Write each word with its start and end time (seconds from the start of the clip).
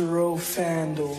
Jarreau 0.00 0.34
Vandal. 0.34 1.14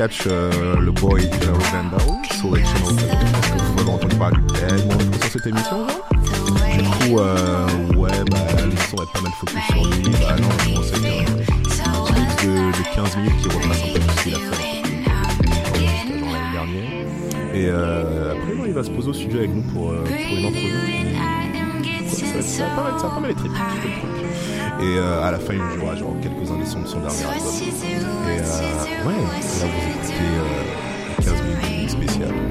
sketch 0.00 0.22
euh, 0.28 0.76
Le 0.80 0.92
Boy 0.92 1.24
is 1.24 1.26
a 1.26 1.52
Rubando 1.52 1.98
sur 2.32 2.56
les 2.56 2.64
channels. 2.64 3.04
Est-ce 3.04 3.52
que 3.52 3.58
vous 3.58 3.80
avez 3.80 3.90
entendu 3.90 4.16
parler 4.16 4.38
tellement 4.54 4.96
de 4.96 5.14
sur 5.20 5.32
cette 5.32 5.46
émission 5.46 5.86
Du 6.72 6.82
coup, 6.84 7.18
euh, 7.18 7.66
ouais, 7.96 8.08
bah, 8.30 8.38
l'émission 8.56 8.96
va 8.96 9.02
être 9.02 9.12
pas 9.12 9.20
mal 9.20 9.32
focus 9.32 9.62
sur 9.66 9.84
lui. 9.84 10.10
Bah 10.22 10.36
non, 10.40 10.48
je 10.64 10.74
pensais 10.74 10.92
qu'un 10.94 12.18
mix 12.18 12.46
de, 12.46 12.52
de 12.70 12.94
15 12.94 13.16
minutes 13.18 13.36
qui 13.42 13.48
repasse 13.48 13.82
un 13.82 13.92
peu 13.92 13.98
tout 14.00 14.16
ce 14.16 14.22
qu'il 14.22 14.34
a 14.34 14.38
fait 14.38 14.82
hein, 15.06 15.28
l'année 16.32 16.52
dernière. 16.54 17.54
Et 17.54 17.68
euh, 17.68 18.32
après, 18.32 18.68
il 18.68 18.72
va 18.72 18.82
se 18.82 18.90
poser 18.90 19.10
au 19.10 19.12
studio 19.12 19.38
avec 19.40 19.54
nous 19.54 19.62
pour, 19.62 19.92
pour 19.92 20.38
une 20.38 20.46
entrevue 20.46 21.10
ça, 22.32 22.42
ça, 22.42 22.64
pas, 22.76 22.98
ça 22.98 23.08
pas 23.08 23.20
mal 23.20 23.30
les 23.30 23.36
tripes. 23.36 23.52
Et 24.80 24.98
euh, 24.98 25.22
à 25.22 25.30
la 25.30 25.38
fin, 25.38 25.52
il 25.52 25.62
me 25.62 25.78
jouera 25.78 25.94
genre 25.96 26.14
quelques-uns 26.22 26.58
des 26.58 26.66
sons 26.66 26.80
de 26.80 26.86
son 26.86 27.00
dernier 27.00 27.24
album. 27.24 27.48
Et 27.82 27.94
euh, 27.94 29.06
ouais, 29.06 29.14
là 29.14 29.66
vous 29.66 29.90
écoutez 29.90 30.14
euh, 30.20 31.22
15 31.22 31.42
minutes 31.42 31.90
spéciales. 31.90 32.49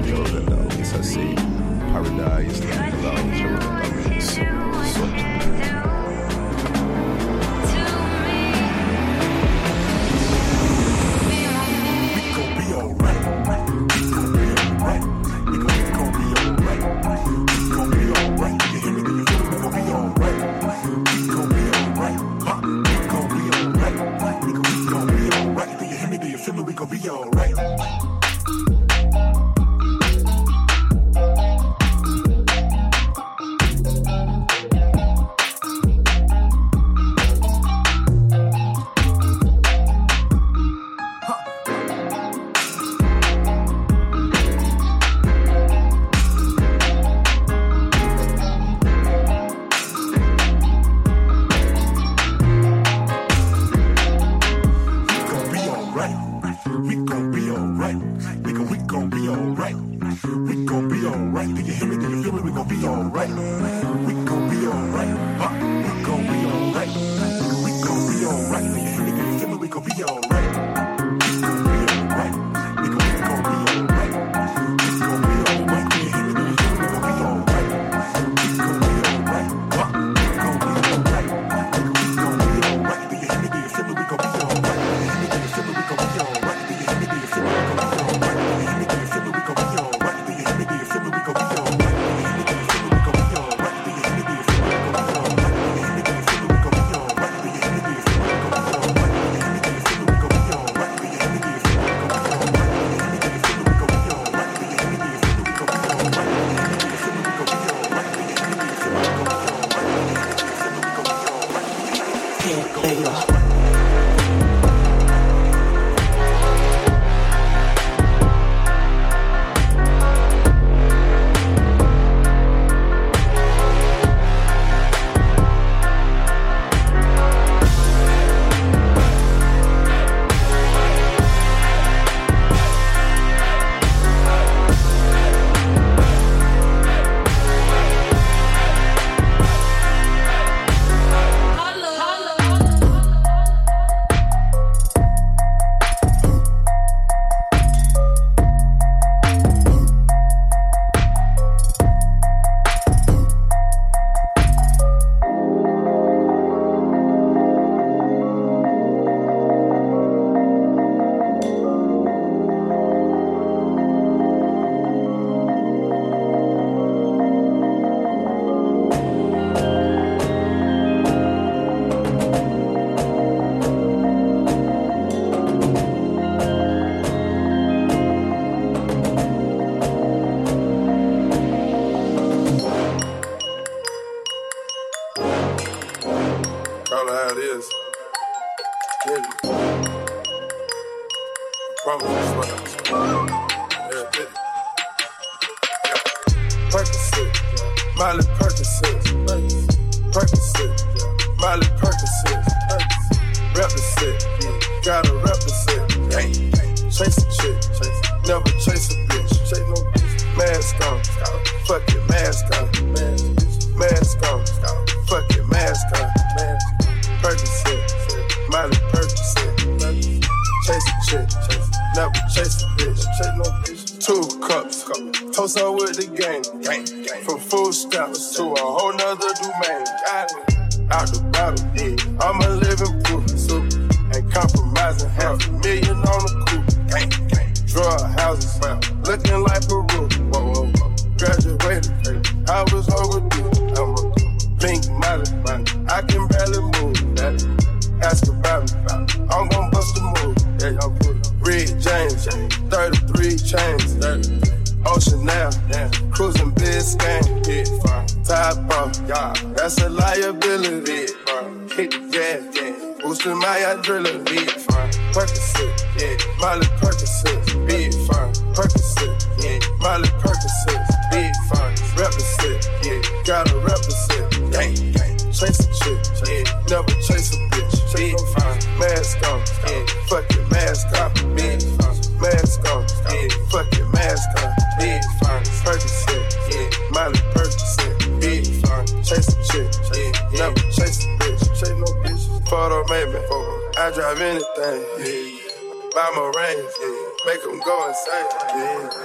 Yeah. 298.06 298.99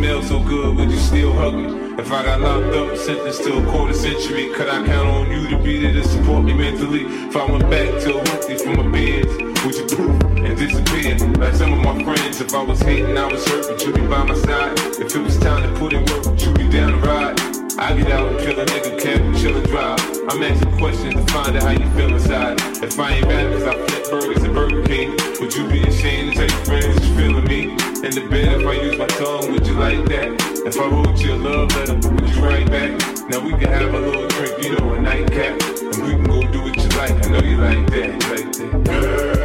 Smell 0.00 0.22
so 0.22 0.40
good, 0.40 0.76
would 0.76 0.90
you 0.90 0.96
still 0.96 1.30
hug 1.34 1.54
me? 1.54 1.66
If 1.98 2.10
I 2.10 2.24
got 2.24 2.40
locked 2.40 2.74
up, 2.74 2.96
sentenced 2.96 3.44
to 3.44 3.58
a 3.58 3.70
quarter 3.70 3.92
century, 3.92 4.48
could 4.54 4.66
I 4.66 4.82
count 4.86 5.06
on 5.06 5.30
you 5.30 5.46
to 5.50 5.58
be 5.62 5.78
there 5.78 5.92
to 5.92 6.02
support 6.02 6.42
me 6.42 6.54
mentally? 6.54 7.04
If 7.28 7.36
I 7.36 7.44
went 7.44 7.68
back 7.68 8.00
to 8.04 8.14
a 8.14 8.22
weekly 8.22 8.56
for 8.56 8.72
my 8.80 8.88
beds, 8.90 9.32
would 9.62 9.74
you 9.76 9.84
poof 9.94 10.22
and 10.40 10.56
disappear? 10.56 11.18
Like 11.36 11.54
some 11.54 11.74
of 11.74 11.80
my 11.84 12.02
friends, 12.02 12.40
if 12.40 12.54
I 12.54 12.62
was 12.62 12.80
hating, 12.80 13.18
I 13.18 13.30
was 13.30 13.46
hurt, 13.46 13.68
would 13.68 13.82
you 13.82 13.92
be 13.92 14.00
by 14.06 14.24
my 14.24 14.34
side? 14.36 14.72
If 14.98 15.14
it 15.14 15.20
was 15.20 15.38
time 15.38 15.62
to 15.68 15.78
put 15.78 15.92
in 15.92 16.06
work, 16.06 16.24
would 16.24 16.40
you 16.40 16.54
be 16.54 16.66
down 16.70 16.92
to 16.92 16.98
ride? 17.06 17.38
I 17.78 17.94
get 17.94 18.10
out 18.10 18.32
and 18.32 18.40
kill 18.40 18.58
a 18.58 18.64
nigga, 18.64 19.06
and 19.06 19.36
chill 19.36 19.54
and 19.54 19.66
drive. 19.66 20.00
I'm 20.30 20.42
asking 20.42 20.78
questions 20.78 21.14
to 21.14 21.32
find 21.32 21.54
out 21.58 21.62
how 21.62 21.72
you 21.72 21.90
feel 21.90 22.14
inside. 22.14 22.58
If 22.82 22.98
I 22.98 23.16
ain't 23.16 23.28
bad 23.28 23.52
cause 23.52 23.64
I 23.64 23.74
flip 23.86 23.99
burgers 24.10 24.42
at 24.42 24.52
Burger 24.52 24.82
King, 24.82 25.10
would 25.40 25.54
you 25.54 25.68
be 25.68 25.82
ashamed 25.82 26.34
to 26.34 26.40
your 26.42 26.64
friends 26.64 26.98
feeling 27.16 27.44
me? 27.44 27.70
In 28.02 28.10
the 28.10 28.26
bed, 28.28 28.60
if 28.60 28.66
I 28.66 28.72
use 28.72 28.98
my 28.98 29.06
tongue, 29.06 29.52
would 29.52 29.64
you 29.66 29.74
like 29.74 30.04
that? 30.06 30.34
If 30.66 30.78
I 30.80 30.86
wrote 30.88 31.18
you 31.22 31.34
a 31.34 31.36
love 31.36 31.74
letter, 31.76 31.94
would 31.94 32.28
you 32.28 32.42
write 32.42 32.68
back? 32.70 32.90
Now 33.28 33.38
we 33.38 33.52
can 33.52 33.68
have 33.68 33.94
a 33.94 34.00
little 34.00 34.26
drink, 34.26 34.62
you 34.62 34.76
know, 34.76 34.94
a 34.94 35.00
nightcap. 35.00 35.60
And 35.62 36.02
we 36.02 36.10
can 36.10 36.24
go 36.24 36.42
do 36.42 36.62
what 36.62 36.76
you 36.76 36.88
like. 36.98 37.12
I 37.24 37.28
know 37.30 37.40
you 37.40 37.56
like 37.58 37.90
that, 37.90 38.10
like 38.30 38.52
that. 38.52 38.84
Girl, 38.84 39.39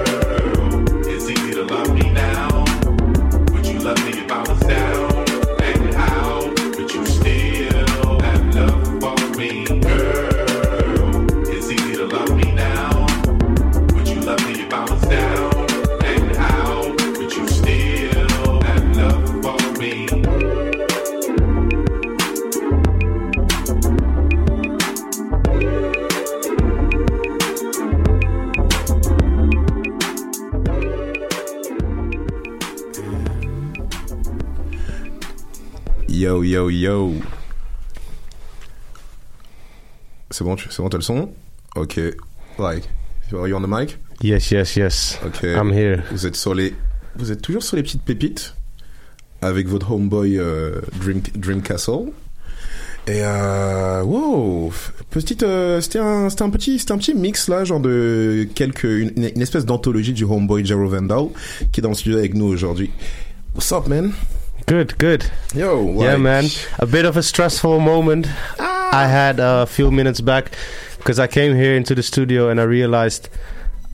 Yo, 36.55 36.69
yo. 36.69 37.13
C'est 40.31 40.45
bon, 40.45 40.55
tu- 40.55 40.69
c'est 40.71 40.81
bon, 40.81 40.87
t'as 40.87 40.97
le 40.97 41.03
son? 41.03 41.29
Ok. 41.75 41.97
Like, 42.57 42.87
are 43.33 43.45
you 43.45 43.57
on 43.57 43.61
the 43.61 43.67
mic? 43.67 43.97
Yes, 44.23 44.51
yes, 44.51 44.77
yes. 44.77 45.19
Ok. 45.25 45.43
I'm 45.43 45.73
here. 45.73 46.01
Vous 46.13 46.25
êtes 46.25 46.37
sur 46.37 46.53
les, 46.55 46.73
vous 47.17 47.33
êtes 47.33 47.41
toujours 47.41 47.61
sur 47.61 47.75
les 47.75 47.83
petites 47.83 48.03
pépites 48.03 48.55
avec 49.41 49.67
votre 49.67 49.91
homeboy 49.91 50.37
euh, 50.39 50.79
Dream, 51.01 51.21
Dream 51.35 51.61
Castle. 51.61 52.13
Et 53.07 53.19
euh, 53.21 54.01
wow, 54.03 54.71
petite, 55.09 55.43
euh, 55.43 55.81
c'était 55.81 55.99
un, 55.99 56.29
c'était 56.29 56.43
un 56.43 56.49
petit, 56.51 56.79
c'était 56.79 56.93
un 56.93 56.97
petit 56.97 57.15
mix 57.15 57.49
là, 57.49 57.65
genre 57.65 57.81
de 57.81 58.47
quelques, 58.55 58.85
une, 58.85 59.11
une 59.35 59.41
espèce 59.41 59.65
d'anthologie 59.65 60.13
du 60.13 60.23
homeboy 60.23 60.63
Jero 60.65 60.87
Vandal 60.87 61.25
qui 61.73 61.81
est 61.81 61.83
dans 61.83 61.89
le 61.89 61.95
studio 61.95 62.17
avec 62.17 62.33
nous 62.33 62.45
aujourd'hui. 62.45 62.91
What's 63.55 63.73
up, 63.73 63.87
man? 63.87 64.13
Good, 64.65 64.97
good. 64.97 65.29
Yo, 65.53 66.01
Yeah, 66.01 66.17
man. 66.17 66.45
A 66.79 66.85
bit 66.85 67.05
of 67.05 67.17
a 67.17 67.23
stressful 67.23 67.79
moment 67.79 68.27
I 68.95 69.07
had 69.07 69.39
a 69.39 69.65
few 69.65 69.91
minutes 69.91 70.21
back 70.21 70.51
because 70.97 71.19
I 71.19 71.27
came 71.27 71.55
here 71.55 71.75
into 71.75 71.93
the 71.93 72.01
studio 72.01 72.49
and 72.49 72.59
I 72.61 72.63
realized 72.63 73.29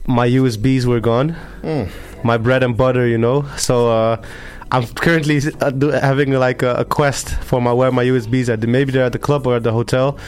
my 0.06 0.28
USBs 0.28 0.86
were 0.86 1.00
gone. 1.00 1.36
Mm. 1.62 1.90
My 2.24 2.36
bread 2.38 2.62
and 2.62 2.76
butter, 2.76 3.06
you 3.06 3.18
know. 3.18 3.44
So 3.56 3.90
uh, 3.90 4.22
I'm 4.70 4.86
currently 4.86 5.40
uh, 5.60 6.00
having 6.00 6.32
like 6.32 6.62
a, 6.62 6.74
a 6.76 6.84
quest 6.84 7.30
for 7.30 7.60
my 7.60 7.72
where 7.72 7.90
my 7.90 8.04
USBs 8.04 8.48
are. 8.48 8.66
Maybe 8.66 8.92
they're 8.92 9.04
at 9.04 9.12
the 9.12 9.18
club 9.18 9.46
or 9.46 9.56
at 9.56 9.64
the 9.64 9.72
hotel. 9.72 10.18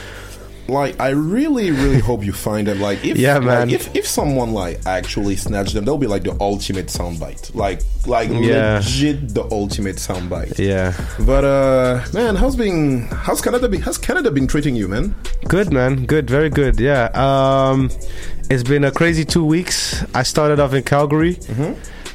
Like, 0.66 0.98
I 0.98 1.10
really, 1.10 1.70
really 1.70 1.98
hope 2.00 2.24
you 2.24 2.32
find 2.32 2.66
them. 2.66 2.80
Like, 2.80 3.04
if 3.04 3.18
Yeah, 3.18 3.36
like, 3.38 3.70
if 3.70 3.94
if 3.94 4.06
someone 4.06 4.52
like 4.54 4.80
actually 4.86 5.36
snatched 5.36 5.74
them, 5.74 5.84
they'll 5.84 5.98
be 5.98 6.06
like 6.06 6.22
the 6.24 6.34
ultimate 6.40 6.86
soundbite. 6.86 7.54
Like, 7.54 7.80
like 8.06 8.30
Yeah. 8.30 8.76
legit 8.78 9.34
the 9.34 9.44
ultimate 9.50 9.96
soundbite. 9.96 10.58
Yeah. 10.58 10.94
But 11.20 11.44
uh, 11.44 12.04
man, 12.14 12.34
how's 12.36 12.56
been 12.56 13.08
how's 13.08 13.42
Canada 13.42 13.68
been 13.68 13.82
how's 13.82 13.98
Canada 13.98 14.30
been 14.30 14.46
treating 14.46 14.74
you, 14.74 14.88
man? 14.88 15.14
Good 15.48 15.70
man, 15.72 16.06
good, 16.06 16.30
very 16.30 16.48
good. 16.48 16.80
Yeah, 16.80 17.10
um, 17.12 17.90
it's 18.48 18.62
been 18.62 18.84
a 18.84 18.90
crazy 18.90 19.24
two 19.26 19.44
weeks. 19.44 20.02
I 20.14 20.22
started 20.22 20.60
off 20.60 20.72
in 20.72 20.82
Calgary, 20.82 21.38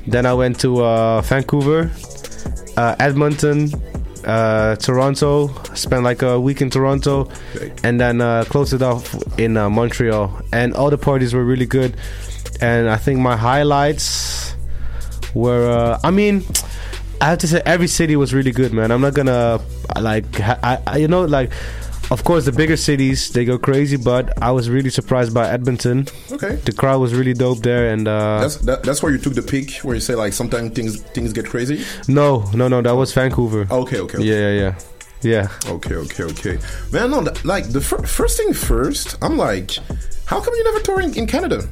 then 0.07 0.25
I 0.25 0.33
went 0.33 0.59
to 0.61 0.83
uh, 0.83 1.21
Vancouver, 1.21 1.91
uh, 2.77 2.95
Edmonton, 2.99 3.69
uh, 4.29 4.75
Toronto. 4.77 5.49
Spent 5.73 6.03
like 6.03 6.21
a 6.21 6.39
week 6.39 6.61
in 6.61 6.69
Toronto, 6.69 7.27
Okay. 7.55 7.71
and 7.83 7.99
then 7.99 8.21
uh, 8.21 8.43
closed 8.45 8.73
it 8.73 8.81
off 8.81 9.15
in 9.39 9.57
uh, 9.57 9.69
Montreal. 9.69 10.29
And 10.53 10.73
all 10.75 10.89
the 10.89 10.97
parties 10.97 11.33
were 11.33 11.43
really 11.43 11.65
good. 11.65 11.97
And 12.61 12.89
I 12.89 12.97
think 12.97 13.19
my 13.19 13.35
highlights 13.37 14.53
were, 15.33 15.69
uh, 15.69 15.99
I 16.03 16.11
mean. 16.11 16.43
I 17.21 17.25
have 17.35 17.39
to 17.39 17.49
say 17.49 17.61
every 17.65 17.87
city 17.87 18.15
was 18.15 18.33
really 18.33 18.53
good, 18.53 18.71
man. 18.71 18.91
I'm 18.91 19.01
not 19.01 19.13
gonna 19.13 19.59
like, 19.99 20.39
I, 20.39 20.79
I, 20.87 20.97
you 21.03 21.09
know, 21.09 21.25
like, 21.25 21.51
of 22.11 22.23
course 22.23 22.45
the 22.45 22.51
bigger 22.51 22.77
cities 22.77 23.29
they 23.31 23.45
go 23.45 23.57
crazy, 23.57 23.97
but 23.97 24.41
I 24.41 24.51
was 24.51 24.69
really 24.69 24.89
surprised 24.89 25.33
by 25.33 25.49
Edmonton. 25.49 26.07
Okay. 26.31 26.55
The 26.55 26.71
crowd 26.71 26.99
was 26.99 27.13
really 27.13 27.33
dope 27.33 27.59
there, 27.59 27.93
and 27.93 28.07
uh, 28.07 28.41
That's 28.41 28.57
that, 28.57 28.83
that's 28.83 29.01
where 29.03 29.11
you 29.11 29.17
took 29.17 29.33
the 29.33 29.41
peak 29.41 29.77
where 29.83 29.95
you 29.95 30.01
say 30.01 30.15
like 30.15 30.33
sometimes 30.33 30.71
things 30.71 31.01
things 31.01 31.33
get 31.33 31.45
crazy. 31.45 31.85
no, 32.07 32.45
no, 32.53 32.67
no, 32.67 32.81
that 32.81 32.95
was 32.95 33.13
Vancouver. 33.13 33.67
Okay, 33.71 33.99
okay, 33.99 34.17
okay. 34.17 34.23
Yeah, 34.23 34.49
yeah, 34.49 34.59
yeah, 34.61 34.75
yeah. 35.21 35.71
Okay, 35.71 35.95
okay, 35.95 36.23
okay. 36.23 36.57
Man, 36.91 37.11
no, 37.11 37.21
that, 37.21 37.43
like 37.45 37.69
the 37.69 37.81
fir- 37.81 38.03
first 38.03 38.37
thing 38.37 38.53
first, 38.53 39.17
I'm 39.21 39.37
like, 39.37 39.71
how 40.25 40.39
come 40.41 40.53
you 40.55 40.63
never 40.63 40.79
tour 40.79 41.01
in, 41.01 41.13
in 41.17 41.27
Canada? 41.27 41.67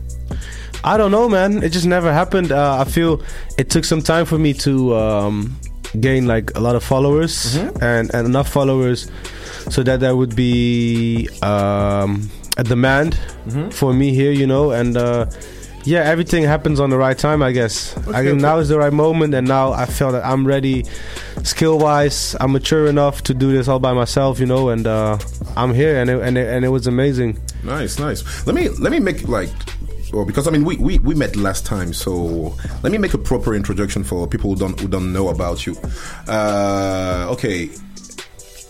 I 0.83 0.95
don't 0.97 1.11
know, 1.11 1.27
man. 1.27 1.63
It 1.63 1.69
just 1.69 1.87
never 1.87 2.13
happened. 2.13 2.51
Uh, 2.51 2.77
I 2.79 2.83
feel 2.83 3.21
it 3.57 3.69
took 3.69 3.83
some 3.83 4.01
time 4.01 4.25
for 4.25 4.37
me 4.37 4.53
to 4.53 4.95
um, 4.95 5.57
gain 5.99 6.27
like 6.27 6.55
a 6.55 6.59
lot 6.59 6.75
of 6.75 6.83
followers 6.83 7.55
and, 7.81 8.13
and 8.13 8.27
enough 8.27 8.47
followers 8.49 9.09
so 9.69 9.83
that 9.83 9.99
there 9.99 10.15
would 10.15 10.35
be 10.35 11.29
um, 11.41 12.29
a 12.57 12.63
demand 12.63 13.17
for 13.71 13.93
me 13.93 14.13
here, 14.13 14.31
you 14.31 14.47
know. 14.47 14.71
And 14.71 14.97
uh, 14.97 15.27
yeah, 15.87 16.01
everything 16.01 16.43
happens 16.43 16.79
on 16.79 16.89
the 16.89 16.97
right 16.97 17.17
time, 17.17 17.41
I 17.41 17.53
guess. 17.53 17.95
I, 18.07 18.19
okay. 18.19 18.33
now 18.33 18.57
is 18.57 18.67
the 18.67 18.77
right 18.77 18.91
moment, 18.91 19.33
and 19.33 19.47
now 19.47 19.71
I 19.71 19.85
feel 19.85 20.11
that 20.11 20.25
I'm 20.25 20.45
ready, 20.45 20.83
skill 21.43 21.79
wise. 21.79 22.35
I'm 22.41 22.51
mature 22.51 22.87
enough 22.87 23.23
to 23.23 23.33
do 23.33 23.53
this 23.53 23.67
all 23.67 23.79
by 23.79 23.93
myself, 23.93 24.39
you 24.39 24.45
know. 24.45 24.69
And 24.69 24.85
uh, 24.85 25.17
I'm 25.55 25.73
here, 25.73 25.97
and 25.99 26.09
it, 26.09 26.21
and 26.21 26.37
it, 26.37 26.47
and 26.47 26.65
it 26.65 26.69
was 26.69 26.87
amazing. 26.87 27.39
Nice, 27.63 27.99
nice. 27.99 28.45
Let 28.45 28.55
me 28.55 28.69
let 28.69 28.91
me 28.91 28.99
make 28.99 29.27
like 29.27 29.49
well 30.11 30.25
because 30.25 30.47
I 30.47 30.51
mean 30.51 30.65
we, 30.65 30.77
we, 30.77 30.99
we 30.99 31.15
met 31.15 31.35
last 31.35 31.65
time, 31.65 31.93
so 31.93 32.55
let 32.83 32.91
me 32.91 32.97
make 32.97 33.13
a 33.13 33.17
proper 33.17 33.55
introduction 33.55 34.03
for 34.03 34.27
people 34.27 34.49
who 34.49 34.55
don't 34.57 34.79
who 34.79 34.87
don't 34.87 35.13
know 35.13 35.29
about 35.29 35.65
you. 35.65 35.77
Uh, 36.27 37.27
okay, 37.31 37.69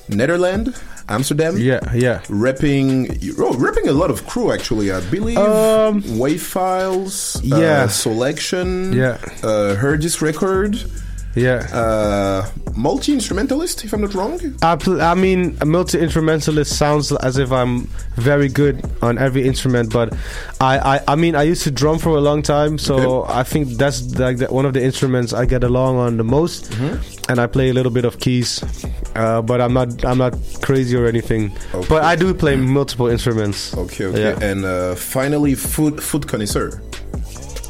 Netherlands, 0.09 0.79
Amsterdam. 1.09 1.57
Yeah, 1.57 1.79
yeah. 1.93 2.19
Repping, 2.27 3.35
oh, 3.39 3.53
repping 3.53 3.87
a 3.87 3.91
lot 3.93 4.09
of 4.11 4.25
crew 4.27 4.51
actually. 4.51 4.91
I 4.91 4.99
believe 5.09 5.37
Um, 5.37 6.03
Wave 6.17 6.41
Files, 6.43 7.39
yeah. 7.43 7.57
uh, 7.83 7.87
Soulection, 7.87 8.93
Yeah. 8.93 9.17
uh, 9.43 9.75
Record, 10.21 10.75
Yeah. 11.37 11.67
Uh, 11.71 12.49
multi 12.75 13.13
instrumentalist, 13.13 13.83
if 13.85 13.93
I'm 13.93 14.01
not 14.01 14.13
wrong. 14.15 14.39
I, 14.61 14.75
pl- 14.75 15.01
I 15.01 15.13
mean, 15.13 15.57
a 15.61 15.65
multi 15.65 15.99
instrumentalist 15.99 16.75
sounds 16.77 17.11
as 17.11 17.37
if 17.37 17.51
I'm 17.51 17.87
very 18.15 18.49
good 18.49 18.83
on 19.01 19.17
every 19.19 19.45
instrument, 19.47 19.93
but 19.93 20.13
I, 20.59 20.79
I, 20.97 21.03
I 21.09 21.15
mean, 21.15 21.35
I 21.35 21.43
used 21.43 21.63
to 21.63 21.71
drum 21.71 21.99
for 21.99 22.17
a 22.17 22.21
long 22.21 22.41
time, 22.41 22.77
so 22.79 23.23
I 23.27 23.43
think 23.43 23.69
that's 23.77 24.17
like 24.17 24.37
the, 24.37 24.47
one 24.47 24.65
of 24.65 24.73
the 24.73 24.83
instruments 24.83 25.31
I 25.33 25.45
get 25.45 25.63
along 25.63 25.97
on 25.97 26.17
the 26.17 26.23
most, 26.23 26.73
and 27.29 27.39
I 27.39 27.45
play 27.47 27.69
a 27.69 27.73
little 27.73 27.91
bit 27.91 28.05
of 28.05 28.19
keys, 28.19 28.63
uh, 29.15 29.41
but 29.43 29.61
I'm 29.61 29.73
not 29.73 30.03
I'm 30.05 30.17
not 30.17 30.33
crazy 30.61 30.95
or 30.97 31.05
anything. 31.05 31.51
Okay. 31.73 31.87
But 31.87 32.03
I 32.03 32.15
do 32.15 32.33
play 32.33 32.55
multiple 32.55 33.07
instruments. 33.07 33.75
Okay, 33.77 34.05
okay. 34.05 34.21
Yeah. 34.21 34.39
And 34.41 34.65
uh, 34.65 34.95
finally, 34.95 35.53
food 35.55 36.01
food 36.01 36.27
connoisseur. 36.27 36.81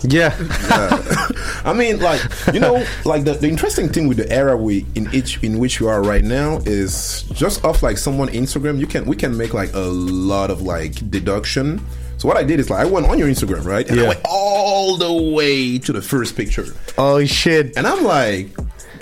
Yeah, 0.03 0.35
I 1.65 1.73
mean, 1.73 1.99
like 1.99 2.21
you 2.53 2.59
know, 2.59 2.85
like 3.03 3.23
the, 3.23 3.33
the 3.33 3.47
interesting 3.49 3.89
thing 3.89 4.07
with 4.07 4.17
the 4.17 4.31
era 4.31 4.55
we 4.55 4.85
in 4.95 5.09
each 5.13 5.41
in 5.43 5.57
which 5.59 5.79
you 5.79 5.87
are 5.87 6.01
right 6.03 6.23
now 6.23 6.57
is 6.65 7.23
just 7.33 7.65
off 7.65 7.81
like 7.83 7.97
someone 7.97 8.27
Instagram, 8.29 8.79
you 8.79 8.87
can 8.87 9.05
we 9.05 9.15
can 9.15 9.35
make 9.35 9.53
like 9.53 9.73
a 9.73 9.79
lot 9.79 10.51
of 10.51 10.61
like 10.61 11.09
deduction. 11.09 11.81
So 12.17 12.27
what 12.27 12.37
I 12.37 12.43
did 12.43 12.59
is 12.59 12.69
like 12.69 12.79
I 12.85 12.85
went 12.89 13.07
on 13.07 13.17
your 13.19 13.27
Instagram, 13.27 13.65
right? 13.65 13.87
And 13.89 13.99
I 13.99 14.03
Yeah. 14.03 14.07
went 14.09 14.21
all 14.25 14.97
the 14.97 15.33
way 15.33 15.77
to 15.79 15.91
the 15.93 16.01
first 16.01 16.35
picture. 16.35 16.65
oh 16.97 17.23
shit. 17.25 17.75
And 17.77 17.85
I'm 17.87 18.03
like, 18.03 18.49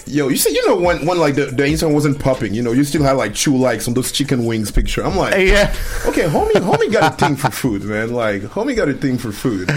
yo, 0.07 0.27
you 0.29 0.35
see, 0.37 0.53
you 0.53 0.67
know, 0.67 0.75
when, 0.75 1.05
when 1.05 1.17
like 1.17 1.35
the, 1.35 1.45
the 1.47 1.63
Instagram 1.63 1.93
wasn't 1.93 2.19
popping, 2.19 2.53
you 2.53 2.61
know, 2.61 2.71
you 2.71 2.83
still 2.83 3.03
had 3.03 3.13
like 3.13 3.33
two 3.35 3.55
likes 3.55 3.87
on 3.87 3.93
those 3.93 4.11
chicken 4.11 4.45
wings 4.45 4.71
picture. 4.71 5.03
I'm 5.03 5.15
like, 5.15 5.33
Yeah. 5.47 5.73
okay, 6.05 6.23
homie, 6.23 6.51
homie 6.53 6.91
got 6.91 7.13
a 7.13 7.15
thing 7.15 7.35
for 7.35 7.51
food, 7.51 7.83
man. 7.83 8.13
Like, 8.13 8.41
homie 8.43 8.75
got 8.75 8.89
a 8.89 8.93
thing 8.93 9.17
for 9.17 9.31
food. 9.31 9.67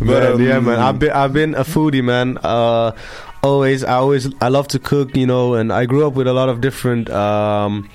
man, 0.00 0.38
yeah, 0.40 0.56
um, 0.56 0.64
man. 0.64 0.78
I've 0.78 0.98
been 0.98 1.10
I've 1.12 1.32
been 1.32 1.54
a 1.54 1.64
foodie, 1.64 2.02
man. 2.04 2.38
Uh, 2.42 2.92
always, 3.42 3.82
I 3.84 3.94
always, 3.94 4.28
I 4.40 4.48
love 4.48 4.68
to 4.68 4.78
cook, 4.78 5.16
you 5.16 5.26
know, 5.26 5.54
and 5.54 5.72
I 5.72 5.86
grew 5.86 6.06
up 6.06 6.14
with 6.14 6.26
a 6.26 6.32
lot 6.32 6.48
of 6.48 6.60
different, 6.60 7.10
um, 7.10 7.88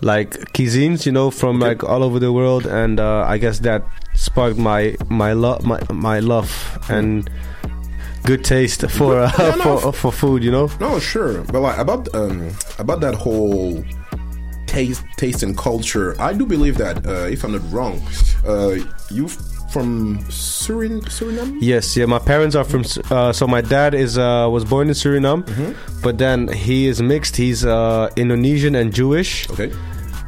like 0.00 0.30
cuisines, 0.52 1.06
you 1.06 1.12
know, 1.12 1.30
from 1.30 1.60
like 1.60 1.84
all 1.84 2.02
over 2.02 2.18
the 2.18 2.32
world, 2.32 2.66
and 2.66 2.98
uh, 2.98 3.24
I 3.26 3.38
guess 3.38 3.60
that 3.60 3.84
sparked 4.14 4.58
my 4.58 4.96
my 5.08 5.32
love, 5.32 5.64
my 5.64 5.80
my 5.92 6.18
love 6.18 6.50
and 6.90 7.30
good 8.24 8.44
taste 8.44 8.88
for 8.90 9.18
uh, 9.18 9.30
Yeah, 9.38 9.54
no, 9.56 9.78
for 9.78 9.92
for 9.92 10.12
food, 10.12 10.42
you 10.44 10.50
know. 10.50 10.70
No, 10.80 10.98
sure, 10.98 11.42
but 11.52 11.60
like 11.60 11.78
about 11.78 12.12
um 12.14 12.50
about 12.78 13.00
that 13.00 13.14
whole 13.14 13.84
taste 14.66 15.04
taste 15.16 15.42
and 15.42 15.56
culture, 15.56 16.14
I 16.20 16.32
do 16.32 16.46
believe 16.46 16.76
that 16.78 17.06
uh, 17.06 17.26
if 17.34 17.44
I'm 17.44 17.52
not 17.52 17.62
wrong, 17.72 18.00
uh, 18.46 18.76
you 19.10 19.28
from 19.72 20.18
Surin 20.28 21.00
Suriname. 21.08 21.56
Yes, 21.60 21.96
yeah. 21.96 22.04
My 22.06 22.18
parents 22.18 22.54
are 22.54 22.64
from. 22.64 22.84
Uh, 23.10 23.32
so 23.32 23.46
my 23.46 23.62
dad 23.62 23.94
is 23.94 24.18
uh, 24.18 24.46
was 24.50 24.64
born 24.64 24.88
in 24.88 24.94
Suriname, 24.94 25.42
but 26.02 26.18
then 26.18 26.48
he 26.48 26.86
is 26.86 27.00
mixed. 27.00 27.36
He's 27.36 27.64
uh, 27.64 28.10
Indonesian 28.16 28.74
and 28.74 28.92
Jewish. 28.92 29.48
Okay. 29.50 29.72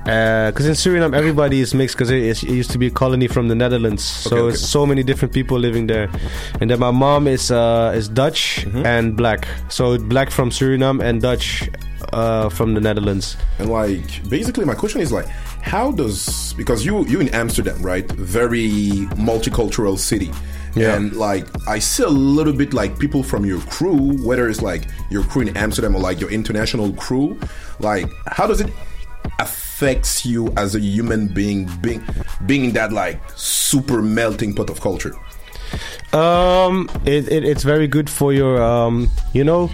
Because 0.04 0.66
in 0.66 0.74
Suriname, 0.74 1.14
everybody 1.16 1.60
is 1.60 1.72
mixed 1.74 1.96
because 1.96 2.10
it, 2.10 2.22
it 2.22 2.42
used 2.42 2.70
to 2.72 2.78
be 2.78 2.88
a 2.88 2.90
colony 2.90 3.26
from 3.26 3.48
the 3.48 3.54
Netherlands. 3.54 4.04
So 4.04 4.30
Okay, 4.30 4.40
okay. 4.42 4.54
it's 4.54 4.68
so 4.68 4.84
many 4.84 5.02
different 5.02 5.32
people 5.32 5.58
living 5.58 5.86
there. 5.86 6.10
And 6.60 6.68
then 6.70 6.78
my 6.78 6.90
mom 6.90 7.26
is 7.26 7.50
uh, 7.50 7.92
is 7.96 8.08
Dutch 8.08 8.64
Mm-hmm. 8.66 8.84
and 8.86 9.16
black. 9.16 9.48
So 9.70 9.96
black 9.98 10.30
from 10.30 10.50
Suriname 10.50 11.02
and 11.02 11.22
Dutch 11.22 11.68
uh, 12.12 12.48
from 12.50 12.74
the 12.74 12.80
Netherlands. 12.80 13.36
And 13.58 13.70
like 13.70 14.28
basically 14.28 14.64
my 14.66 14.74
question 14.74 15.00
is 15.00 15.10
like 15.10 15.26
how 15.62 15.90
does 15.92 16.52
because 16.54 16.84
you 16.84 17.06
you 17.06 17.20
in 17.20 17.28
Amsterdam, 17.30 17.80
right? 17.82 18.04
Very 18.12 18.68
multicultural 19.16 19.96
city. 19.98 20.30
Yeah. 20.74 20.96
And 20.96 21.14
like 21.16 21.46
I 21.68 21.78
see 21.78 22.02
a 22.02 22.08
little 22.36 22.52
bit 22.52 22.74
like 22.74 22.98
people 22.98 23.22
from 23.22 23.46
your 23.46 23.60
crew, 23.76 24.18
whether 24.26 24.48
it's 24.50 24.60
like 24.60 24.82
your 25.10 25.22
crew 25.24 25.42
in 25.42 25.56
Amsterdam 25.56 25.94
or 25.96 26.00
like 26.00 26.20
your 26.20 26.30
international 26.30 26.92
crew, 26.94 27.38
like 27.80 28.06
how 28.26 28.46
does 28.46 28.60
it 28.60 28.70
affects 29.38 30.24
you 30.24 30.52
as 30.56 30.74
a 30.74 30.80
human 30.80 31.28
being 31.28 31.66
being 31.80 32.02
being 32.46 32.64
in 32.66 32.72
that 32.72 32.92
like 32.92 33.20
super 33.36 34.02
melting 34.02 34.54
pot 34.54 34.70
of 34.70 34.80
culture? 34.80 35.14
Um, 36.12 36.88
it, 37.04 37.28
it 37.28 37.44
it's 37.44 37.64
very 37.64 37.88
good 37.88 38.08
for 38.08 38.32
your 38.32 38.62
um, 38.62 39.10
you 39.32 39.42
know, 39.42 39.70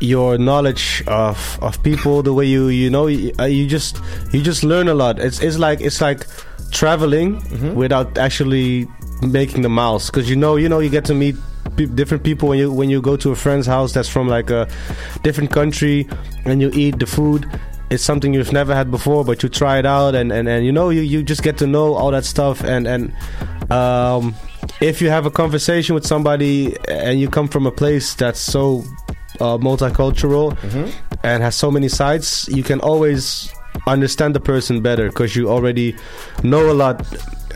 your 0.00 0.36
knowledge 0.38 1.02
of 1.06 1.58
of 1.62 1.82
people. 1.82 2.22
The 2.22 2.34
way 2.34 2.44
you 2.46 2.68
you 2.68 2.90
know 2.90 3.06
you, 3.06 3.32
uh, 3.38 3.44
you 3.44 3.66
just 3.66 4.00
you 4.32 4.42
just 4.42 4.64
learn 4.64 4.88
a 4.88 4.94
lot. 4.94 5.18
It's 5.18 5.40
it's 5.40 5.58
like 5.58 5.80
it's 5.80 6.00
like 6.00 6.26
traveling 6.70 7.40
without 7.74 8.18
actually 8.18 8.86
making 9.22 9.62
the 9.62 9.68
miles 9.68 10.10
because 10.10 10.28
you 10.28 10.36
know 10.36 10.56
you 10.56 10.68
know 10.68 10.80
you 10.80 10.90
get 10.90 11.04
to 11.04 11.14
meet 11.14 11.36
pe- 11.76 11.86
different 11.86 12.22
people 12.22 12.48
when 12.48 12.58
you 12.58 12.72
when 12.72 12.90
you 12.90 13.00
go 13.00 13.16
to 13.16 13.30
a 13.30 13.36
friend's 13.36 13.66
house 13.66 13.92
that's 13.92 14.08
from 14.08 14.28
like 14.28 14.50
a 14.50 14.68
different 15.22 15.50
country 15.50 16.06
and 16.44 16.60
you 16.60 16.70
eat 16.74 16.98
the 16.98 17.06
food 17.06 17.48
it's 17.94 18.02
something 18.04 18.34
you've 18.34 18.52
never 18.52 18.74
had 18.74 18.90
before 18.90 19.24
but 19.24 19.42
you 19.42 19.48
try 19.48 19.78
it 19.78 19.86
out 19.86 20.14
and 20.14 20.32
and, 20.32 20.48
and 20.48 20.66
you 20.66 20.72
know 20.72 20.90
you, 20.90 21.00
you 21.00 21.22
just 21.22 21.42
get 21.42 21.56
to 21.58 21.66
know 21.66 21.94
all 21.94 22.10
that 22.10 22.24
stuff 22.24 22.62
and 22.64 22.86
and 22.86 23.12
um, 23.70 24.34
if 24.80 25.00
you 25.00 25.08
have 25.08 25.24
a 25.26 25.30
conversation 25.30 25.94
with 25.94 26.06
somebody 26.06 26.76
and 26.88 27.20
you 27.20 27.28
come 27.28 27.48
from 27.48 27.66
a 27.66 27.70
place 27.70 28.14
that's 28.14 28.40
so 28.40 28.82
uh, 29.40 29.56
multicultural 29.58 30.56
and 31.22 31.42
has 31.42 31.54
so 31.54 31.70
many 31.70 31.88
sides 31.88 32.48
you 32.52 32.62
can 32.62 32.80
always 32.80 33.52
understand 33.86 34.34
the 34.34 34.40
person 34.40 34.80
better 34.82 35.08
because 35.08 35.34
you 35.36 35.48
already 35.48 35.94
know 36.42 36.70
a 36.70 36.74
lot 36.74 37.00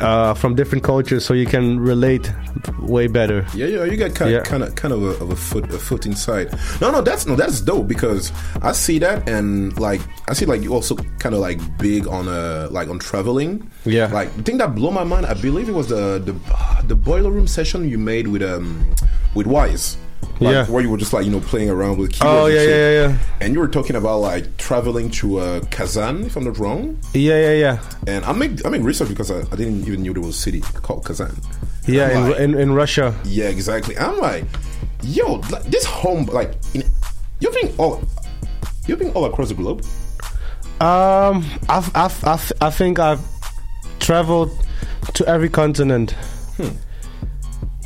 uh, 0.00 0.34
from 0.34 0.54
different 0.54 0.84
cultures 0.84 1.24
so 1.24 1.34
you 1.34 1.46
can 1.46 1.78
relate 1.80 2.32
way 2.80 3.06
better 3.06 3.44
Yeah, 3.54 3.66
yeah, 3.66 3.84
you 3.84 3.96
got 3.96 4.14
kind, 4.14 4.30
Yeah. 4.30 4.40
kind 4.42 4.62
of, 4.62 4.74
kind 4.74 4.92
of 4.94 5.02
a, 5.02 5.22
of 5.24 5.30
a 5.30 5.37
foot, 5.37 5.64
a 5.72 5.78
foot 5.78 6.06
inside. 6.06 6.52
No, 6.80 6.90
no, 6.90 7.00
that's 7.02 7.26
no, 7.26 7.34
that's 7.37 7.61
dope 7.61 7.88
because 7.88 8.32
I 8.62 8.72
see 8.72 8.98
that 9.00 9.28
and 9.28 9.78
like 9.78 10.00
I 10.28 10.34
see 10.34 10.46
like 10.46 10.62
you 10.62 10.72
also 10.74 10.96
kind 11.18 11.34
of 11.34 11.40
like 11.40 11.58
big 11.78 12.06
on 12.06 12.28
uh 12.28 12.68
like 12.70 12.88
on 12.88 12.98
traveling. 12.98 13.70
Yeah. 13.84 14.06
like 14.12 14.34
the 14.37 14.42
thing 14.42 14.58
that 14.58 14.74
blew 14.74 14.90
my 14.90 15.04
mind, 15.04 15.26
I 15.26 15.34
believe 15.34 15.68
it 15.68 15.74
was 15.74 15.88
the 15.88 16.18
the 16.18 16.34
the 16.87 16.94
boiler 16.94 17.30
room 17.30 17.46
session 17.46 17.88
you 17.88 17.98
made 17.98 18.28
with 18.28 18.42
um 18.42 18.84
with 19.34 19.46
Wise. 19.46 19.96
Like, 20.40 20.53
Yeah. 20.53 20.66
where 20.66 20.83
you 20.83 20.88
were 20.90 20.96
just 20.98 21.12
like 21.12 21.24
you 21.24 21.33
know 21.33 21.40
playing 21.40 21.68
around 21.70 21.98
with 21.98 22.12
keyboards 22.12 22.38
oh 22.42 22.46
and 22.46 22.55
yeah 22.55 22.62
yeah 22.62 22.90
yeah 23.09 23.18
and 23.40 23.55
you 23.55 23.61
were 23.61 23.66
talking 23.68 23.96
about 23.96 24.18
like 24.20 24.57
traveling 24.57 25.11
to 25.18 25.38
uh, 25.40 25.61
Kazan, 25.70 26.24
if 26.27 26.37
I'm 26.37 26.44
not 26.44 26.59
wrong. 26.59 26.96
yeah 27.14 27.40
yeah 27.40 27.53
yeah 27.55 27.79
And 28.07 28.24
I 28.24 28.33
make 28.33 28.64
I 28.64 28.68
make 28.70 28.83
research 28.83 29.09
because 29.09 29.31
I, 29.33 29.40
I 29.40 29.57
didn't 29.57 29.83
even 29.87 30.03
knew 30.03 30.12
there 30.14 30.22
was 30.22 30.37
a 30.37 30.38
city 30.38 30.61
called 30.61 31.05
Kazan. 31.05 31.35
yeah 31.87 32.11
in, 32.18 32.31
like- 32.31 32.38
in, 32.40 32.55
in 32.55 32.72
russia 32.72 33.14
yeah, 33.24 33.48
exactly. 33.48 33.96
I'm 33.98 34.18
like, 34.18 34.44
yo, 35.03 35.38
this 35.66 35.85
home, 35.85 36.27
like, 36.27 36.55
in, 36.74 36.83
you've 37.40 37.55
been 37.55 37.72
all, 37.79 38.03
you've 38.87 38.98
been 39.01 39.11
all 39.12 39.24
across 39.24 39.48
the 39.48 39.55
globe. 39.55 39.83
Um, 40.81 41.44
I've, 41.68 41.90
I've, 41.96 42.24
I've, 42.24 42.53
I 42.61 42.70
think 42.70 42.98
I've 43.01 43.20
traveled 43.98 44.51
to 45.14 45.27
every 45.27 45.48
continent. 45.48 46.14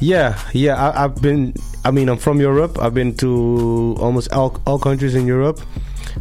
Yeah, 0.02 0.36
yeah. 0.52 0.74
I, 0.74 1.04
I've 1.04 1.22
been. 1.22 1.54
I 1.84 1.92
mean, 1.92 2.08
I'm 2.08 2.18
from 2.18 2.40
Europe. 2.40 2.78
I've 2.80 2.94
been 2.94 3.16
to 3.18 3.96
almost 4.00 4.32
all, 4.32 4.60
all 4.66 4.78
countries 4.78 5.14
in 5.14 5.26
Europe. 5.26 5.60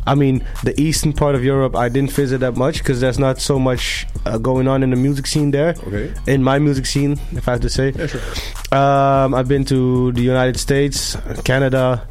I 0.06 0.15
mean, 0.15 0.46
the 0.63 0.80
eastern 0.80 1.13
part 1.13 1.36
of 1.36 1.44
Europe, 1.44 1.76
I 1.76 1.89
didn't 1.89 2.12
visit 2.12 2.39
that 2.39 2.56
much 2.56 2.78
because 2.78 3.02
there's 3.02 3.20
not 3.20 3.41
so 3.41 3.60
much 3.60 4.08
uh, 4.26 4.38
going 4.38 4.67
on 4.67 4.84
in 4.84 4.91
the 4.91 4.96
music 4.96 5.28
scene 5.28 5.52
there. 5.52 5.70
Okay. 5.88 6.13
In 6.28 6.44
my 6.44 6.60
music 6.60 6.86
scene, 6.86 7.20
if 7.34 7.48
I 7.48 7.54
have 7.54 7.62
to 7.62 7.70
say. 7.70 7.91
Yeah, 7.91 8.08
sure. 8.08 8.22
Um, 8.72 9.34
I've 9.34 9.48
been 9.48 9.65
to 9.65 10.12
the 10.13 10.22
United 10.22 10.58
States, 10.60 11.17
Canada, 11.44 12.08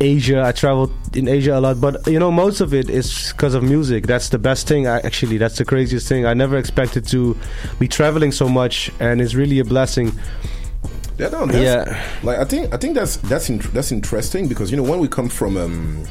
Asia. 0.00 0.42
I 0.42 0.52
traveled 0.52 0.92
in 1.16 1.28
Asia 1.28 1.56
a 1.56 1.60
lot, 1.60 1.80
but 1.80 2.06
you 2.06 2.18
know, 2.18 2.30
most 2.30 2.60
of 2.60 2.74
it 2.74 2.90
is 2.90 3.32
because 3.32 3.54
of 3.54 3.62
music. 3.62 4.06
That's 4.06 4.28
the 4.28 4.38
best 4.38 4.66
thing. 4.66 4.86
I, 4.86 4.98
actually, 5.00 5.38
that's 5.38 5.56
the 5.58 5.64
craziest 5.64 6.08
thing. 6.08 6.26
I 6.26 6.34
never 6.34 6.56
expected 6.56 7.06
to 7.08 7.36
be 7.78 7.86
traveling 7.86 8.32
so 8.32 8.48
much, 8.48 8.90
and 8.98 9.20
it's 9.20 9.34
really 9.34 9.60
a 9.60 9.64
blessing. 9.64 10.12
Yeah, 11.20 11.28
no, 11.28 11.44
Yeah. 11.46 12.02
Like, 12.22 12.38
I 12.38 12.44
think, 12.44 12.72
I 12.72 12.76
think 12.76 12.94
that's 12.94 13.16
that's 13.18 13.50
in, 13.50 13.58
that's 13.74 13.92
interesting 13.92 14.48
because 14.48 14.70
you 14.70 14.76
know 14.76 14.82
when 14.82 15.00
we 15.00 15.08
come 15.08 15.28
from 15.28 15.56
um, 15.56 16.06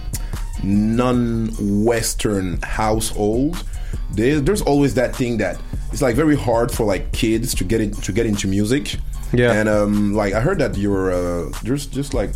non-Western 0.63 2.61
household, 2.61 3.63
there, 4.11 4.39
there's 4.39 4.61
always 4.61 4.93
that 4.95 5.15
thing 5.15 5.37
that 5.37 5.59
it's 5.91 6.01
like 6.01 6.15
very 6.15 6.35
hard 6.35 6.71
for 6.71 6.85
like 6.85 7.11
kids 7.11 7.55
to 7.55 7.63
get 7.63 7.81
in, 7.81 7.91
to 7.91 8.11
get 8.11 8.25
into 8.25 8.47
music. 8.47 8.95
Yeah. 9.31 9.53
and 9.53 9.69
um, 9.69 10.15
like 10.15 10.33
I 10.33 10.41
heard 10.41 10.57
that 10.59 10.75
you're 10.75 11.11
uh, 11.11 11.51
there's 11.63 11.85
just 11.85 12.13
like 12.15 12.31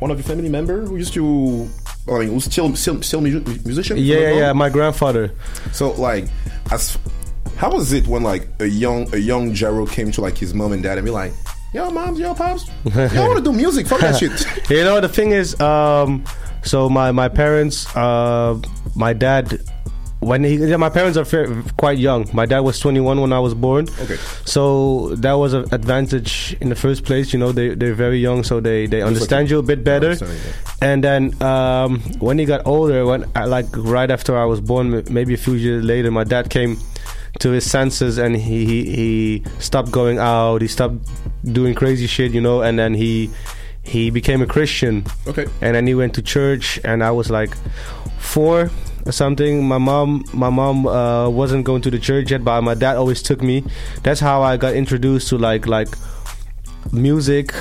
one 0.00 0.10
of 0.10 0.18
your 0.18 0.24
family 0.24 0.48
member 0.48 0.84
who 0.84 0.96
used 0.96 1.14
to. 1.14 1.68
I 2.08 2.18
mean, 2.18 2.30
who's 2.30 2.44
still 2.46 2.74
still, 2.74 3.00
still 3.02 3.20
musician? 3.20 3.96
Yeah, 3.96 4.18
yeah, 4.18 4.30
yeah. 4.32 4.52
My 4.52 4.68
grandfather. 4.68 5.30
So 5.72 5.92
like, 5.92 6.26
as 6.72 6.98
how 7.56 7.70
was 7.70 7.92
it 7.92 8.08
when 8.08 8.24
like 8.24 8.48
a 8.58 8.66
young 8.66 9.12
a 9.14 9.18
young 9.18 9.52
Jarreau 9.52 9.88
came 9.88 10.10
to 10.12 10.20
like 10.20 10.36
his 10.36 10.52
mom 10.52 10.72
and 10.72 10.82
dad 10.82 10.98
and 10.98 11.04
be 11.04 11.12
like, 11.12 11.32
"Yo, 11.72 11.90
moms, 11.90 12.18
yo, 12.18 12.34
pops, 12.34 12.66
y'all 12.84 13.28
want 13.28 13.38
to 13.38 13.44
do 13.44 13.52
music? 13.52 13.86
Fuck 13.86 14.00
that 14.00 14.18
shit." 14.18 14.46
You 14.70 14.84
know, 14.84 15.00
the 15.00 15.08
thing 15.08 15.32
is, 15.32 15.58
um, 15.60 16.24
so 16.62 16.88
my 16.88 17.12
my 17.12 17.28
parents, 17.28 17.86
uh, 17.96 18.60
my 18.94 19.12
dad 19.12 19.60
when 20.22 20.44
he, 20.44 20.54
yeah, 20.54 20.76
my 20.76 20.88
parents 20.88 21.18
are 21.18 21.24
fair, 21.24 21.48
quite 21.76 21.98
young. 21.98 22.28
My 22.32 22.46
dad 22.46 22.60
was 22.60 22.78
21 22.78 23.20
when 23.20 23.32
I 23.32 23.40
was 23.40 23.54
born. 23.54 23.88
Okay. 24.00 24.16
So 24.44 25.16
that 25.16 25.32
was 25.32 25.52
an 25.52 25.66
advantage 25.74 26.56
in 26.60 26.68
the 26.68 26.76
first 26.76 27.04
place. 27.04 27.32
You 27.32 27.40
know, 27.40 27.50
they 27.50 27.74
they're 27.74 27.94
very 27.94 28.20
young, 28.20 28.44
so 28.44 28.60
they 28.60 28.86
they 28.86 29.02
understand 29.02 29.50
you 29.50 29.58
a 29.58 29.62
bit 29.62 29.82
better. 29.82 30.10
understand, 30.10 30.54
And 30.80 31.04
then 31.04 31.42
um, 31.42 32.00
when 32.20 32.38
he 32.38 32.44
got 32.44 32.64
older, 32.66 33.04
when 33.04 33.24
I, 33.34 33.46
like 33.46 33.66
right 33.76 34.10
after 34.10 34.38
I 34.38 34.44
was 34.44 34.60
born, 34.60 35.02
maybe 35.10 35.34
a 35.34 35.36
few 35.36 35.54
years 35.54 35.84
later, 35.84 36.12
my 36.12 36.24
dad 36.24 36.50
came 36.50 36.78
to 37.40 37.50
his 37.50 37.68
senses 37.68 38.18
and 38.18 38.36
he, 38.36 38.64
he 38.66 38.84
he 38.94 39.42
stopped 39.58 39.90
going 39.90 40.18
out. 40.18 40.60
He 40.62 40.68
stopped 40.68 40.96
doing 41.44 41.74
crazy 41.74 42.06
shit, 42.06 42.32
you 42.32 42.40
know, 42.40 42.62
and 42.62 42.78
then 42.78 42.94
he 42.94 43.30
he 43.82 44.10
became 44.10 44.42
a 44.42 44.46
Christian 44.46 45.04
Okay. 45.26 45.46
and 45.60 45.74
then 45.74 45.86
he 45.88 45.94
went 45.94 46.14
to 46.14 46.22
church 46.22 46.78
and 46.84 47.02
i 47.02 47.10
was 47.10 47.30
like 47.30 47.50
four 48.18 48.70
or 49.06 49.10
something 49.10 49.66
my 49.66 49.78
mom 49.78 50.22
my 50.32 50.48
mom 50.50 50.86
uh, 50.86 51.28
wasn't 51.28 51.64
going 51.64 51.82
to 51.82 51.90
the 51.90 51.98
church 51.98 52.30
yet 52.30 52.44
but 52.44 52.60
my 52.62 52.74
dad 52.74 52.94
always 52.96 53.20
took 53.20 53.42
me 53.42 53.64
that's 54.04 54.20
how 54.20 54.40
i 54.40 54.56
got 54.56 54.74
introduced 54.74 55.26
to 55.30 55.36
like 55.36 55.66
like 55.66 55.88
music 56.92 57.52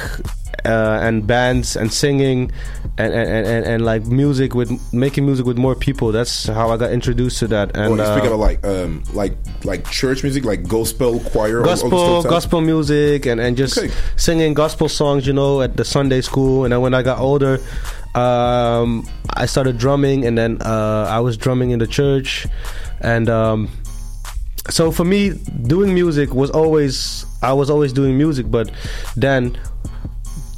uh, 0.66 1.00
and 1.02 1.26
bands 1.26 1.76
and 1.76 1.92
singing 1.92 2.52
and, 2.98 3.14
and, 3.14 3.48
and, 3.48 3.66
and, 3.66 3.86
like 3.86 4.06
music 4.06 4.54
with 4.54 4.70
making 4.94 5.26
music 5.26 5.46
with 5.46 5.58
more 5.58 5.76
people. 5.76 6.12
That's 6.12 6.46
how 6.48 6.70
i 6.70 6.78
got 6.78 6.92
introduced 6.92 7.40
to 7.40 7.48
that. 7.48 7.76
And 7.76 7.94
Oh, 7.94 7.96
you 7.96 8.02
uh, 8.02 8.16
speak 8.18 8.28
about 8.28 8.40
like 8.40 8.66
um 8.66 9.04
like 9.14 9.34
like 9.64 9.90
church 9.90 10.24
music, 10.24 10.44
like 10.46 10.68
gospel 10.68 11.20
choir, 11.32 11.62
all- 11.62 11.70
all 11.70 11.74
this 11.74 11.82
gospel 11.82 12.24
gospel 12.24 12.62
music 12.62 13.26
and, 13.26 13.40
and 13.40 13.58
just 13.58 13.78
Okay. 13.78 13.92
singing 14.18 14.54
gospel 14.54 14.88
songs 14.90 15.26
you 15.26 15.34
know 15.34 15.62
at 15.62 15.78
the 15.78 15.86
sunday 15.86 16.22
school. 16.22 16.64
And 16.66 16.74
then 16.74 16.82
when 16.82 16.94
i 16.94 17.02
got 17.02 17.20
older 17.20 17.60
um, 18.14 19.08
i 19.34 19.46
started 19.46 19.78
drumming 19.78 20.26
and 20.26 20.38
then 20.38 20.62
uh, 20.62 21.06
i 21.10 21.20
was 21.20 21.38
drumming 21.38 21.72
in 21.72 21.80
the 21.80 21.88
church. 21.88 22.46
And 23.00 23.30
um, 23.30 23.70
so 24.70 24.92
for 24.92 25.06
me 25.06 25.32
doing 25.64 25.94
music 25.94 26.34
was 26.36 26.52
always 26.52 27.26
i 27.42 27.54
was 27.54 27.70
always 27.70 27.94
doing 27.94 28.18
music. 28.18 28.52
But 28.52 28.70
then 29.16 29.58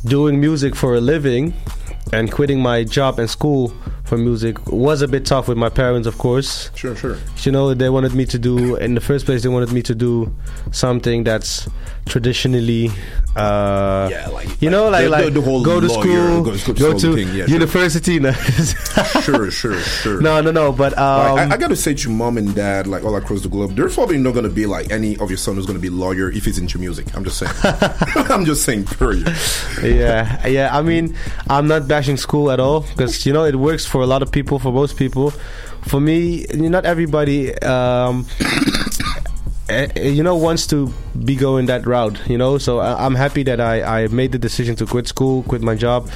doing 0.05 0.39
music 0.39 0.75
for 0.75 0.95
a 0.95 1.01
living 1.01 1.53
and 2.11 2.31
quitting 2.31 2.59
my 2.61 2.83
job 2.83 3.19
and 3.19 3.29
school 3.29 3.73
for 4.03 4.17
music 4.17 4.57
was 4.71 5.01
a 5.01 5.07
bit 5.07 5.25
tough 5.25 5.47
with 5.47 5.57
my 5.57 5.69
parents 5.69 6.05
of 6.07 6.17
course 6.17 6.69
Sure, 6.75 6.95
sure. 6.95 7.17
you 7.43 7.51
know 7.51 7.73
they 7.73 7.89
wanted 7.89 8.13
me 8.13 8.25
to 8.25 8.37
do 8.37 8.75
in 8.75 8.95
the 8.95 9.01
first 9.01 9.25
place 9.25 9.43
they 9.43 9.49
wanted 9.49 9.71
me 9.71 9.81
to 9.81 9.95
do 9.95 10.33
something 10.71 11.23
that's 11.23 11.69
traditionally 12.05 12.89
uh 13.35 14.07
Yeah, 14.11 14.27
like- 14.29 14.61
you 14.61 14.69
know 14.69 14.89
like 14.89 15.05
the- 15.05 15.09
like 15.09 15.25
the- 15.25 15.31
the 15.31 15.41
whole 15.41 15.63
go 15.63 15.79
to 15.79 15.87
lawyer, 15.87 16.01
school 16.01 16.43
go 16.43 16.51
to 16.51 16.57
school 16.57 16.73
go 16.75 16.93
to 16.97 17.15
thing, 17.15 17.33
yeah, 17.35 17.45
university 17.47 18.19
no. 18.19 18.31
Sure, 19.23 19.49
sure, 19.49 19.79
sure. 19.79 20.21
no 20.21 20.41
no 20.41 20.51
no 20.51 20.71
but 20.71 20.97
um 20.97 21.35
Like, 21.35 21.51
I, 21.51 21.55
I 21.55 21.57
gotta 21.57 21.75
say 21.75 21.93
to 21.95 22.09
mom 22.09 22.37
and 22.37 22.53
dad, 22.53 22.85
like 22.87 23.03
all 23.03 23.15
across 23.15 23.41
the 23.41 23.49
globe, 23.49 23.75
there's 23.75 23.95
probably 23.95 24.17
not 24.17 24.33
gonna 24.35 24.49
be 24.49 24.65
like 24.65 24.91
any 24.91 25.17
of 25.17 25.29
your 25.29 25.37
son 25.37 25.55
who's 25.55 25.65
gonna 25.65 25.79
be 25.79 25.89
lawyer 25.89 26.29
if 26.29 26.45
he's 26.45 26.59
into 26.59 26.77
music. 26.77 27.07
I'm 27.15 27.23
just 27.23 27.37
saying. 27.39 27.53
I'm 28.29 28.45
just 28.45 28.63
saying, 28.63 28.85
period. 28.85 29.27
yeah 29.81 30.45
yeah 30.47 30.69
i 30.77 30.81
mean 30.81 31.15
i'm 31.49 31.67
not 31.67 31.87
bashing 31.87 32.17
school 32.17 32.51
at 32.51 32.59
all 32.59 32.81
because 32.81 33.25
you 33.25 33.33
know 33.33 33.43
it 33.45 33.55
works 33.55 33.85
for 33.85 34.01
a 34.01 34.05
lot 34.05 34.21
of 34.21 34.31
people 34.31 34.59
for 34.59 34.71
most 34.71 34.95
people 34.97 35.31
for 35.81 35.99
me 35.99 36.45
not 36.53 36.85
everybody 36.85 37.53
um 37.63 38.25
Eh, 39.69 39.87
eh, 39.95 40.09
you 40.09 40.21
know 40.23 40.35
wants 40.35 40.67
to 40.67 40.91
be 41.23 41.35
going 41.37 41.67
that 41.67 41.85
route 41.87 42.19
you 42.27 42.37
know 42.37 42.57
so 42.57 42.79
I, 42.79 43.05
i'm 43.05 43.15
happy 43.15 43.43
that 43.43 43.61
i 43.61 44.03
i 44.03 44.07
made 44.07 44.33
the 44.33 44.37
decision 44.37 44.75
to 44.75 44.85
quit 44.85 45.07
school 45.07 45.43
quit 45.43 45.61
my 45.61 45.73
job 45.73 46.09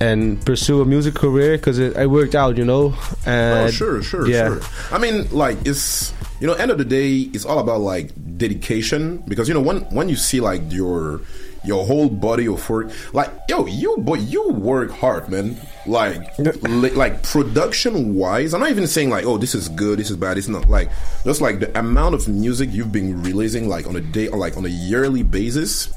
and 0.00 0.44
pursue 0.44 0.80
a 0.80 0.84
music 0.84 1.14
career 1.14 1.56
because 1.56 1.78
it, 1.78 1.96
it 1.96 2.10
worked 2.10 2.34
out 2.34 2.58
you 2.58 2.64
know 2.64 2.94
and 3.24 3.68
Oh, 3.68 3.70
sure, 3.70 4.02
sure, 4.02 4.26
yeah. 4.26 4.48
sure. 4.48 4.60
I 4.90 4.98
mean, 4.98 5.28
like 5.30 5.58
it's 5.64 6.12
you 6.40 6.46
know, 6.46 6.54
end 6.54 6.70
of 6.70 6.78
the 6.78 6.84
day, 6.84 7.30
it's 7.34 7.44
all 7.44 7.58
about 7.58 7.80
like 7.80 8.10
dedication 8.36 9.18
because 9.28 9.46
you 9.48 9.54
know 9.54 9.60
when 9.60 9.78
when 9.94 10.08
you 10.08 10.16
see 10.16 10.40
like 10.40 10.62
your 10.70 11.20
your 11.68 11.86
whole 11.86 12.08
body 12.08 12.48
of 12.48 12.68
work, 12.68 12.90
like 13.12 13.30
yo, 13.48 13.66
you 13.66 13.96
boy, 13.98 14.16
you 14.16 14.50
work 14.50 14.90
hard, 14.90 15.28
man. 15.28 15.56
Like 15.86 16.36
li- 16.38 16.90
like 16.90 17.22
production 17.22 18.14
wise, 18.14 18.52
I'm 18.54 18.60
not 18.60 18.70
even 18.70 18.86
saying 18.86 19.10
like 19.10 19.24
oh 19.24 19.38
this 19.38 19.54
is 19.54 19.68
good, 19.68 19.98
this 19.98 20.10
is 20.10 20.16
bad. 20.16 20.36
It's 20.38 20.48
not 20.48 20.68
like 20.68 20.90
just 21.24 21.40
like 21.40 21.60
the 21.60 21.78
amount 21.78 22.14
of 22.14 22.26
music 22.28 22.70
you've 22.72 22.92
been 22.92 23.22
releasing 23.22 23.68
like 23.68 23.86
on 23.86 23.94
a 23.96 24.00
day 24.00 24.28
or 24.28 24.38
like 24.38 24.56
on 24.56 24.64
a 24.64 24.68
yearly 24.68 25.22
basis. 25.22 25.88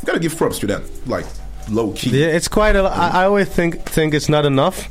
You 0.00 0.06
gotta 0.06 0.20
give 0.20 0.36
props 0.36 0.58
to 0.58 0.66
that, 0.66 0.82
like 1.08 1.24
low 1.70 1.92
key. 1.92 2.10
Yeah, 2.10 2.26
it's 2.26 2.48
quite 2.48 2.76
a. 2.76 2.82
I, 2.82 3.22
I 3.22 3.24
always 3.24 3.48
think 3.48 3.82
think 3.82 4.14
it's 4.14 4.28
not 4.28 4.44
enough, 4.44 4.88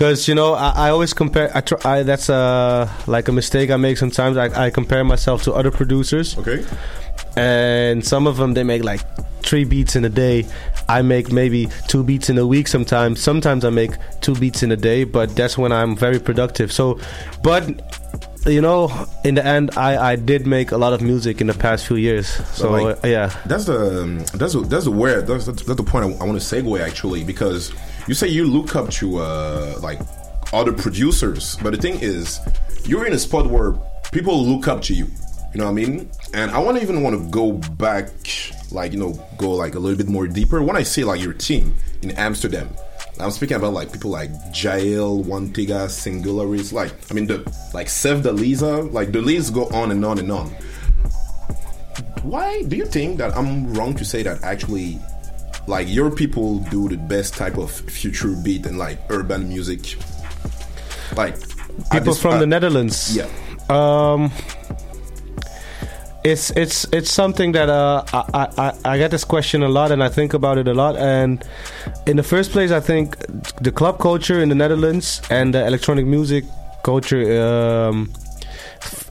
because 0.00 0.26
you 0.26 0.34
know 0.34 0.54
I, 0.54 0.86
I 0.86 0.90
always 0.90 1.12
compare. 1.12 1.50
I, 1.54 1.60
try, 1.60 1.78
I 1.84 2.02
that's 2.02 2.30
uh 2.30 2.88
like 3.06 3.28
a 3.28 3.32
mistake 3.32 3.70
I 3.70 3.76
make 3.76 3.98
sometimes. 3.98 4.38
I, 4.38 4.66
I 4.66 4.70
compare 4.70 5.04
myself 5.04 5.42
to 5.42 5.52
other 5.52 5.70
producers, 5.70 6.38
Okay. 6.38 6.64
and 7.36 8.02
some 8.04 8.26
of 8.26 8.38
them 8.38 8.54
they 8.54 8.64
make 8.64 8.82
like 8.82 9.02
three 9.42 9.64
beats 9.64 9.96
in 9.96 10.06
a 10.06 10.08
day. 10.08 10.46
I 10.88 11.02
make 11.02 11.30
maybe 11.30 11.68
two 11.86 12.02
beats 12.02 12.30
in 12.30 12.38
a 12.38 12.46
week 12.46 12.66
sometimes. 12.66 13.20
Sometimes 13.20 13.62
I 13.64 13.70
make 13.70 13.90
two 14.22 14.34
beats 14.34 14.62
in 14.62 14.72
a 14.72 14.76
day, 14.76 15.04
but 15.04 15.36
that's 15.36 15.58
when 15.58 15.70
I'm 15.70 15.94
very 15.96 16.18
productive. 16.18 16.72
So, 16.72 16.98
but 17.42 17.62
you 18.46 18.62
know, 18.62 18.88
in 19.22 19.34
the 19.34 19.44
end, 19.44 19.70
I 19.76 20.12
I 20.12 20.16
did 20.16 20.46
make 20.46 20.72
a 20.72 20.78
lot 20.78 20.94
of 20.94 21.02
music 21.02 21.42
in 21.42 21.46
the 21.46 21.54
past 21.54 21.86
few 21.86 21.96
years. 21.96 22.26
So 22.56 22.70
like- 22.72 23.04
uh, 23.04 23.06
yeah. 23.08 23.28
That's 23.44 23.66
the 23.66 24.16
that's 24.34 24.54
the, 24.54 24.60
that's 24.62 24.84
the 24.84 24.90
where 24.92 25.20
that's, 25.20 25.44
that's, 25.44 25.62
that's 25.62 25.76
the 25.76 25.84
point 25.84 26.06
I, 26.06 26.24
I 26.24 26.24
want 26.24 26.40
to 26.40 26.46
segue 26.56 26.80
actually 26.80 27.22
because 27.22 27.70
you 28.06 28.14
say 28.14 28.28
you 28.28 28.44
look 28.44 28.76
up 28.76 28.90
to 28.90 29.18
uh, 29.18 29.78
like 29.82 30.00
other 30.52 30.72
producers, 30.72 31.56
but 31.62 31.72
the 31.72 31.76
thing 31.76 31.98
is 32.00 32.40
you're 32.84 33.06
in 33.06 33.12
a 33.12 33.18
spot 33.18 33.48
where 33.48 33.74
people 34.12 34.44
look 34.44 34.68
up 34.68 34.82
to 34.82 34.94
you. 34.94 35.06
You 35.52 35.58
know 35.58 35.64
what 35.64 35.70
I 35.70 35.74
mean? 35.74 36.10
And 36.32 36.50
I 36.52 36.58
want 36.58 36.76
to 36.76 36.82
even 36.82 37.02
want 37.02 37.20
to 37.20 37.28
go 37.30 37.52
back, 37.52 38.08
like 38.70 38.92
you 38.92 38.98
know, 38.98 39.12
go 39.36 39.50
like 39.50 39.74
a 39.74 39.78
little 39.78 39.98
bit 39.98 40.08
more 40.08 40.26
deeper. 40.26 40.62
When 40.62 40.76
I 40.76 40.82
say 40.82 41.04
like 41.04 41.20
your 41.20 41.32
team 41.32 41.74
in 42.02 42.12
Amsterdam, 42.12 42.70
I'm 43.18 43.30
speaking 43.32 43.56
about 43.56 43.72
like 43.72 43.92
people 43.92 44.10
like 44.10 44.30
Jael, 44.54 45.22
Wantiga, 45.24 45.88
Singularis. 45.88 46.72
Like 46.72 46.92
I 47.10 47.14
mean 47.14 47.26
the 47.26 47.38
like 47.74 47.88
Seth 47.88 48.22
Daliza. 48.22 48.92
Like 48.92 49.12
the 49.12 49.20
list 49.20 49.52
go 49.54 49.66
on 49.70 49.90
and 49.90 50.04
on 50.04 50.18
and 50.18 50.30
on 50.30 50.54
why 52.22 52.62
do 52.62 52.76
you 52.76 52.84
think 52.84 53.18
that 53.18 53.34
I'm 53.36 53.72
wrong 53.74 53.94
to 53.94 54.04
say 54.04 54.22
that 54.22 54.42
actually 54.42 54.98
like 55.70 55.88
your 55.88 56.10
people 56.10 56.58
do 56.70 56.88
the 56.88 56.96
best 56.96 57.34
type 57.34 57.56
of 57.56 57.70
future 57.70 58.34
beat 58.44 58.66
and 58.66 58.76
like 58.76 58.98
urban 59.08 59.48
music 59.48 59.96
like 61.16 61.34
People 61.92 62.14
from 62.14 62.34
uh, 62.34 62.38
the 62.38 62.46
Netherlands. 62.46 63.16
yeah 63.16 63.26
Um, 63.70 64.32
it's 66.24 66.50
it's 66.56 66.84
it's 66.92 67.10
something 67.10 67.52
that 67.52 67.68
uh, 67.68 68.02
I, 68.12 68.48
I 68.58 68.72
I 68.84 68.98
get 68.98 69.10
this 69.10 69.24
question 69.24 69.62
a 69.62 69.68
lot, 69.68 69.90
and 69.92 70.02
I 70.02 70.08
think 70.08 70.34
about 70.34 70.58
it 70.58 70.68
a 70.68 70.74
lot. 70.74 70.96
And 70.96 71.42
in 72.06 72.16
the 72.16 72.22
first 72.22 72.50
place, 72.50 72.72
I 72.72 72.80
think 72.80 73.16
the 73.62 73.72
club 73.72 73.98
culture 73.98 74.42
in 74.42 74.48
the 74.48 74.54
Netherlands 74.54 75.22
and 75.30 75.54
the 75.54 75.64
electronic 75.66 76.06
music 76.06 76.44
culture. 76.82 77.22
Um, 77.40 78.10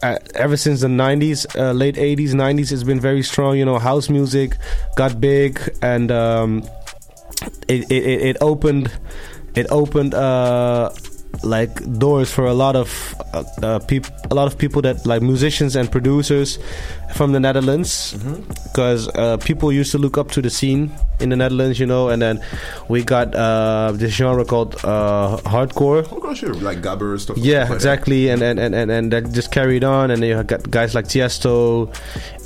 uh, 0.03 0.17
ever 0.35 0.57
since 0.57 0.81
the 0.81 0.87
90s 0.87 1.45
uh, 1.57 1.71
late 1.71 1.95
80s 1.95 2.31
90s 2.31 2.71
it's 2.71 2.83
been 2.83 2.99
very 2.99 3.23
strong 3.23 3.57
you 3.57 3.65
know 3.65 3.77
house 3.79 4.09
music 4.09 4.57
got 4.95 5.19
big 5.19 5.59
and 5.81 6.11
um, 6.11 6.63
it, 7.67 7.89
it, 7.91 8.21
it 8.21 8.37
opened 8.41 8.91
it 9.55 9.67
opened 9.69 10.13
uh 10.13 10.89
like 11.43 11.73
doors 11.99 12.31
for 12.31 12.45
a 12.45 12.53
lot 12.53 12.75
of 12.75 13.15
uh, 13.33 13.43
uh, 13.63 13.79
people 13.79 14.13
a 14.31 14.35
lot 14.35 14.47
of 14.47 14.57
people 14.57 14.81
that 14.81 15.05
like 15.05 15.21
musicians 15.21 15.75
and 15.75 15.91
producers 15.91 16.59
from 17.15 17.31
the 17.31 17.39
Netherlands 17.39 18.13
because 18.65 19.07
uh, 19.15 19.37
people 19.37 19.71
used 19.71 19.91
to 19.91 19.97
look 19.97 20.17
up 20.17 20.31
to 20.31 20.41
the 20.41 20.49
scene 20.49 20.91
in 21.19 21.29
the 21.29 21.35
Netherlands 21.35 21.79
you 21.79 21.85
know 21.85 22.09
and 22.09 22.21
then 22.21 22.43
we 22.89 23.03
got 23.03 23.33
uh, 23.35 23.91
this 23.93 24.13
genre 24.13 24.45
called 24.45 24.75
uh, 24.83 25.37
hardcore 25.45 26.07
oh 26.11 26.33
sure 26.33 26.53
like 26.55 26.81
Gabber 26.81 27.19
stuff 27.19 27.37
yeah, 27.37 27.65
that. 27.65 27.73
exactly, 27.73 28.29
and 28.29 28.41
and, 28.41 28.59
and, 28.59 28.75
and 28.75 28.91
and 28.91 29.11
that 29.11 29.31
just 29.31 29.51
carried 29.51 29.83
on, 29.83 30.11
and 30.11 30.23
you 30.23 30.41
got 30.43 30.69
guys 30.69 30.95
like 30.95 31.05
Tiesto 31.05 31.93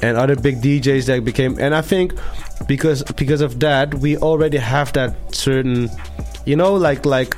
and 0.02 0.18
other 0.18 0.36
big 0.36 0.62
DJs 0.62 1.06
that 1.08 1.24
became, 1.26 1.58
and 1.60 1.76
I 1.76 1.82
think 1.82 2.14
because 2.68 3.04
because 3.14 3.42
of 3.42 3.60
that, 3.60 3.94
we 3.96 4.18
already 4.18 4.58
have 4.58 4.94
that 4.94 5.16
certain, 5.36 5.90
you 6.46 6.56
know, 6.56 6.74
like 6.74 7.06
like. 7.06 7.36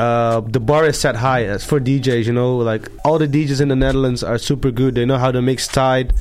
Uh, 0.00 0.40
the 0.40 0.60
bar 0.60 0.86
is 0.86 0.98
set 0.98 1.14
high 1.14 1.44
as 1.44 1.62
for 1.62 1.78
DJs, 1.78 2.24
you 2.24 2.32
know, 2.32 2.56
like 2.56 2.88
all 3.04 3.18
the 3.18 3.28
DJs 3.28 3.60
in 3.60 3.68
the 3.68 3.76
Netherlands 3.76 4.22
are 4.22 4.38
super 4.38 4.70
good. 4.70 4.94
They 4.94 5.04
know 5.04 5.18
how 5.18 5.30
to 5.30 5.42
mix 5.42 5.68
tight, 5.68 6.12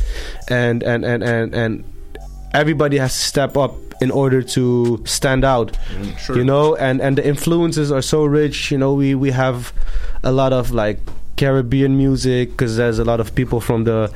and 0.50 0.84
and 0.84 1.06
and 1.06 1.24
and 1.24 1.56
and 1.56 1.84
everybody 2.54 2.98
has 2.98 3.14
to 3.14 3.24
step 3.24 3.56
up 3.56 3.72
in 4.02 4.12
order 4.12 4.42
to 4.42 5.02
stand 5.06 5.44
out 5.44 5.78
sure. 6.18 6.38
you 6.38 6.44
know 6.44 6.76
and 6.76 7.02
and 7.02 7.18
the 7.18 7.28
influences 7.28 7.92
are 7.92 8.02
so 8.02 8.24
rich 8.24 8.72
you 8.72 8.78
know 8.78 8.94
we 8.94 9.14
we 9.14 9.30
have 9.30 9.74
a 10.24 10.32
lot 10.32 10.54
of 10.54 10.72
like 10.72 11.00
caribbean 11.36 11.98
music 11.98 12.52
because 12.52 12.78
there's 12.78 12.98
a 12.98 13.04
lot 13.04 13.20
of 13.20 13.36
people 13.36 13.60
from 13.60 13.84
the 13.84 14.12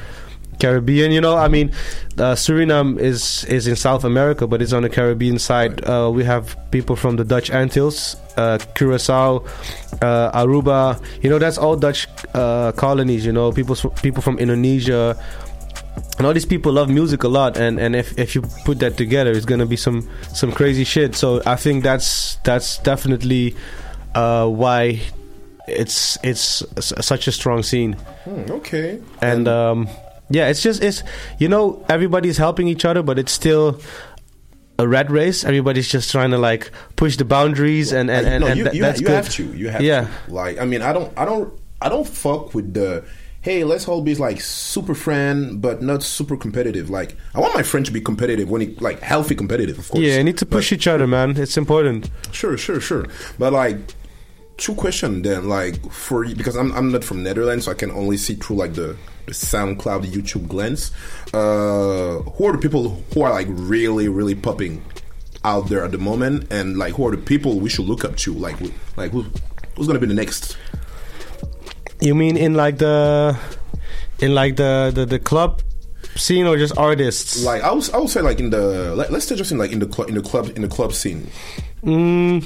Caribbean, 0.60 1.12
you 1.12 1.22
know. 1.22 1.36
I 1.38 1.48
mean, 1.48 1.72
uh, 2.18 2.36
Suriname 2.36 3.00
is 3.00 3.44
is 3.46 3.68
in 3.68 3.76
South 3.76 4.04
America, 4.04 4.48
but 4.48 4.62
it's 4.62 4.74
on 4.74 4.84
the 4.84 4.89
Caribbean 4.89 5.39
side. 5.39 5.84
Uh, 5.84 6.10
we 6.13 6.24
have 6.24 6.56
people 6.72 6.96
from 6.96 7.16
the 7.18 7.24
Dutch 7.24 7.50
Antilles, 7.52 8.16
uh, 8.38 8.58
Curacao, 8.76 9.44
uh, 10.02 10.32
Aruba. 10.44 11.02
You 11.22 11.30
know, 11.30 11.39
that's 11.39 11.58
all 11.58 11.76
Dutch 11.76 12.08
uh, 12.34 12.72
colonies. 12.74 13.26
You 13.26 13.32
know, 13.34 13.52
people 13.52 13.76
people 14.02 14.22
from 14.22 14.38
Indonesia. 14.39 15.18
And 16.18 16.26
all 16.26 16.34
these 16.34 16.46
people 16.46 16.72
love 16.74 16.89
music 16.89 17.24
a 17.24 17.28
lot, 17.28 17.58
and, 17.58 17.80
and 17.80 17.96
if, 17.96 18.18
if 18.18 18.34
you 18.36 18.42
put 18.66 18.80
that 18.80 18.98
together, 18.98 19.32
it's 19.32 19.46
gonna 19.46 19.66
be 19.66 19.76
some 19.78 20.08
some 20.34 20.52
crazy 20.52 20.84
shit. 20.84 21.16
So 21.16 21.42
I 21.46 21.56
think 21.56 21.84
that's 21.84 22.38
that's 22.44 22.78
definitely 22.80 23.56
uh, 24.16 24.48
why 24.48 25.02
it's 25.68 26.18
it's 26.24 26.62
s- 26.78 26.94
such 27.02 27.28
a 27.28 27.32
strong 27.32 27.62
scene. 27.63 27.94
Hmm, 28.26 28.46
okay. 28.52 29.02
and 29.22 29.48
um, 29.48 29.88
yeah, 30.29 30.47
it's 30.47 30.62
just 30.62 30.81
it's 30.83 31.03
you 31.39 31.47
know 31.47 31.86
everybody's 31.89 32.38
helping 32.38 32.67
each 32.67 32.86
other, 32.86 33.03
but 33.03 33.19
it's 33.19 33.31
still 33.31 33.79
a 34.79 34.88
rat 34.88 35.09
race. 35.12 35.43
Everybody's 35.43 35.88
just 35.88 36.12
trying 36.12 36.31
to 36.31 36.38
like 36.38 36.71
push 36.95 37.17
the 37.17 37.25
boundaries, 37.25 37.91
and 37.91 38.09
and, 38.09 38.25
and, 38.27 38.41
no, 38.41 38.47
and 38.47 38.57
you, 38.57 38.63
that- 38.65 38.75
you, 38.75 38.81
that's 38.81 38.99
you 39.01 39.07
good. 39.07 39.15
have 39.15 39.29
to. 39.29 39.43
You 39.53 39.69
have 39.69 39.81
Yeah. 39.81 40.07
to. 40.27 40.33
Like, 40.33 40.59
I 40.59 40.65
mean, 40.65 40.81
I 40.81 40.93
don't, 40.93 41.12
I 41.17 41.25
don't, 41.25 41.53
I 41.81 41.89
don't 41.89 42.07
fuck 42.07 42.53
with 42.53 42.73
the. 42.73 43.03
Hey, 43.41 43.65
let's 43.65 43.89
all 43.89 44.01
be 44.01 44.15
like 44.15 44.39
super 44.39 44.95
friend, 44.95 45.62
but 45.62 45.81
not 45.81 46.01
super 46.01 46.38
competitive. 46.38 46.89
Like, 46.89 47.17
I 47.36 47.41
want 47.41 47.53
my 47.53 47.62
friend 47.62 47.86
to 47.86 47.91
be 47.91 47.99
competitive 47.99 48.49
when 48.49 48.62
he 48.62 48.67
like 48.79 49.01
healthy 49.01 49.36
competitive, 49.36 49.77
of 49.77 49.89
course. 49.89 50.01
Yeah, 50.01 50.15
you 50.17 50.23
need 50.23 50.38
to 50.38 50.45
push 50.45 50.69
But- 50.69 50.75
each 50.77 50.88
other, 50.88 51.05
man. 51.07 51.36
It's 51.38 51.57
important. 51.57 52.09
Sure, 52.31 52.57
sure, 52.57 52.79
sure. 52.79 53.05
But 53.38 53.51
like, 53.51 53.77
two 54.58 54.76
question 54.76 55.22
then, 55.22 55.50
like 55.50 55.92
for 55.92 56.24
you, 56.24 56.36
because 56.36 56.56
I'm 56.56 56.72
I'm 56.74 56.92
not 56.92 57.04
from 57.04 57.24
Netherlands, 57.24 57.66
so 57.66 57.72
I 57.72 57.76
can 57.76 57.92
only 57.92 58.18
see 58.18 58.36
through 58.36 58.58
like 58.58 58.74
the 58.74 58.96
the 59.26 59.32
SoundCloud, 59.32 60.06
YouTube 60.06 60.48
glance. 60.48 60.92
Uh, 61.34 62.20
who 62.20 62.46
are 62.46 62.52
the 62.52 62.58
people 62.58 63.04
who 63.13 63.22
are 63.22 63.32
like 63.32 63.48
really, 63.50 64.08
really 64.10 64.36
popping 64.36 64.84
out 65.46 65.70
there 65.70 65.84
at 65.84 65.92
the 65.92 65.98
moment, 65.98 66.52
and 66.52 66.78
like 66.78 66.94
who 66.96 67.08
are 67.08 67.12
the 67.12 67.22
people 67.22 67.60
we 67.60 67.70
should 67.70 67.86
look 67.86 68.06
up 68.06 68.16
to? 68.18 68.34
Like, 68.34 68.58
like 68.98 69.12
who, 69.12 69.26
who's 69.76 69.88
gonna 69.88 70.00
be 70.00 70.08
the 70.08 70.13
next? 70.13 70.58
You 72.00 72.16
mean 72.16 72.38
in 72.38 72.54
like 72.54 72.78
the 72.78 73.38
in 74.20 74.36
like 74.36 74.56
the 74.56 74.92
the, 74.94 75.06
the 75.06 75.20
club 75.20 75.62
scene 76.16 76.46
or 76.46 76.58
just 76.58 76.78
artists? 76.78 77.44
Like, 77.44 77.62
I 77.62 77.72
would 77.72 77.89
I 77.92 77.98
would 77.98 78.10
say 78.10 78.22
like 78.22 78.39
in 78.39 78.50
the 78.50 78.96
let, 78.96 79.12
let's 79.12 79.26
say 79.26 79.36
just 79.36 79.52
in 79.52 79.58
like 79.58 79.72
in 79.72 79.80
the 79.80 79.88
club 79.88 80.10
in 80.10 80.16
the 80.16 80.22
club 80.22 80.52
in 80.56 80.62
the 80.62 80.68
club 80.68 80.94
scene. 80.94 81.30
Mm, 81.84 82.44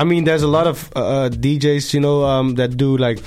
I 0.00 0.04
mean, 0.04 0.24
there's 0.24 0.42
a 0.42 0.48
lot 0.48 0.66
of 0.66 0.90
uh, 0.94 1.28
DJs, 1.32 1.92
you 1.94 2.00
know, 2.00 2.24
um, 2.24 2.54
that 2.54 2.76
do 2.76 2.96
like 2.96 3.18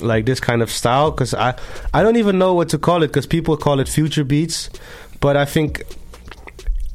like 0.00 0.24
this 0.26 0.40
kind 0.40 0.62
of 0.62 0.70
style. 0.70 1.10
Because 1.10 1.32
I 1.34 1.54
I 1.94 2.02
don't 2.02 2.16
even 2.16 2.38
know 2.38 2.54
what 2.54 2.68
to 2.70 2.78
call 2.78 3.02
it. 3.02 3.08
Because 3.08 3.26
people 3.26 3.56
call 3.56 3.80
it 3.80 3.88
future 3.88 4.24
beats, 4.24 4.68
but 5.20 5.36
I 5.36 5.44
think. 5.44 5.82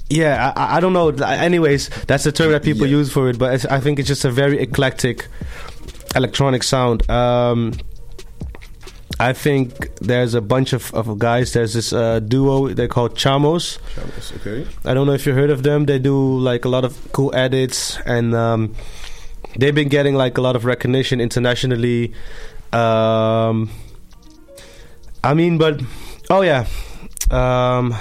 Yeah, 0.09 0.53
I, 0.55 0.77
I- 0.77 0.79
don't 0.79 0.93
know. 0.93 1.09
Anyways, 1.09 1.89
that's 2.07 2.23
the 2.23 2.31
term 2.31 2.51
that 2.51 2.63
people 2.63 2.87
Yeah. 2.87 2.97
use 2.99 3.11
for 3.11 3.29
it. 3.29 3.37
But 3.37 3.53
it's, 3.55 3.65
I 3.65 3.79
think 3.81 3.99
it's 3.99 4.07
just 4.07 4.23
a 4.25 4.31
very 4.31 4.57
eclectic 4.59 5.27
electronic 6.15 6.63
sound. 6.63 7.09
Um, 7.09 7.73
I 9.19 9.33
think 9.33 9.95
there's 9.97 10.35
a 10.35 10.41
bunch 10.41 10.73
of, 10.73 10.93
of 10.93 11.17
guys. 11.17 11.53
There's 11.53 11.73
this 11.73 11.91
uh, 11.91 12.19
duo 12.19 12.69
they 12.69 12.87
call 12.87 13.09
Chamos. 13.09 13.79
Chamos, 13.95 14.35
okay. 14.37 14.67
I 14.85 14.93
don't 14.93 15.07
know 15.07 15.13
if 15.13 15.25
you 15.25 15.33
heard 15.33 15.49
of 15.49 15.63
them. 15.63 15.85
They 15.85 15.97
do 15.97 16.37
like 16.37 16.65
a 16.65 16.69
lot 16.69 16.85
of 16.85 17.11
cool 17.13 17.33
edits, 17.33 17.97
and 18.05 18.35
um, 18.35 18.75
they've 19.57 19.73
been 19.73 19.89
getting 19.89 20.13
like 20.13 20.37
a 20.37 20.41
lot 20.41 20.55
of 20.55 20.65
recognition 20.65 21.19
internationally. 21.19 22.13
Um, 22.71 23.71
I 25.23 25.33
mean, 25.33 25.57
but 25.57 25.81
oh 26.29 26.41
yeah, 26.41 26.67
um, 27.31 27.95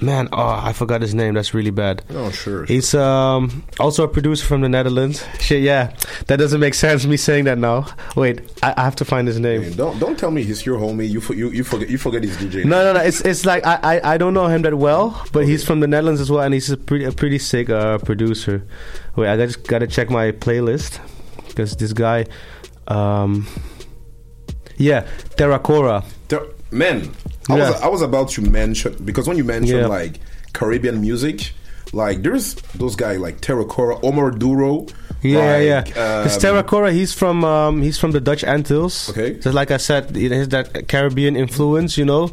man, 0.00 0.28
oh 0.32 0.60
I 0.62 0.72
forgot 0.72 1.02
his 1.02 1.14
name. 1.14 1.34
That's 1.34 1.54
really 1.54 1.70
bad. 1.70 2.02
Oh 2.10 2.30
sure. 2.30 2.64
He's 2.64 2.94
um, 2.94 3.64
also 3.80 4.04
a 4.04 4.08
producer 4.08 4.46
from 4.46 4.60
the 4.60 4.68
Netherlands. 4.68 5.24
Shit, 5.40 5.62
yeah, 5.62 5.94
that 6.26 6.36
doesn't 6.38 6.60
make 6.60 6.74
sense. 6.74 7.04
Me 7.06 7.16
saying 7.16 7.44
that 7.44 7.58
now. 7.58 7.86
Wait, 8.16 8.40
I, 8.62 8.74
I 8.76 8.84
have 8.84 8.96
to 8.96 9.04
find 9.04 9.26
his 9.26 9.38
name. 9.38 9.62
Hey, 9.62 9.74
Don't 9.74 9.98
don't 9.98 10.18
tell 10.18 10.30
me 10.30 10.42
he's 10.42 10.64
your 10.64 10.78
homie. 10.78 11.08
You 11.08 11.20
for, 11.20 11.34
you 11.34 11.50
you 11.50 11.64
forget 11.64 11.88
you 11.88 11.98
forget 11.98 12.22
his 12.22 12.36
DJ. 12.36 12.64
No, 12.64 12.84
no, 12.84 12.92
no. 12.92 13.00
It's 13.00 13.20
it's 13.22 13.44
like 13.44 13.66
I, 13.66 13.78
I, 13.82 14.14
I 14.14 14.18
don't 14.18 14.34
know 14.34 14.46
him 14.46 14.62
that 14.62 14.74
well, 14.74 15.24
but 15.32 15.46
he's 15.46 15.64
from 15.64 15.80
the 15.80 15.86
Netherlands 15.86 16.20
as 16.20 16.30
well, 16.30 16.42
and 16.42 16.54
he's 16.54 16.70
a 16.70 16.76
pretty 16.76 17.04
a 17.04 17.12
pretty 17.12 17.38
sick 17.38 17.70
uh, 17.70 17.98
producer. 17.98 18.66
Wait, 19.16 19.28
I 19.28 19.36
just 19.36 19.66
gotta 19.66 19.86
check 19.86 20.10
my 20.10 20.32
playlist 20.32 21.00
because 21.48 21.76
this 21.76 21.92
guy, 21.92 22.26
um, 22.86 23.46
yeah, 24.76 25.06
Terracora. 25.36 26.04
There, 26.28 26.42
man, 26.70 27.10
I 27.48 27.56
Yeah. 27.56 27.70
was 27.70 27.80
I 27.82 27.88
was 27.88 28.02
about 28.02 28.28
to 28.30 28.42
mention 28.42 28.96
because 29.04 29.26
when 29.28 29.36
you 29.36 29.44
mention 29.44 29.78
Yeah. 29.78 29.86
like 29.86 30.20
Caribbean 30.52 31.00
music, 31.00 31.52
like 31.92 32.22
there's 32.22 32.54
those 32.74 32.96
guys 32.96 33.18
like 33.18 33.40
Terracora, 33.40 33.98
Omar 34.02 34.30
Duro. 34.32 34.86
Yeah, 35.22 35.38
like, 35.38 35.66
yeah. 35.66 35.80
Because 35.82 36.36
um, 36.36 36.42
Terracora, 36.54 36.92
he's 36.92 37.12
from 37.12 37.44
um, 37.44 37.82
he's 37.82 37.98
from 37.98 38.12
the 38.12 38.20
Dutch 38.20 38.44
Antilles. 38.44 39.10
Okay. 39.10 39.40
So 39.40 39.50
like 39.50 39.70
I 39.70 39.78
said, 39.78 40.16
it 40.16 40.30
has 40.30 40.48
that 40.50 40.86
Caribbean 40.88 41.34
influence, 41.36 41.98
you 41.98 42.04
know, 42.04 42.30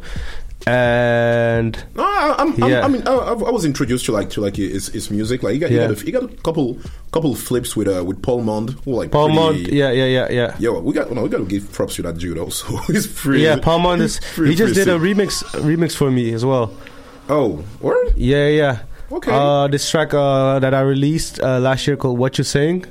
and 0.67 1.77
No, 1.95 2.03
I, 2.03 2.35
I'm, 2.39 2.63
I'm, 2.63 2.73
I 2.83 2.87
mean, 2.87 3.07
I, 3.07 3.11
I 3.13 3.33
was 3.51 3.65
introduced 3.65 4.05
to 4.05 4.11
like 4.11 4.29
to 4.31 4.41
like 4.41 4.55
his, 4.55 4.87
his 4.87 5.11
music. 5.11 5.43
Like 5.43 5.53
he 5.53 5.59
got, 5.59 5.71
Yeah. 5.71 5.87
he 5.89 5.93
got, 5.93 6.01
a, 6.01 6.05
he 6.05 6.11
got 6.11 6.23
a 6.23 6.27
couple 6.43 6.77
couple 7.11 7.35
flips 7.35 7.75
with 7.75 7.87
uh 7.87 8.03
with 8.03 8.21
Paul 8.21 8.41
Mond, 8.41 8.71
who 8.85 8.93
like 8.93 9.11
Paul 9.11 9.29
Mont. 9.29 9.57
Yeah, 9.57 9.91
yeah, 9.91 10.05
yeah, 10.05 10.27
yeah. 10.31 10.55
Yo, 10.59 10.79
we 10.79 10.93
got 10.93 11.11
no, 11.11 11.23
we 11.23 11.29
got 11.29 11.37
to 11.39 11.45
give 11.45 11.71
props 11.71 11.95
to 11.95 12.01
that 12.03 12.17
dude 12.17 12.37
also. 12.37 12.75
he's 12.87 13.07
pretty. 13.07 13.43
Yeah, 13.43 13.57
Paul 13.61 13.79
Mont 13.79 14.01
is. 14.01 14.19
pretty- 14.33 14.51
He 14.51 14.55
just 14.55 14.73
did 14.73 14.87
a 14.87 14.93
sick. 14.99 15.01
remix 15.01 15.43
remix 15.61 15.95
for 15.95 16.09
me 16.11 16.33
as 16.33 16.43
well. 16.45 16.73
Oh, 17.29 17.63
word? 17.81 18.13
Yeah, 18.15 18.47
yeah. 18.49 18.79
Okay. 19.11 19.31
Uh, 19.31 19.67
this 19.67 19.89
track 19.89 20.13
uh, 20.13 20.59
that 20.59 20.73
I 20.73 20.81
released 20.81 21.39
uh, 21.39 21.59
last 21.59 21.85
year 21.87 21.95
called 21.95 22.17
"What 22.19 22.37
You 22.37 22.43
Saying." 22.43 22.85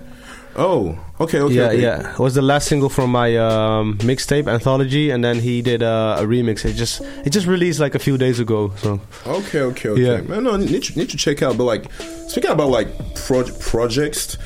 Oh, 0.57 0.97
okay, 1.21 1.41
okay. 1.41 1.55
yeah, 1.55 1.67
okay. 1.69 1.83
yeah. 1.83 2.13
It 2.13 2.19
was 2.19 2.35
the 2.35 2.43
last 2.43 2.69
single 2.69 2.89
from 2.89 3.11
my 3.11 3.37
um, 3.37 3.99
mixtape 3.99 4.47
anthology, 4.47 5.11
and 5.11 5.25
then 5.25 5.41
he 5.41 5.63
did 5.63 5.83
uh, 5.83 6.17
a 6.21 6.23
remix. 6.25 6.65
It 6.65 6.75
just 6.75 7.01
it 7.25 7.31
just 7.31 7.47
released 7.47 7.81
like 7.81 7.95
a 7.95 7.99
few 7.99 8.17
days 8.17 8.39
ago. 8.39 8.73
So 8.77 9.01
Okay, 9.27 9.61
okay, 9.63 9.89
okay. 9.89 10.01
Yeah. 10.03 10.21
Man, 10.21 10.45
no, 10.45 10.57
need 10.57 10.83
to, 10.85 10.99
need 10.99 11.11
to 11.11 11.17
check 11.17 11.43
out. 11.43 11.57
But 11.59 11.65
like, 11.65 11.91
speaking 12.29 12.51
about 12.51 12.69
like 12.69 12.89
pro- 13.17 13.51
projects, 13.59 14.39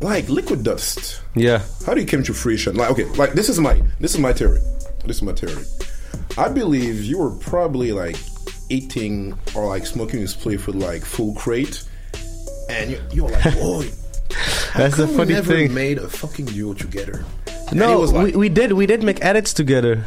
like 0.00 0.28
Liquid 0.28 0.62
Dust. 0.64 1.22
yeah, 1.34 1.62
How 1.86 1.94
do 1.94 2.00
you 2.00 2.06
came 2.06 2.22
to 2.24 2.34
fruition? 2.34 2.76
Like, 2.76 2.90
okay, 2.90 3.04
like 3.16 3.32
this 3.32 3.48
is 3.48 3.58
my 3.58 3.80
this 4.00 4.12
is 4.14 4.20
my 4.20 4.32
theory. 4.34 4.60
This 5.06 5.16
is 5.16 5.22
my 5.22 5.32
theory. 5.32 5.64
I 6.36 6.48
believe 6.48 7.02
you 7.04 7.18
were 7.18 7.30
probably 7.30 7.92
like 7.92 8.16
eating 8.68 9.38
or 9.54 9.66
like 9.66 9.86
smoking 9.86 10.20
a 10.20 10.26
spliff 10.26 10.66
with 10.66 10.76
like 10.76 11.02
full 11.04 11.34
crate, 11.34 11.84
and 12.68 12.90
you, 12.90 13.00
you're 13.12 13.30
like, 13.30 13.54
boy. 13.58 13.88
That's 14.76 14.96
the 14.96 15.08
funny 15.08 15.28
we 15.28 15.34
never 15.34 15.52
thing. 15.54 15.74
made 15.74 15.98
a 15.98 16.08
fucking 16.08 16.46
duo 16.46 16.74
together. 16.74 17.24
No, 17.72 18.00
like, 18.00 18.34
we, 18.34 18.36
we 18.36 18.48
did 18.48 18.72
we 18.72 18.86
did 18.86 19.02
make 19.02 19.24
edits 19.24 19.52
together, 19.52 20.04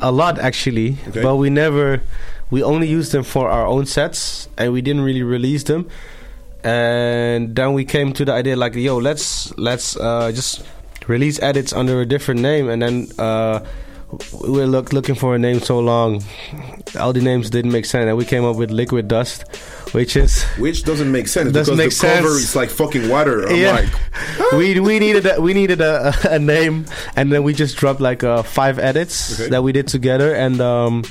a 0.00 0.10
lot 0.12 0.38
actually, 0.38 0.96
Okay. 1.08 1.22
but 1.22 1.36
we 1.36 1.50
never 1.50 2.02
we 2.50 2.62
only 2.62 2.88
used 2.88 3.12
them 3.12 3.22
for 3.24 3.48
our 3.50 3.66
own 3.66 3.86
sets, 3.86 4.48
and 4.56 4.72
we 4.72 4.80
didn't 4.82 5.02
really 5.02 5.22
release 5.22 5.62
them. 5.64 5.88
And 6.64 7.54
then 7.54 7.72
we 7.72 7.84
came 7.84 8.12
to 8.14 8.24
the 8.24 8.32
idea 8.32 8.56
like, 8.56 8.74
yo, 8.74 8.96
let's 8.98 9.56
let's 9.56 9.96
uh, 9.96 10.32
just 10.32 10.64
release 11.06 11.40
edits 11.40 11.72
under 11.72 12.00
a 12.00 12.06
different 12.06 12.40
name, 12.40 12.68
and 12.68 12.82
then. 12.82 13.08
Uh, 13.18 13.64
we 14.40 14.48
were 14.48 14.64
look, 14.66 14.94
looking 14.94 15.14
for 15.14 15.34
a 15.34 15.38
name 15.38 15.60
so 15.60 15.80
long, 15.80 16.24
all 16.98 17.12
the 17.12 17.20
names 17.20 17.50
didn't 17.50 17.72
make 17.72 17.84
sense, 17.84 18.06
and 18.08 18.16
we 18.16 18.24
came 18.24 18.42
up 18.42 18.56
with 18.56 18.70
Liquid 18.70 19.06
Dust, 19.06 19.44
which 19.92 20.16
is 20.16 20.42
which 20.58 20.84
doesn't 20.84 21.10
make 21.10 21.28
sense 21.28 21.52
Doesn't 21.52 21.76
because 21.76 22.02
make 22.02 22.10
the 22.10 22.16
cover 22.16 22.36
is 22.36 22.54
like 22.56 22.70
fucking 22.70 23.08
water. 23.08 23.46
I'm 23.48 23.56
yeah. 23.56 23.72
like, 23.72 24.52
we 24.52 24.78
we 24.80 24.98
needed 25.04 25.26
a, 25.26 25.40
we 25.40 25.54
needed 25.54 25.80
a, 25.80 26.12
a 26.30 26.38
name, 26.38 26.86
and 27.16 27.32
then 27.32 27.42
we 27.42 27.52
just 27.54 27.76
dropped 27.76 28.00
like 28.00 28.22
uh, 28.24 28.42
five 28.42 28.78
edits 28.78 29.40
Okay. 29.40 29.50
that 29.50 29.62
we 29.62 29.72
did 29.72 29.88
together, 29.88 30.34
and 30.34 30.60
um, 30.60 31.04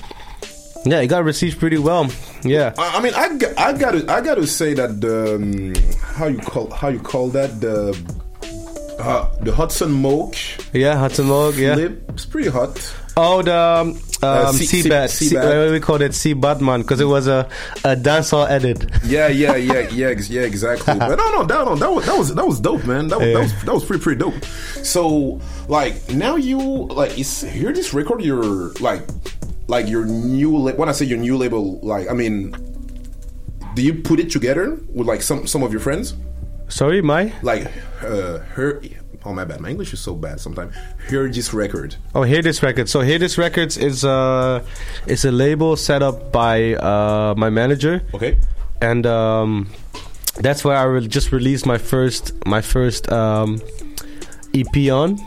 yeah, 0.86 1.00
it 1.02 1.08
got 1.08 1.24
received 1.24 1.60
pretty 1.60 1.78
well. 1.78 2.10
Yeah, 2.44 2.74
I 2.78 2.98
I 2.98 3.02
mean, 3.02 3.14
I, 3.16 3.36
got- 3.38 3.58
I 3.58 3.74
got 3.74 3.92
to 3.92 4.12
I 4.12 4.22
got 4.22 4.36
to 4.36 4.48
say 4.48 4.74
that 4.76 5.02
the 5.02 5.36
um, 5.36 5.74
how 6.16 6.28
you 6.28 6.38
call 6.40 6.70
how 6.70 6.90
you 6.90 7.00
call 7.00 7.30
that 7.30 7.60
the 7.60 7.98
uh, 9.00 9.30
the 9.42 9.52
Hudson 9.54 9.92
Moke 9.92 10.36
yeah, 10.74 10.96
Hudson 10.98 11.30
Log, 11.30 11.56
yeah. 11.56 11.78
it's 11.78 12.26
pretty 12.26 12.50
hot. 12.50 12.78
Oh, 13.16 13.42
the 13.42 13.56
um, 13.56 14.00
um, 14.24 14.54
sea- 14.56 14.66
sea- 14.66 14.90
Seabed, 14.90 15.10
sea 15.10 15.26
sea, 15.28 15.36
bad. 15.36 15.70
uh, 15.70 15.72
we 15.72 15.80
called 15.80 16.02
it 16.02 16.14
C 16.14 16.34
Batman 16.34 16.82
because 16.82 17.00
it 17.00 17.06
was 17.06 17.28
a 17.28 17.48
a 17.84 17.96
dancehall 17.96 18.50
edit. 18.50 18.90
Yeah, 19.06 19.28
yeah, 19.28 19.56
yeah, 19.56 19.88
yeah, 19.90 20.10
yeah, 20.30 20.42
exactly. 20.42 20.94
but 21.00 21.16
no, 21.16 21.30
no, 21.32 21.44
that, 21.46 21.66
no, 21.66 21.76
that 21.76 21.92
was 21.92 22.06
that 22.06 22.18
was 22.18 22.36
that 22.36 22.46
was 22.46 22.60
dope, 22.60 22.86
man. 22.86 23.08
That 23.10 23.20
was, 23.20 23.28
that 23.34 23.40
was 23.40 23.64
that 23.66 23.74
was 23.74 23.86
pretty 23.86 24.04
pretty 24.04 24.20
dope. 24.20 24.44
So 24.84 25.40
like 25.68 26.10
now 26.10 26.36
you 26.36 26.60
like 26.88 27.18
is 27.20 27.42
hear 27.42 27.72
this 27.74 27.94
record 27.94 28.22
your 28.22 28.72
like 28.80 29.04
like 29.68 29.88
your 29.88 30.06
new 30.06 30.58
la- 30.58 30.72
when 30.74 30.90
I 30.90 30.94
say 30.94 31.06
your 31.06 31.18
new 31.20 31.38
label 31.38 31.80
like 31.82 32.10
I 32.10 32.14
mean 32.14 32.56
do 33.76 33.84
you 33.84 33.94
put 34.02 34.20
it 34.20 34.32
together 34.32 34.80
with 34.94 35.06
like 35.08 35.22
some 35.22 35.46
some 35.46 35.62
of 35.62 35.72
your 35.72 35.82
friends? 35.82 36.16
Sorry, 36.70 37.02
my 37.02 37.32
like 37.44 37.68
uh 38.02 38.40
her 38.56 38.82
oh 39.28 39.34
my 39.34 39.44
bad 39.44 39.60
my 39.60 39.70
english 39.70 39.92
is 39.94 40.00
so 40.00 40.14
bad 40.16 40.40
sometimes 40.40 40.72
hear 41.10 41.28
this 41.28 41.54
record 41.54 41.96
Oh, 42.16 42.24
Hear 42.24 42.42
This 42.42 42.64
record. 42.64 42.88
So 42.90 43.02
Hear 43.02 43.20
This 43.20 43.38
Records 43.38 43.78
is 43.78 44.04
uh 44.06 44.64
is 45.06 45.26
a 45.26 45.32
label 45.32 45.76
set 45.76 46.02
up 46.02 46.32
by 46.32 46.74
uh 46.76 47.34
my 47.38 47.50
manager. 47.52 48.02
okay 48.16 48.38
and 48.82 49.06
um, 49.06 49.68
that's 50.46 50.64
where 50.64 50.78
I 50.78 50.84
re- 50.84 51.08
just 51.08 51.32
released 51.32 51.66
my 51.66 51.78
first 51.78 52.32
my 52.46 52.62
first 52.62 53.12
um, 53.12 53.60
EP 54.54 54.76
on 54.92 55.18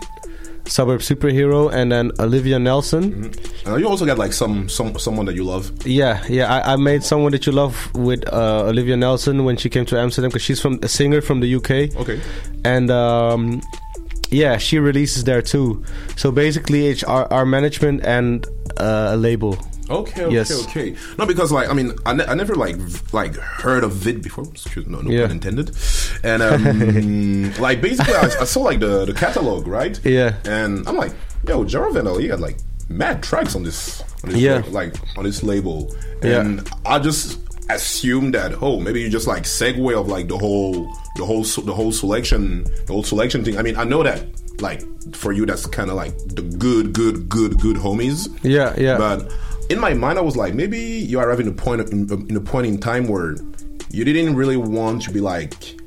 Suburb 0.67 1.01
Superhero, 1.01 1.67
and 1.73 1.91
then 1.91 2.13
Olivia 2.21 2.59
Nelson. 2.61 3.33
Uh, 3.67 3.75
you 3.75 3.89
also 3.89 4.07
got 4.07 4.19
like 4.19 4.33
some 4.33 4.69
some 4.69 4.97
someone 4.99 5.27
that 5.27 5.35
you 5.35 5.43
love. 5.43 5.73
Yeah, 5.85 6.23
yeah. 6.29 6.47
I, 6.47 6.75
I 6.75 6.77
made 6.77 7.03
someone 7.03 7.33
that 7.33 7.45
you 7.47 7.51
love 7.53 7.75
with 7.95 8.23
uh, 8.33 8.67
Olivia 8.71 8.97
Nelson 8.97 9.45
when 9.45 9.57
she 9.57 9.69
came 9.69 9.85
to 9.87 9.99
Amsterdam 9.99 10.31
because 10.31 10.43
she's 10.47 10.61
from 10.61 10.79
a 10.83 10.89
singer 10.89 11.21
from 11.21 11.41
the 11.41 11.51
UK. 11.59 11.71
Okay. 11.99 12.21
and 12.65 12.89
um, 12.91 13.61
yeah, 14.31 14.57
she 14.59 14.79
releases 14.79 15.25
there 15.25 15.43
too. 15.43 15.85
So 16.17 16.31
basically, 16.33 16.87
it's 16.89 17.03
our, 17.05 17.31
our 17.33 17.45
management 17.47 18.05
and 18.05 18.47
uh, 18.79 19.11
a 19.13 19.17
label. 19.17 19.59
Okay, 19.89 20.23
okay, 20.25 20.33
Yes. 20.35 20.53
okay. 20.69 20.95
No, 21.19 21.27
because 21.27 21.51
like 21.51 21.69
I 21.69 21.73
mean, 21.73 21.93
I, 22.07 22.13
ne- 22.15 22.25
I 22.27 22.35
never 22.35 22.55
like 22.55 22.77
v- 22.77 23.01
like 23.13 23.35
heard 23.35 23.83
of 23.83 23.93
vid 23.93 24.23
before. 24.23 24.45
Excuse 24.45 24.87
no, 24.87 25.01
no 25.01 25.11
Yeah. 25.11 25.23
pun 25.27 25.33
intended. 25.33 25.73
And 26.23 26.43
um, 26.43 27.53
like 27.59 27.81
basically, 27.81 28.15
I, 28.15 28.27
I 28.41 28.45
saw 28.45 28.61
like 28.61 28.79
the 28.79 29.05
the 29.05 29.13
catalog, 29.15 29.67
right? 29.67 29.99
Yeah. 30.05 30.37
And 30.45 30.87
I'm 30.87 30.97
like, 30.97 31.13
yo, 31.47 31.65
Jarreau 31.65 31.93
Vandal, 31.93 32.19
he 32.19 32.29
got 32.29 32.39
like 32.39 32.59
mad 32.89 33.21
tracks 33.23 33.57
on 33.57 33.65
this, 33.65 34.03
on 34.23 34.31
this 34.31 34.39
Yeah. 34.41 34.63
like 34.71 34.95
on 35.19 35.25
this 35.25 35.43
label. 35.43 35.93
Yeah. 36.23 36.41
And 36.43 36.69
I 36.87 37.01
just 37.01 37.41
assumed 37.75 38.35
that 38.35 38.63
oh 38.63 38.81
maybe 38.81 39.01
you 39.01 39.09
just 39.09 39.27
like 39.27 39.45
segue 39.45 39.99
of 39.99 40.09
like 40.09 40.29
the 40.29 40.39
whole 40.39 40.73
the 41.17 41.25
whole 41.25 41.43
the 41.43 41.75
whole 41.75 41.93
Soulection 41.93 42.65
the 42.87 42.93
whole 42.93 43.03
Soulection 43.03 43.45
thing. 43.45 43.59
I 43.59 43.63
mean, 43.63 43.77
I 43.77 43.85
know 43.85 44.03
that 44.03 44.25
like 44.61 44.83
for 45.15 45.33
you 45.33 45.47
that's 45.47 45.67
kind 45.67 45.91
of 45.91 45.97
like 45.97 46.17
the 46.27 46.43
good 46.43 46.93
good 46.93 47.29
good 47.29 47.59
good 47.59 47.77
homies. 47.77 48.29
Yeah, 48.43 48.75
yeah. 48.79 48.99
But 48.99 49.33
in 49.71 49.79
my 49.79 49.95
mind, 49.95 50.19
I 50.19 50.23
was 50.23 50.37
like, 50.37 50.55
maybe 50.55 50.79
you 50.79 51.21
are 51.21 51.31
having 51.31 51.47
a 51.47 51.53
point 51.53 51.81
of, 51.81 51.91
in, 51.93 52.11
in 52.29 52.37
a 52.37 52.41
point 52.41 52.67
in 52.67 52.79
time 52.79 53.07
where 53.07 53.37
you 53.91 54.05
didn't 54.05 54.35
really 54.35 54.57
want 54.57 55.03
to 55.03 55.11
be 55.11 55.21
like 55.21 55.80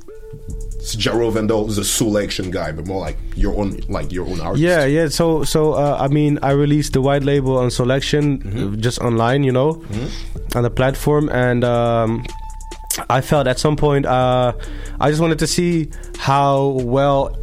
Jarreau 0.83 1.31
Vandal 1.31 1.69
is 1.69 1.77
a 1.77 1.81
Soulection 1.81 2.51
guy, 2.51 2.71
but 2.73 2.85
more 2.87 2.99
like 2.99 3.17
your 3.35 3.57
own, 3.57 3.79
like 3.87 4.11
your 4.11 4.27
own 4.27 4.39
artist. 4.41 4.61
Yeah, 4.61 4.83
yeah. 4.85 5.07
So, 5.07 5.43
so 5.45 5.73
uh, 5.73 5.97
I 5.99 6.07
mean, 6.09 6.39
I 6.43 6.51
released 6.51 6.91
the 6.93 7.01
white 7.01 7.23
label 7.23 7.57
on 7.57 7.69
Soulection 7.69 8.43
Mm-hmm. 8.43 8.81
just 8.81 8.99
online, 8.99 9.43
you 9.43 9.51
know, 9.51 9.81
on 10.55 10.63
the 10.63 10.69
platform, 10.69 11.29
and 11.29 11.63
um, 11.63 12.25
I 13.09 13.21
felt 13.21 13.47
at 13.47 13.59
some 13.59 13.75
point 13.75 14.05
uh, 14.05 14.53
I 14.99 15.09
just 15.09 15.21
wanted 15.21 15.39
to 15.39 15.47
see 15.47 15.89
how 16.17 16.67
well 16.83 17.35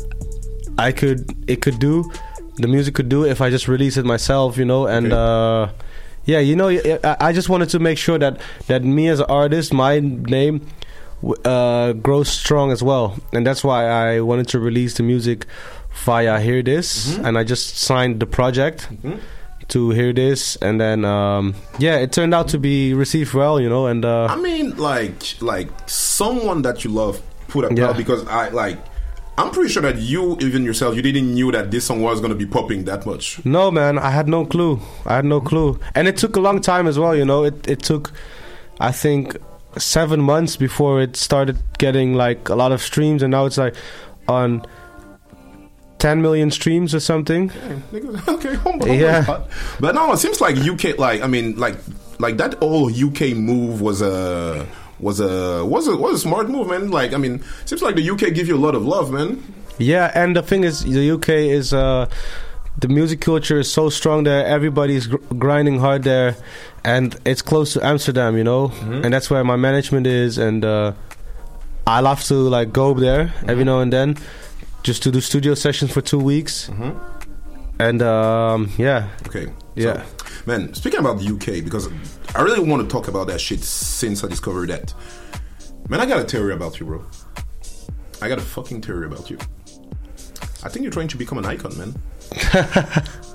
I 0.79 0.93
could 0.93 1.25
it 1.49 1.63
could 1.63 1.79
do, 1.79 2.11
the 2.57 2.69
music 2.69 2.95
could 2.95 3.09
do 3.09 3.25
if 3.25 3.41
I 3.41 3.49
just 3.51 3.69
release 3.69 3.97
it 3.97 4.05
myself, 4.05 4.57
you 4.59 4.65
know, 4.65 4.87
and. 4.87 5.07
Okay. 5.13 5.17
Uh, 5.17 5.83
yeah, 6.27 6.39
you 6.39 6.55
know, 6.55 6.69
I 6.69 7.17
I 7.29 7.33
just 7.33 7.49
wanted 7.49 7.71
to 7.71 7.79
make 7.79 7.97
sure 7.97 8.19
that 8.19 8.41
that 8.69 8.85
me 8.85 9.09
as 9.09 9.21
an 9.21 9.27
artist, 9.31 9.73
my 9.73 9.99
name 10.01 10.61
uh, 11.45 11.93
grows 11.95 12.29
strong 12.29 12.73
as 12.73 12.83
well, 12.83 13.17
and 13.33 13.47
that's 13.47 13.63
why 13.63 13.85
I 13.87 14.21
wanted 14.21 14.49
to 14.49 14.59
release 14.61 14.95
the 14.95 15.03
music 15.03 15.47
via 16.05 16.41
Hear 16.41 16.63
This, 16.63 17.17
and 17.19 17.37
I 17.39 17.45
just 17.45 17.77
signed 17.79 18.21
the 18.21 18.27
project 18.27 18.89
to 19.69 19.91
Hear 19.91 20.13
This, 20.13 20.57
and 20.57 20.81
then 20.81 21.05
um, 21.05 21.55
yeah, 21.79 21.97
it 21.97 22.13
turned 22.13 22.35
out 22.35 22.49
to 22.49 22.59
be 22.59 22.95
received 22.95 23.35
well, 23.35 23.61
you 23.61 23.69
know, 23.69 23.87
and 23.87 24.05
uh, 24.05 24.27
I 24.27 24.37
mean, 24.37 24.77
like, 24.77 25.41
like 25.43 25.69
someone 25.87 26.63
that 26.63 26.85
you 26.85 26.91
love 26.91 27.21
put 27.49 27.65
up 27.65 27.73
Yeah. 27.77 27.87
well 27.87 27.95
because 27.95 28.27
I 28.27 28.49
like. 28.49 28.79
I'm 29.39 29.51
pretty 29.53 29.71
sure 29.73 29.81
that 29.83 29.97
you, 29.97 30.37
even 30.41 30.65
yourself, 30.65 30.95
you 30.97 31.01
didn't 31.01 31.33
knew 31.33 31.51
that 31.53 31.71
this 31.71 31.87
song 31.87 32.03
was 32.03 32.21
gonna 32.21 32.35
be 32.35 32.45
popping 32.45 32.85
that 32.85 33.07
much. 33.07 33.43
No, 33.45 33.71
man, 33.71 33.99
I 33.99 34.11
had 34.11 34.29
no 34.29 34.45
clue. 34.45 34.81
I 35.07 35.17
had 35.17 35.25
no 35.25 35.41
clue, 35.41 35.81
and 35.95 36.07
it 36.09 36.19
took 36.19 36.37
a 36.37 36.41
long 36.41 36.61
time 36.61 36.87
as 36.87 36.99
well. 36.99 37.17
You 37.17 37.25
know, 37.25 37.45
it 37.45 37.67
it 37.67 37.79
took, 37.81 38.13
I 38.81 38.93
think, 38.93 39.37
seven 39.79 40.21
months 40.21 40.57
before 40.57 41.01
it 41.01 41.17
started 41.17 41.59
getting 41.79 42.15
like 42.15 42.49
a 42.49 42.55
lot 42.55 42.73
of 42.73 42.83
streams, 42.83 43.23
and 43.23 43.31
now 43.31 43.47
it's 43.47 43.59
like 43.59 43.75
on 44.29 44.65
ten 45.99 46.21
million 46.23 46.51
streams 46.51 46.95
or 46.95 47.01
something. 47.01 47.53
Okay, 48.29 48.55
humble 48.55 48.89
Yeah. 48.89 49.45
But 49.79 49.95
no, 49.95 50.13
it 50.13 50.19
seems 50.19 50.41
like 50.41 50.57
UK, 50.57 50.99
like 50.99 51.23
I 51.23 51.27
mean, 51.27 51.57
like 51.57 51.77
like 52.19 52.37
that 52.39 52.55
whole 52.55 52.91
UK 52.91 53.37
move 53.37 53.81
was 53.81 54.03
a 54.03 54.67
was 54.99 55.21
a 55.21 55.65
was 55.65 55.87
a 55.87 55.97
was 55.97 56.15
a 56.17 56.19
smart 56.19 56.49
move, 56.49 56.69
man. 56.69 56.91
Like 56.91 57.13
I 57.13 57.19
mean, 57.19 57.43
seems 57.65 57.83
like 57.83 57.95
the 57.97 58.11
UK 58.11 58.35
give 58.35 58.49
you 58.49 58.57
a 58.57 58.63
lot 58.67 58.75
of 58.75 58.85
love, 58.85 59.13
man. 59.13 59.43
Yeah, 59.79 60.11
and 60.15 60.37
the 60.37 60.43
thing 60.43 60.65
is, 60.65 60.85
the 60.85 61.11
UK 61.13 61.29
is 61.31 61.73
uh, 61.73 62.07
the 62.81 62.89
music 62.89 63.21
culture 63.21 63.59
is 63.59 63.71
so 63.71 63.89
strong 63.91 64.25
there. 64.25 64.45
Everybody's 64.47 65.07
gr- 65.07 65.17
grinding 65.39 65.79
hard 65.81 66.03
there, 66.03 66.37
and 66.85 67.17
it's 67.25 67.43
close 67.43 67.75
to 67.75 67.85
Amsterdam, 67.87 68.37
you 68.37 68.45
know, 68.45 68.73
and 68.83 69.13
that's 69.13 69.31
where 69.31 69.45
my 69.45 69.57
management 69.57 70.07
is, 70.07 70.39
and 70.39 70.65
uh, 70.65 70.93
I 71.87 72.01
love 72.01 72.23
to 72.25 72.35
like 72.35 72.73
go 72.73 72.95
there 72.95 73.33
every 73.47 73.65
now 73.65 73.81
and 73.81 73.93
then, 73.93 74.17
just 74.83 75.03
to 75.03 75.11
do 75.11 75.21
studio 75.21 75.55
sessions 75.55 75.93
for 75.93 76.01
two 76.01 76.19
weeks, 76.19 76.71
and 77.79 78.03
um, 78.03 78.71
yeah, 78.79 79.09
Okay. 79.27 79.47
so, 79.47 79.53
Yeah. 79.75 80.03
man. 80.47 80.73
Speaking 80.75 81.01
about 81.01 81.19
the 81.19 81.27
UK, 81.35 81.63
because 81.65 81.89
I 82.35 82.43
really 82.43 82.61
want 82.61 82.83
to 82.83 82.89
talk 82.89 83.09
about 83.09 83.27
that 83.29 83.41
shit 83.41 83.61
since 83.65 84.25
I 84.25 84.29
discovered 84.29 84.71
that. 84.71 84.95
Man, 85.89 86.01
I 86.01 86.07
got 86.07 86.21
a 86.21 86.25
theory 86.25 86.53
about 86.55 86.79
you, 86.81 86.87
bro. 86.87 87.05
I 88.23 88.29
got 88.29 88.39
a 88.39 88.43
fucking 88.43 88.83
theory 88.83 89.07
about 89.07 89.29
you. 89.31 89.39
I 90.63 90.69
think 90.69 90.83
you're 90.85 90.93
trying 90.93 91.09
to 91.09 91.17
become 91.17 91.39
an 91.39 91.47
icon, 91.47 91.77
man. 91.79 91.95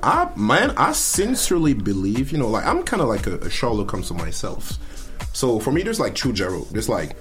I 0.03 0.29
man, 0.35 0.71
I 0.77 0.91
sincerely 0.91 1.73
believe, 1.73 2.31
you 2.31 2.37
know, 2.37 2.47
like 2.49 2.65
I'm 2.65 2.83
kind 2.83 3.01
of 3.01 3.07
like 3.09 3.27
a, 3.27 3.37
a 3.39 3.49
Sherlock 3.49 3.91
Holmes 3.91 4.11
of 4.11 4.17
myself. 4.17 4.77
So 5.33 5.59
for 5.59 5.71
me, 5.71 5.83
there's 5.83 5.99
like 5.99 6.15
two 6.15 6.31
Jarreau. 6.31 6.67
There's 6.69 6.87
like 6.87 7.15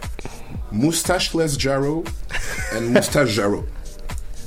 mustacheless 0.70 1.56
Jarreau 1.56 2.06
and 2.72 2.92
mustache 2.92 3.36
Jarreau. 3.36 3.66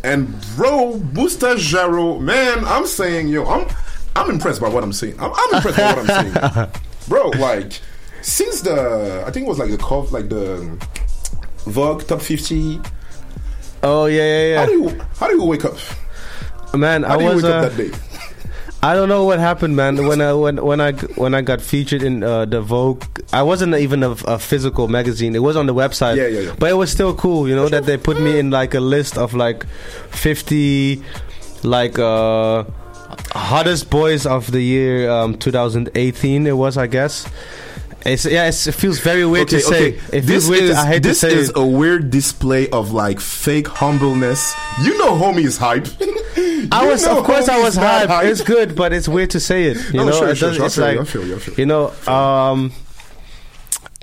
And 0.04 0.34
bro, 0.56 0.98
mustache 1.14 1.74
Jarreau, 1.74 2.20
man, 2.22 2.64
I'm 2.66 2.86
saying, 2.86 3.28
yo, 3.28 3.46
I'm 3.46 3.68
I'm 4.16 4.30
impressed 4.30 4.62
by 4.62 4.70
what 4.70 4.84
I'm 4.84 4.94
saying. 4.94 5.20
I'm, 5.20 5.32
I'm 5.36 5.56
impressed 5.56 5.78
by 5.78 5.94
what 5.94 6.10
I'm 6.10 6.34
saying, 6.34 6.70
bro. 7.10 7.30
Like 7.30 7.80
since 8.22 8.62
the 8.62 9.24
I 9.28 9.32
think 9.32 9.46
it 9.46 9.50
was 9.50 9.60
like 9.60 9.72
the 9.72 9.78
cov 9.78 10.12
like 10.12 10.30
the 10.30 10.78
Vogue 11.66 12.08
top 12.08 12.22
50. 12.22 12.80
oh 13.84 14.06
yeah, 14.06 14.56
How 14.58 14.62
yeah, 14.62 14.66
do 14.68 14.72
you 14.72 15.02
how 15.20 15.28
do 15.28 15.36
you 15.36 15.44
wake 15.44 15.66
up? 15.66 15.78
Man, 16.74 17.04
How 17.04 17.20
I 17.20 17.34
was. 17.34 17.44
Uh, 17.44 17.70
that 17.70 17.78
day? 17.78 17.92
I 18.84 18.94
don't 18.94 19.10
know 19.10 19.26
what 19.26 19.40
happened, 19.40 19.76
man. 19.76 20.06
When 20.08 20.22
I 20.22 20.34
when 20.34 20.64
when 20.64 20.80
I 20.80 20.92
when 20.92 21.34
I 21.34 21.42
got 21.42 21.62
featured 21.62 22.04
in 22.04 22.24
uh, 22.24 22.46
the 22.46 22.62
Vogue, 22.62 23.04
I 23.34 23.42
wasn't 23.42 23.74
even 23.76 24.04
a, 24.04 24.12
a 24.12 24.38
physical 24.38 24.88
magazine. 24.88 25.36
It 25.36 25.42
was 25.42 25.56
on 25.56 25.66
the 25.66 25.74
website. 25.74 26.18
Yeah, 26.18 26.28
yeah, 26.28 26.40
yeah. 26.42 26.56
But 26.60 26.70
it 26.70 26.76
was 26.76 26.92
still 26.92 27.16
cool, 27.16 27.50
you 27.50 27.56
know, 27.56 27.70
that 27.70 27.86
they 27.86 27.98
put 27.98 28.22
me 28.22 28.38
in 28.38 28.52
like 28.52 28.76
a 28.76 28.80
list 28.80 29.18
of 29.18 29.34
like 29.34 29.66
fifty, 30.12 31.02
like 31.64 31.98
uh, 31.98 32.66
hottest 33.32 33.90
boys 33.90 34.28
of 34.28 34.52
the 34.52 34.62
year, 34.62 35.10
um, 35.10 35.38
2018. 35.38 36.46
It 36.46 36.52
was, 36.52 36.78
I 36.78 36.86
guess. 36.86 37.28
It's 38.06 38.26
yeah, 38.26 38.48
it's, 38.48 38.68
it 38.68 38.74
feels 38.76 39.00
very 39.00 39.26
weird 39.26 39.48
to 39.50 39.60
say. 39.60 39.90
It 39.90 40.00
feels 40.02 40.26
This 40.26 40.50
weird. 40.50 40.64
is 40.64 40.78
I 40.78 40.86
hate 40.88 41.04
this 41.04 41.20
to 41.22 41.30
say 41.30 41.36
is 41.36 41.50
it. 41.50 41.58
a 41.58 41.66
weird 41.66 42.10
display 42.10 42.70
of 42.70 42.92
like 42.92 43.20
fake 43.20 43.68
humbleness. 43.68 44.54
You 44.84 44.98
know, 44.98 45.12
homie 45.16 45.44
is 45.46 45.58
hype. 45.58 45.88
I 46.72 46.86
was, 46.88 47.06
of 47.06 47.24
course, 47.24 47.50
I 47.50 47.60
was 47.62 47.76
mad 47.78 48.08
hyped. 48.10 48.30
It's 48.30 48.42
good, 48.42 48.76
but 48.76 48.94
it's 48.94 49.08
weird 49.08 49.32
to 49.32 49.40
say 49.40 49.66
it. 49.66 49.78
You 49.92 50.00
No, 50.00 50.06
know, 50.06 50.12
sure, 50.12 50.30
It 50.30 50.38
sure, 50.38 50.54
sure. 50.54 50.66
It's 50.68 50.78
like 50.78 51.14
you, 51.14 51.24
you. 51.24 51.40
you 51.58 51.66
know. 51.66 51.92
Um. 52.08 52.72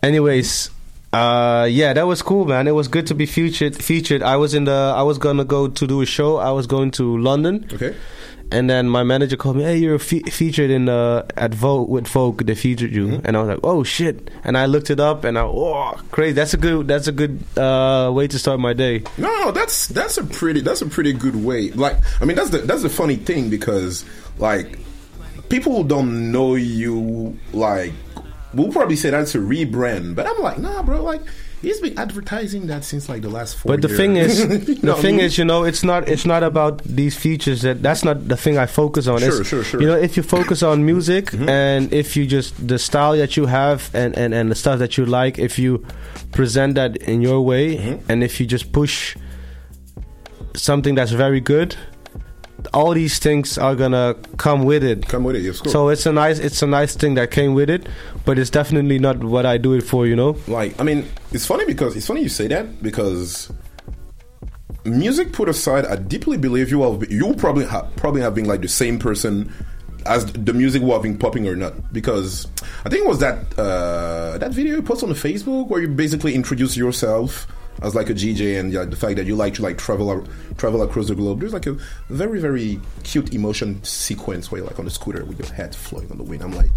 Anyways, 0.03 0.71
uh, 1.13 1.67
yeah, 1.71 1.93
that 1.93 2.07
was 2.07 2.21
cool, 2.21 2.45
man. 2.45 2.67
It 2.69 2.73
was 2.73 2.89
good 2.89 3.07
to 3.07 3.15
be 3.15 3.27
featured. 3.27 3.75
Featured. 3.83 4.23
I 4.23 4.37
was 4.37 4.55
in 4.55 4.65
the. 4.65 4.73
I 4.97 5.03
was 5.03 5.19
gonna 5.19 5.45
go 5.45 5.69
to 5.69 5.87
do 5.87 6.03
a 6.03 6.07
show. 6.07 6.37
I 6.37 6.51
was 6.51 6.67
going 6.67 6.91
to 6.93 7.17
London, 7.19 7.69
Okay. 7.73 7.95
And 8.53 8.69
then 8.71 8.89
my 8.89 9.03
manager 9.03 9.37
called 9.37 9.57
me. 9.57 9.63
Hey, 9.65 9.77
you're 9.79 9.99
fe- 9.99 10.23
featured 10.31 10.71
in 10.71 10.89
uh, 10.89 11.27
at 11.37 11.55
Vogue 11.55 11.89
with 11.89 12.07
Vogue. 12.09 12.45
They 12.45 12.55
featured 12.55 12.93
you, 12.93 13.07
Mm-hmm. 13.09 13.27
and 13.27 13.37
I 13.37 13.41
was 13.41 13.49
like, 13.49 13.61
oh 13.63 13.83
shit. 13.85 14.31
And 14.45 14.57
I 14.57 14.67
looked 14.67 14.91
it 14.91 15.01
up, 15.01 15.25
and 15.25 15.39
I 15.39 15.43
oh 15.43 15.99
crazy. 16.11 16.33
That's 16.33 16.55
a 16.55 16.57
good. 16.57 16.89
That's 16.89 17.07
a 17.09 17.13
good 17.13 17.43
uh, 17.59 18.11
way 18.15 18.27
to 18.29 18.39
start 18.39 18.61
my 18.61 18.73
day. 18.73 19.03
No, 19.19 19.29
no, 19.45 19.51
that's 19.53 19.89
that's 19.89 20.19
a 20.19 20.25
pretty 20.25 20.61
that's 20.61 20.83
a 20.83 20.87
pretty 20.87 21.13
good 21.13 21.37
way. 21.37 21.71
Like, 21.71 21.97
I 22.21 22.25
mean, 22.25 22.37
that's 22.37 22.51
the 22.51 22.59
that's 22.59 22.83
the 22.83 22.91
funny 22.91 23.17
thing 23.17 23.51
because 23.51 24.05
like 24.39 24.79
people 25.49 25.85
don't 25.85 26.31
know 26.33 26.55
you 26.55 27.39
like 27.53 27.93
We'll 28.55 28.71
probably 28.71 28.95
say 28.95 29.11
that's 29.11 29.35
a 29.35 29.39
rebrand, 29.39 30.15
but 30.15 30.29
I'm 30.29 30.41
like, 30.41 30.59
nah, 30.59 30.81
bro. 30.85 31.03
Like, 31.03 31.23
he's 31.65 31.81
been 31.81 31.99
advertising 31.99 32.67
that 32.69 32.85
since 32.85 33.09
like 33.09 33.23
the 33.23 33.29
last 33.39 33.57
four. 33.57 33.73
But 33.73 33.83
the 33.83 33.89
years. 33.89 33.99
thing 34.01 34.17
is, 34.17 34.81
the 34.81 34.93
I 34.97 35.01
thing 35.01 35.17
mean? 35.17 35.25
is, 35.27 35.37
you 35.39 35.45
know, 35.45 35.65
it's 35.65 35.83
not 35.83 36.09
it's 36.09 36.25
not 36.25 36.43
about 36.45 36.83
these 36.85 37.17
features. 37.17 37.63
That 37.63 37.83
that's 37.83 38.05
not 38.05 38.29
the 38.29 38.37
thing 38.37 38.57
I 38.59 38.67
focus 38.67 39.07
on. 39.09 39.19
Sure, 39.19 39.29
It's- 39.29 39.47
sure, 39.49 39.65
sure. 39.65 39.81
You 39.81 39.87
know, 39.89 39.97
if 39.97 40.17
you 40.17 40.23
focus 40.23 40.63
on 40.63 40.85
music 40.85 41.25
Mm-hmm. 41.33 41.49
and 41.49 41.93
if 41.93 42.17
you 42.17 42.27
just 42.27 42.53
the 42.69 42.79
style 42.79 43.17
that 43.17 43.37
you 43.37 43.47
have 43.47 43.91
and 43.95 44.17
and 44.17 44.33
and 44.35 44.51
the 44.51 44.55
stuff 44.55 44.79
that 44.79 44.97
you 44.99 45.05
like, 45.07 45.39
if 45.39 45.59
you 45.59 45.85
present 46.33 46.75
that 46.77 46.97
in 46.99 47.23
your 47.23 47.41
way, 47.41 47.77
Mm-hmm. 47.77 48.11
and 48.11 48.23
if 48.23 48.39
you 48.41 48.47
just 48.47 48.71
push 48.73 49.17
something 50.55 50.95
that's 50.95 51.13
very 51.13 51.41
good. 51.41 51.77
All 52.73 52.93
these 52.93 53.19
things 53.19 53.59
are 53.59 53.75
gonna 53.75 54.15
come 54.37 54.65
with 54.65 54.85
it. 54.85 55.07
Come 55.09 55.25
with 55.25 55.37
it, 55.37 55.47
of 55.49 55.59
course. 55.61 55.73
So 55.73 55.89
it's 55.89 56.07
a 56.07 56.13
nice, 56.13 56.39
it's 56.39 56.63
a 56.63 56.67
nice 56.67 56.97
thing 56.97 57.15
that 57.15 57.31
came 57.31 57.55
with 57.55 57.71
it, 57.71 57.89
but 58.25 58.39
it's 58.39 58.51
definitely 58.51 58.99
not 58.99 59.19
what 59.19 59.47
I 59.47 59.59
do 59.59 59.75
it 59.75 59.83
for. 59.83 60.07
You 60.07 60.17
know? 60.17 60.37
like 60.47 60.79
I 60.81 60.85
mean, 60.85 61.07
it's 61.33 61.47
funny 61.47 61.65
because 61.65 61.97
it's 61.97 62.07
funny 62.07 62.23
you 62.23 62.29
say 62.29 62.47
that 62.49 62.83
because 62.83 63.53
music 64.85 65.33
put 65.33 65.49
aside, 65.49 65.87
I 65.87 65.97
deeply 65.97 66.37
believe 66.37 66.71
you 66.71 66.83
have 66.83 67.11
you 67.11 67.35
probably 67.35 67.67
have 67.67 67.95
probably 67.97 68.21
have 68.21 68.35
been 68.35 68.47
like 68.47 68.61
the 68.61 68.69
same 68.69 68.99
person 68.99 69.53
as 70.07 70.27
the 70.33 70.53
music 70.53 70.83
have 70.83 71.03
been 71.03 71.17
popping 71.17 71.49
or 71.49 71.57
not 71.57 71.93
because 71.93 72.47
I 72.85 72.91
think 72.91 73.05
it 73.05 73.09
was 73.09 73.21
that 73.21 73.59
uh, 73.59 74.39
that 74.39 74.53
video 74.53 74.77
you 74.77 74.83
posted 74.83 75.09
on 75.09 75.15
Facebook 75.15 75.69
where 75.69 75.81
you 75.81 75.89
basically 75.89 76.35
introduce 76.35 76.77
yourself 76.77 77.47
as 77.85 77.95
like 77.95 78.11
a 78.11 78.15
DJ 78.15 78.59
and 78.59 78.73
the 78.91 78.97
fact 78.97 79.17
that 79.17 79.27
you 79.27 79.37
like 79.37 79.55
to 79.55 79.63
like 79.63 79.79
travel 79.79 80.27
travel 80.57 80.83
across 80.83 81.09
the 81.09 81.15
globe. 81.15 81.41
There's 81.41 81.53
like 81.53 81.67
a 81.67 81.77
very 82.09 82.41
very 82.41 82.81
cute 83.03 83.35
emotion 83.35 83.83
sequence 83.85 84.51
where 84.51 84.61
you're 84.61 84.69
like 84.69 84.79
on 84.79 84.85
the 84.87 84.91
scooter 84.91 85.25
with 85.25 85.39
your 85.39 85.53
head 85.55 85.75
flowing 85.75 86.11
on 86.11 86.19
the 86.19 86.25
wind. 86.25 86.43
I'm 86.43 86.53
like, 86.53 86.71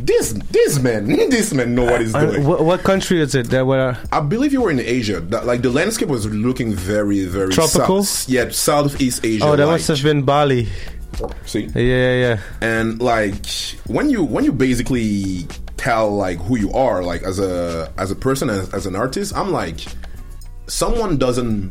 this 0.00 0.32
this 0.50 0.78
man 0.80 1.06
this 1.30 1.52
man 1.52 1.74
know 1.74 1.84
what 1.84 2.00
he's 2.00 2.14
Uh, 2.14 2.26
doing. 2.26 2.44
what, 2.46 2.64
what 2.64 2.80
country 2.82 3.20
is 3.20 3.34
it? 3.34 3.50
That 3.50 3.66
where? 3.66 3.98
I 4.12 4.20
believe 4.20 4.52
you 4.52 4.62
were 4.62 4.70
in 4.70 4.80
Asia. 4.80 5.20
That, 5.20 5.46
like 5.46 5.62
the 5.62 5.70
landscape 5.70 6.08
was 6.08 6.26
looking 6.26 6.72
very, 6.72 7.24
very 7.24 7.52
Tropical? 7.52 8.04
South, 8.04 8.28
yeah, 8.28 8.48
Southeast 8.50 9.24
Asia. 9.24 9.44
Oh, 9.44 9.56
that 9.56 9.66
must 9.66 9.88
have 9.88 10.02
been 10.02 10.22
Bali. 10.22 10.68
see. 11.46 11.64
Yeah, 11.74 11.80
yeah, 11.82 12.14
yeah. 12.14 12.40
And 12.60 13.00
like 13.00 13.46
when 13.86 14.10
you 14.10 14.22
when 14.24 14.44
you 14.44 14.52
basically 14.52 15.46
tell 15.76 16.10
like 16.14 16.38
who 16.38 16.56
you 16.56 16.72
are, 16.72 17.02
like 17.02 17.22
as 17.22 17.38
a 17.38 17.90
as 17.96 18.10
a 18.10 18.14
person 18.16 18.50
as, 18.50 18.72
as 18.74 18.86
an 18.86 18.96
artist, 18.96 19.34
I'm 19.36 19.50
like 19.52 19.80
someone 20.66 21.18
doesn't 21.18 21.70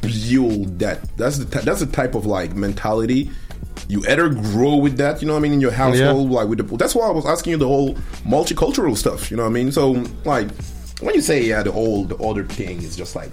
build 0.00 0.78
that. 0.80 1.00
That's 1.16 1.38
the 1.38 1.44
that's 1.60 1.80
the 1.80 1.86
type 1.86 2.14
of 2.14 2.26
like 2.26 2.54
mentality. 2.54 3.30
You 3.88 4.02
either 4.08 4.28
grow 4.28 4.76
with 4.76 4.96
that, 4.98 5.20
you 5.20 5.26
know 5.26 5.34
what 5.34 5.40
I 5.40 5.42
mean, 5.42 5.52
in 5.54 5.60
your 5.60 5.70
household, 5.72 6.30
like 6.30 6.48
with 6.48 6.58
the. 6.58 6.76
That's 6.76 6.94
why 6.94 7.06
I 7.06 7.10
was 7.10 7.26
asking 7.26 7.52
you 7.52 7.56
the 7.58 7.66
whole 7.68 7.94
multicultural 8.24 8.96
stuff, 8.96 9.30
you 9.30 9.36
know 9.36 9.42
what 9.44 9.50
I 9.50 9.52
mean. 9.52 9.72
So 9.72 10.04
like 10.24 10.48
when 11.00 11.14
you 11.14 11.20
say 11.20 11.42
yeah, 11.44 11.62
the 11.62 11.72
old 11.72 12.10
the 12.10 12.16
older 12.16 12.44
thing 12.44 12.78
is 12.82 12.96
just 12.96 13.14
like 13.16 13.32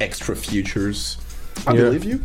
extra 0.00 0.34
futures, 0.36 1.16
I 1.66 1.72
Yeah. 1.74 1.82
believe 1.84 2.04
you. 2.04 2.22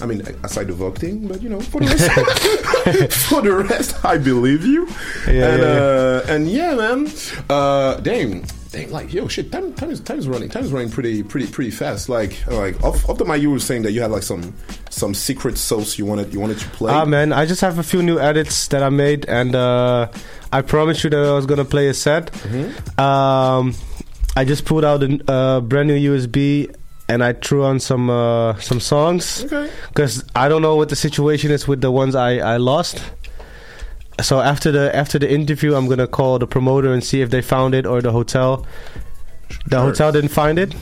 I 0.00 0.06
mean, 0.06 0.20
aside 0.44 0.68
the 0.68 0.74
Vogue 0.74 0.96
thing, 0.98 1.26
but 1.26 1.42
you 1.42 1.48
know, 1.48 1.60
for 1.60 1.80
the 1.80 1.86
rest, 1.86 3.12
for 3.28 3.42
the 3.42 3.52
rest, 3.56 4.04
I 4.04 4.16
believe 4.16 4.64
you. 4.64 4.86
Yeah, 5.26 5.32
and 5.52 5.62
yeah, 5.62 5.68
uh, 5.68 6.24
and 6.28 6.48
yeah, 6.50 6.74
man. 6.76 7.10
Uh, 7.50 7.96
dang, 7.96 8.44
dang, 8.70 8.90
like 8.90 9.12
yo, 9.12 9.28
shit. 9.28 9.50
Time, 9.52 9.72
time 9.74 9.90
is 9.90 10.00
time 10.00 10.18
is 10.18 10.28
running. 10.28 10.48
Time 10.48 10.64
is 10.64 10.72
running 10.72 10.90
pretty, 10.90 11.22
pretty, 11.22 11.46
pretty 11.46 11.70
fast. 11.70 12.08
Like, 12.08 12.46
like 12.46 12.82
off, 12.84 13.08
off 13.08 13.18
the 13.18 13.24
mic, 13.24 13.40
you 13.42 13.50
were 13.50 13.58
saying 13.58 13.82
that 13.82 13.92
you 13.92 14.00
had 14.00 14.10
like 14.10 14.22
some 14.22 14.54
some 14.90 15.14
secret 15.14 15.58
sauce 15.58 15.98
you 15.98 16.06
wanted 16.06 16.32
you 16.32 16.40
wanted 16.40 16.58
to 16.58 16.68
play. 16.70 16.92
Ah 16.92 17.04
man, 17.04 17.32
I 17.32 17.46
just 17.46 17.60
have 17.60 17.78
a 17.78 17.82
few 17.82 18.02
new 18.02 18.18
edits 18.18 18.68
that 18.68 18.82
I 18.82 18.88
made, 18.90 19.26
and 19.28 19.54
uh, 19.54 20.08
I 20.52 20.62
promised 20.62 21.04
you 21.04 21.10
that 21.10 21.24
I 21.24 21.32
was 21.32 21.46
gonna 21.46 21.64
play 21.64 21.88
a 21.88 21.94
set. 21.94 22.32
Mm-hmm. 22.32 23.00
Um, 23.00 23.74
I 24.36 24.44
just 24.44 24.64
pulled 24.64 24.84
out 24.84 25.02
a 25.02 25.30
uh, 25.30 25.60
brand 25.60 25.88
new 25.88 26.16
USB, 26.16 26.74
and 27.08 27.24
I 27.24 27.32
threw 27.32 27.64
on 27.64 27.80
some 27.80 28.08
uh, 28.10 28.54
some 28.60 28.80
songs 28.80 29.44
Okay. 29.44 29.70
because 29.88 30.24
I 30.34 30.48
don't 30.48 30.62
know 30.62 30.76
what 30.76 30.90
the 30.90 30.96
situation 30.96 31.50
is 31.50 31.66
with 31.66 31.80
the 31.80 31.90
ones 31.90 32.14
I, 32.14 32.36
I 32.38 32.56
lost. 32.58 33.02
So 34.20 34.40
after 34.40 34.72
the 34.72 34.94
after 34.94 35.18
the 35.18 35.30
interview, 35.30 35.74
I'm 35.74 35.86
gonna 35.88 36.06
call 36.08 36.38
the 36.38 36.46
promoter 36.46 36.92
and 36.92 37.02
see 37.04 37.20
if 37.22 37.30
they 37.30 37.40
found 37.42 37.74
it 37.74 37.86
or 37.86 38.02
the 38.02 38.10
hotel. 38.12 38.66
The 39.66 39.76
Sure. 39.76 39.80
hotel 39.86 40.12
didn't 40.12 40.30
find 40.30 40.58
it. 40.58 40.74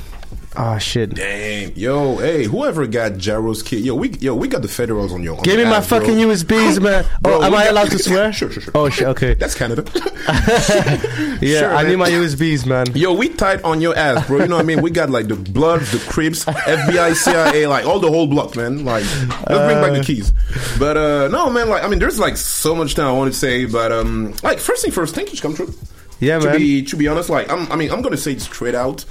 Ah 0.59 0.79
shit! 0.79 1.15
Damn, 1.15 1.73
yo, 1.75 2.17
hey, 2.17 2.45
whoever 2.45 2.87
got 2.87 3.13
Jarreau's 3.13 3.63
kid, 3.63 3.85
yo, 3.85 3.95
we, 3.95 4.11
yo, 4.21 4.35
we 4.35 4.49
got 4.49 4.63
the 4.63 4.69
federals 4.69 5.13
on 5.13 5.23
your. 5.23 5.37
on 5.37 5.43
Give 5.43 5.59
me 5.59 5.65
my 5.65 5.81
bro. 5.81 6.01
fucking 6.01 6.15
USBs, 6.17 6.81
man. 6.81 7.05
Bro, 7.21 7.41
oh, 7.41 7.43
am 7.43 7.55
I 7.55 7.65
got- 7.65 7.71
allowed 7.73 7.91
to 7.91 7.99
swear? 8.03 8.33
Sure, 8.33 8.51
sure, 8.51 8.63
sure. 8.63 8.73
Oh 8.75 8.89
shit. 8.89 9.07
Okay. 9.09 9.35
That's 9.35 9.55
Canada. 9.55 9.85
Yeah, 11.41 11.61
Sure, 11.61 11.75
I 11.75 11.83
man. 11.83 11.91
need 11.91 11.97
my 11.97 12.09
USBs, 12.11 12.65
man. 12.67 12.87
Yo, 12.95 13.13
we 13.13 13.29
tight 13.29 13.63
on 13.63 13.83
your 13.83 13.95
ass, 13.97 14.27
bro. 14.27 14.39
You 14.41 14.47
know 14.49 14.57
what 14.57 14.63
I 14.63 14.67
mean? 14.67 14.81
We 14.81 14.91
got 14.91 15.11
like 15.11 15.29
the 15.29 15.37
Bloods, 15.37 15.93
the 15.93 15.99
Crips, 16.11 16.47
FBI, 16.47 17.15
CIA, 17.15 17.67
like 17.67 17.85
all 17.85 18.01
the 18.01 18.09
whole 18.09 18.27
block, 18.27 18.57
man. 18.57 18.85
Like, 18.87 19.05
let's 19.05 19.45
bring 19.47 19.81
back 19.83 19.93
the 19.93 20.03
keys. 20.03 20.33
But 20.79 20.97
uh 20.97 21.29
no, 21.29 21.51
man. 21.51 21.69
Like, 21.69 21.85
I 21.85 21.89
mean, 21.89 21.99
there's 21.99 22.19
like 22.19 22.39
so 22.39 22.75
much 22.75 22.95
thing 22.95 23.05
I 23.05 23.13
want 23.13 23.31
to 23.33 23.39
say, 23.39 23.67
but 23.67 23.93
um, 23.93 24.35
like 24.43 24.59
first 24.59 24.83
thing 24.83 24.93
first, 24.93 25.15
thank 25.15 25.33
you 25.35 25.39
come 25.39 25.55
true. 25.55 25.75
Yeah, 26.19 26.39
to 26.39 26.47
man. 26.47 26.57
be 26.57 26.83
to 26.85 26.97
be 26.97 27.09
honest, 27.09 27.29
like 27.29 27.51
I'm, 27.51 27.71
I 27.71 27.77
mean, 27.77 27.91
I'm 27.93 28.01
gonna 28.01 28.17
say 28.17 28.33
it 28.33 28.41
straight 28.41 28.75
out. 28.75 29.05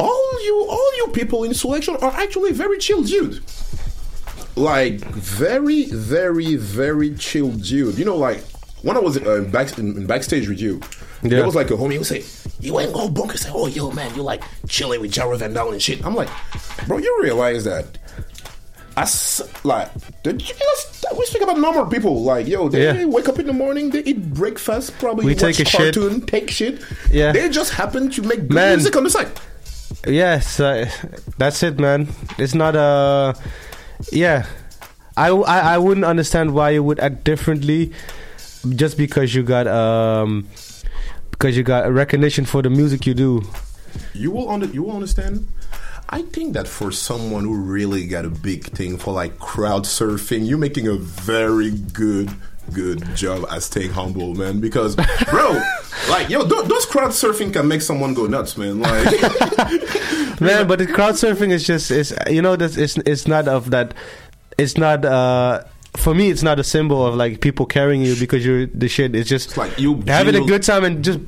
All 0.00 0.44
you, 0.44 0.66
all 0.68 0.96
you 0.98 1.08
people 1.12 1.44
in 1.44 1.52
Soulection 1.52 2.00
are 2.02 2.12
actually 2.12 2.52
very 2.52 2.78
chill 2.78 3.02
dude. 3.02 3.42
Like 4.56 5.00
very, 5.00 5.86
very, 5.86 6.56
very 6.56 7.14
chill 7.14 7.50
dude. 7.52 7.98
You 7.98 8.04
know, 8.04 8.16
like 8.16 8.42
when 8.82 8.96
I 8.96 9.00
was 9.00 9.16
uh, 9.16 9.42
back 9.52 9.76
in, 9.78 9.96
in 9.96 10.06
backstage 10.06 10.48
with 10.48 10.60
you, 10.60 10.80
Yeah. 11.22 11.30
there 11.30 11.46
was 11.46 11.54
like 11.54 11.70
a 11.70 11.74
homie 11.76 11.96
who 11.96 12.04
say, 12.04 12.24
"You 12.60 12.78
ain't 12.80 12.92
go 12.92 13.08
bunker." 13.08 13.36
Say, 13.38 13.50
"Oh, 13.52 13.66
yo, 13.66 13.90
man, 13.92 14.14
you 14.16 14.22
like 14.22 14.42
chilling 14.68 15.00
with 15.00 15.12
Jarreau 15.12 15.36
Van 15.38 15.52
Dalen 15.52 15.74
and 15.74 15.82
shit." 15.82 16.04
I'm 16.04 16.14
like, 16.14 16.28
bro, 16.86 16.98
you 16.98 17.18
realize 17.22 17.64
that 17.64 17.98
I 18.96 19.02
s- 19.02 19.42
like 19.64 19.92
the, 20.24 20.32
let's- 20.32 21.04
we 21.16 21.24
speak 21.26 21.42
about 21.42 21.58
normal 21.58 21.86
people. 21.86 22.22
Like, 22.22 22.46
yo, 22.48 22.68
they 22.68 22.84
Yeah. 22.84 23.04
wake 23.06 23.28
up 23.28 23.38
in 23.38 23.46
the 23.46 23.52
morning, 23.52 23.90
they 23.90 24.00
eat 24.04 24.32
breakfast, 24.34 24.92
probably 24.98 25.24
We 25.26 25.32
watch 25.34 25.40
take 25.40 25.60
a 25.60 25.64
shit. 25.64 25.94
cartoon, 25.94 26.20
take 26.26 26.50
shit. 26.50 26.80
Yeah. 27.10 27.32
they 27.32 27.48
just 27.48 27.72
happen 27.72 28.10
to 28.10 28.22
make 28.22 28.50
Man. 28.50 28.76
music 28.76 28.96
on 28.96 29.04
the 29.04 29.10
side. 29.10 29.30
Yes, 30.08 30.58
uh, 30.58 30.90
that's 31.36 31.62
it, 31.62 31.78
man. 31.78 32.08
It's 32.38 32.54
not 32.54 32.74
a. 32.74 33.34
Yeah, 34.10 34.46
I, 35.16 35.28
I 35.28 35.74
I 35.74 35.78
wouldn't 35.78 36.06
understand 36.06 36.54
why 36.54 36.70
you 36.70 36.82
would 36.82 36.98
act 36.98 37.24
differently, 37.24 37.92
just 38.70 38.96
because 38.96 39.34
you 39.34 39.42
got 39.42 39.66
um, 39.66 40.48
because 41.30 41.56
you 41.56 41.62
got 41.62 41.92
recognition 41.92 42.46
for 42.46 42.62
the 42.62 42.70
music 42.70 43.06
you 43.06 43.14
do. 43.14 43.42
You 44.14 44.30
will 44.30 44.48
under, 44.48 44.66
you 44.66 44.82
will 44.82 44.94
understand. 44.94 45.46
I 46.08 46.22
think 46.22 46.54
that 46.54 46.66
for 46.66 46.90
someone 46.90 47.44
who 47.44 47.54
really 47.54 48.06
got 48.06 48.24
a 48.24 48.30
big 48.30 48.64
thing 48.64 48.96
for 48.96 49.12
like 49.12 49.38
crowd 49.38 49.84
surfing, 49.84 50.48
you're 50.48 50.56
making 50.56 50.88
a 50.88 50.94
very 50.94 51.70
good 51.70 52.30
good 52.72 53.04
job 53.16 53.46
at 53.50 53.62
staying 53.62 53.90
humble, 53.90 54.34
man. 54.34 54.60
Because, 54.60 54.96
bro, 55.30 55.60
like 56.10 56.28
yo, 56.28 56.48
th- 56.48 56.66
those 56.66 56.86
crowd 56.86 57.10
surfing 57.10 57.52
can 57.52 57.68
make 57.68 57.82
someone 57.82 58.14
go 58.14 58.26
nuts, 58.26 58.56
man. 58.56 58.80
Like, 58.80 59.04
Man, 60.40 60.68
but 60.68 60.78
the 60.78 60.86
crowd 60.86 61.14
surfing 61.14 61.50
is 61.50 61.66
just 61.66 61.90
is 61.90 62.14
you 62.30 62.42
know 62.42 62.54
that 62.56 62.76
it's 62.78 62.96
it's 62.98 63.26
not 63.26 63.48
of 63.48 63.70
that. 63.70 63.94
It's 64.56 64.76
not 64.76 65.04
uh. 65.04 65.64
For 65.96 66.14
me, 66.14 66.30
it's 66.30 66.44
not 66.44 66.60
a 66.60 66.64
symbol 66.64 67.04
of 67.04 67.16
like 67.16 67.40
people 67.40 67.66
carrying 67.66 68.02
you 68.02 68.14
because 68.14 68.44
you're 68.44 68.66
the 68.66 68.88
shit. 68.88 69.16
It's 69.16 69.28
just 69.28 69.56
like 69.56 69.76
you 69.78 70.00
having 70.06 70.36
a 70.36 70.44
good 70.46 70.62
time 70.62 70.84
and 70.84 71.02
just 71.02 71.18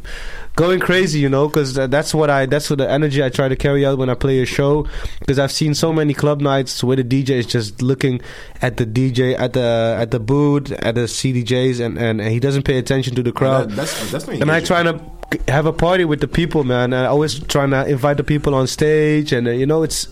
going 0.61 0.79
crazy, 0.81 1.19
you 1.19 1.29
know, 1.29 1.49
because 1.49 1.75
that's 1.75 2.15
what 2.15 2.29
I 2.31 2.47
that's 2.47 2.69
what 2.71 2.79
the 2.79 2.91
energy 2.91 3.25
I 3.25 3.31
try 3.31 3.49
to 3.49 3.57
carry 3.57 3.87
out 3.87 3.97
when 3.99 4.11
I 4.11 4.15
play 4.15 4.41
a 4.43 4.47
show. 4.47 4.87
Because 5.21 5.39
I've 5.39 5.53
seen 5.53 5.75
so 5.75 5.93
many 5.93 6.13
club 6.15 6.41
nights 6.41 6.85
where 6.85 6.97
the 6.97 7.05
DJ 7.05 7.31
is 7.31 7.47
just 7.47 7.81
looking 7.83 8.21
at 8.61 8.77
the 8.77 8.87
DJ 8.87 9.39
at 9.39 9.55
the 9.55 9.97
at 9.99 10.11
the 10.11 10.21
booth 10.21 10.71
at 10.73 10.95
the 10.95 11.07
CDJs 11.09 11.81
and 11.85 11.99
and, 11.99 12.21
and 12.21 12.31
he 12.31 12.41
doesn't 12.41 12.65
pay 12.65 12.79
attention 12.79 13.15
to 13.17 13.23
the 13.23 13.33
crowd. 13.33 13.71
That- 13.71 13.77
that's 13.77 14.11
that's 14.13 14.27
not 14.27 14.37
and 14.41 14.51
I 14.53 14.61
trying 14.61 14.85
to 14.87 15.01
have 15.49 15.67
a 15.67 15.73
party 15.73 16.05
with 16.05 16.21
the 16.21 16.29
people, 16.29 16.65
man. 16.65 16.93
I 16.93 17.07
always 17.07 17.39
trying 17.39 17.71
to 17.71 17.87
invite 17.87 18.17
the 18.19 18.25
people 18.25 18.55
on 18.55 18.67
stage, 18.67 19.33
and 19.33 19.47
uh, 19.49 19.53
you 19.53 19.65
know, 19.67 19.83
it's 19.83 20.09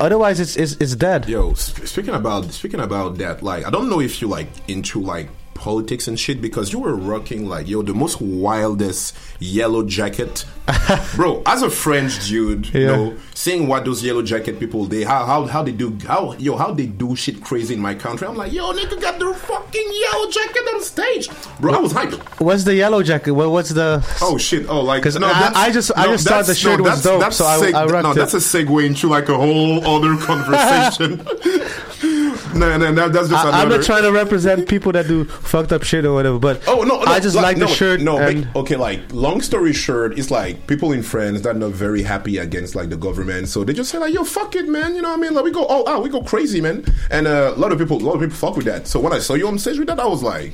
otherwise 0.00 0.40
it's 0.40 0.56
it's, 0.56 0.72
it's 0.80 0.96
dead. 0.96 1.28
Yo, 1.28 1.52
sp- 1.54 1.86
speaking 1.86 2.14
about 2.14 2.50
speaking 2.52 2.80
about 2.80 3.18
that, 3.18 3.42
like 3.42 3.66
I 3.66 3.70
don't 3.70 3.88
know 3.88 4.00
if 4.00 4.20
you 4.20 4.28
like 4.28 4.48
into 4.68 5.00
like 5.00 5.28
politics 5.62 6.08
and 6.08 6.18
shit 6.18 6.42
because 6.42 6.72
you 6.72 6.80
were 6.80 6.96
rocking 6.96 7.48
like 7.48 7.68
yo 7.68 7.82
the 7.82 7.94
most 7.94 8.20
wildest 8.20 9.14
yellow 9.38 9.84
jacket, 9.84 10.44
bro. 11.14 11.40
As 11.46 11.62
a 11.62 11.70
French 11.70 12.26
dude, 12.26 12.66
you 12.74 12.86
know, 12.86 13.16
seeing 13.34 13.68
what 13.68 13.84
those 13.84 14.02
yellow 14.02 14.22
jacket 14.22 14.58
people 14.58 14.86
they 14.86 15.04
how 15.04 15.24
how 15.24 15.46
how 15.46 15.62
they 15.62 15.70
do 15.70 15.96
how 16.08 16.32
yo 16.34 16.56
how 16.56 16.72
they 16.72 16.86
do 16.86 17.14
shit 17.14 17.40
crazy 17.44 17.74
in 17.74 17.80
my 17.80 17.94
country. 17.94 18.26
I'm 18.26 18.36
like 18.36 18.52
yo 18.52 18.72
nigga 18.72 19.00
got 19.00 19.20
the 19.20 19.32
fucking 19.34 19.88
yellow 20.04 20.28
jacket 20.30 20.62
on 20.74 20.82
stage, 20.82 21.28
bro. 21.60 21.74
I 21.74 21.78
was 21.78 21.92
hyped. 21.92 22.18
What's 22.40 22.64
the 22.64 22.74
yellow 22.74 23.02
jacket? 23.04 23.30
What, 23.30 23.50
what's 23.52 23.70
the? 23.70 24.04
Oh 24.20 24.36
shit! 24.38 24.68
Oh, 24.68 24.80
like 24.80 25.04
'Cause 25.04 25.14
I- 25.16 25.20
that's- 25.20 25.56
I 25.56 25.70
just- 25.70 25.92
I 25.96 26.06
just 26.06 26.26
thought 26.26 26.46
the 26.46 26.54
shirt 26.56 26.80
was 26.80 27.04
that's- 27.04 27.20
dope, 27.22 27.32
so 27.32 27.46
I- 27.46 27.58
seg- 27.60 27.74
I 27.74 27.84
rocked 27.86 28.02
no, 28.02 28.10
it. 28.10 28.14
that's 28.16 28.34
a 28.34 28.38
segue 28.38 28.84
into 28.84 29.06
like 29.08 29.28
a 29.28 29.36
whole 29.36 29.78
other 29.86 30.16
conversation. 30.28 31.22
no, 32.70 32.78
no, 32.78 32.92
no, 32.92 33.08
that's 33.08 33.28
just 33.28 33.44
I, 33.44 33.48
another. 33.48 33.62
I'm 33.62 33.68
not 33.68 33.84
trying 33.84 34.02
to 34.02 34.12
represent 34.12 34.68
people 34.68 34.92
that 34.92 35.06
do 35.06 35.24
fucked 35.24 35.72
up 35.72 35.82
shit 35.82 36.04
or 36.04 36.14
whatever, 36.14 36.38
but 36.38 36.62
Oh 36.66 36.82
no, 36.82 37.02
no! 37.02 37.10
I 37.12 37.20
just 37.20 37.36
like, 37.36 37.56
no, 37.56 37.66
the 37.66 37.74
shirt. 37.74 38.00
No, 38.00 38.18
and 38.18 38.48
but, 38.52 38.60
okay, 38.60 38.76
like 38.76 39.00
long 39.12 39.40
story 39.40 39.72
short, 39.72 40.18
it's 40.18 40.30
like 40.30 40.66
people 40.66 40.92
in 40.92 41.02
France 41.02 41.40
that 41.42 41.56
are 41.56 41.58
not 41.58 41.72
very 41.72 42.02
happy 42.02 42.38
against 42.38 42.74
like 42.74 42.90
the 42.90 42.96
government, 42.96 43.48
so 43.48 43.64
they 43.64 43.72
just 43.72 43.90
say 43.90 43.98
like, 43.98 44.14
"Yo, 44.14 44.24
fuck 44.24 44.54
it, 44.56 44.68
man." 44.68 44.94
You 44.94 45.02
know 45.02 45.10
what 45.10 45.18
I 45.18 45.22
mean? 45.22 45.34
Like 45.34 45.44
we 45.44 45.50
go 45.50 45.64
all 45.66 45.88
out, 45.88 46.02
we 46.02 46.08
go 46.08 46.22
crazy, 46.22 46.60
man. 46.60 46.84
And 47.10 47.26
uh, 47.26 47.52
a 47.56 47.58
lot 47.58 47.72
of 47.72 47.78
people, 47.78 47.98
a 47.98 48.04
lot 48.04 48.14
of 48.14 48.20
people 48.20 48.36
fuck 48.36 48.56
with 48.56 48.66
that. 48.66 48.86
So 48.86 49.00
when 49.00 49.12
I 49.12 49.18
saw 49.18 49.34
you 49.34 49.48
on 49.48 49.58
stage 49.58 49.78
with 49.78 49.88
that, 49.88 50.00
I 50.00 50.06
was 50.06 50.22
like, 50.22 50.52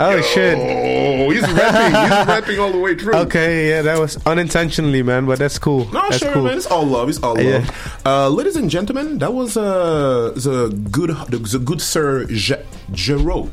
Oh, 0.00 0.20
shit. 0.20 0.56
he's 0.56 1.42
rapping. 1.42 2.00
He's 2.00 2.26
rapping 2.28 2.58
all 2.60 2.70
the 2.70 2.78
way 2.78 2.94
through. 2.94 3.14
Okay, 3.14 3.68
yeah, 3.70 3.82
that 3.82 3.98
was 3.98 4.16
unintentionally, 4.26 5.02
man, 5.02 5.26
but 5.26 5.40
that's 5.40 5.58
cool. 5.58 5.86
No, 5.86 6.02
that's 6.02 6.18
sure, 6.18 6.32
cool. 6.32 6.44
man. 6.44 6.56
It's 6.56 6.66
all 6.66 6.84
love. 6.86 7.08
It's 7.08 7.20
all 7.20 7.34
love. 7.34 7.44
Yeah. 7.44 7.70
Uh, 8.06 8.28
ladies 8.28 8.54
and 8.54 8.70
gentlemen, 8.70 9.18
that 9.18 9.32
was 9.34 9.56
uh, 9.56 10.32
the 10.36 10.68
good, 10.92 11.10
the, 11.28 11.38
the 11.52 11.58
good 11.58 11.80
Sir 11.80 12.24
J- 12.26 12.62
Jero, 12.92 13.48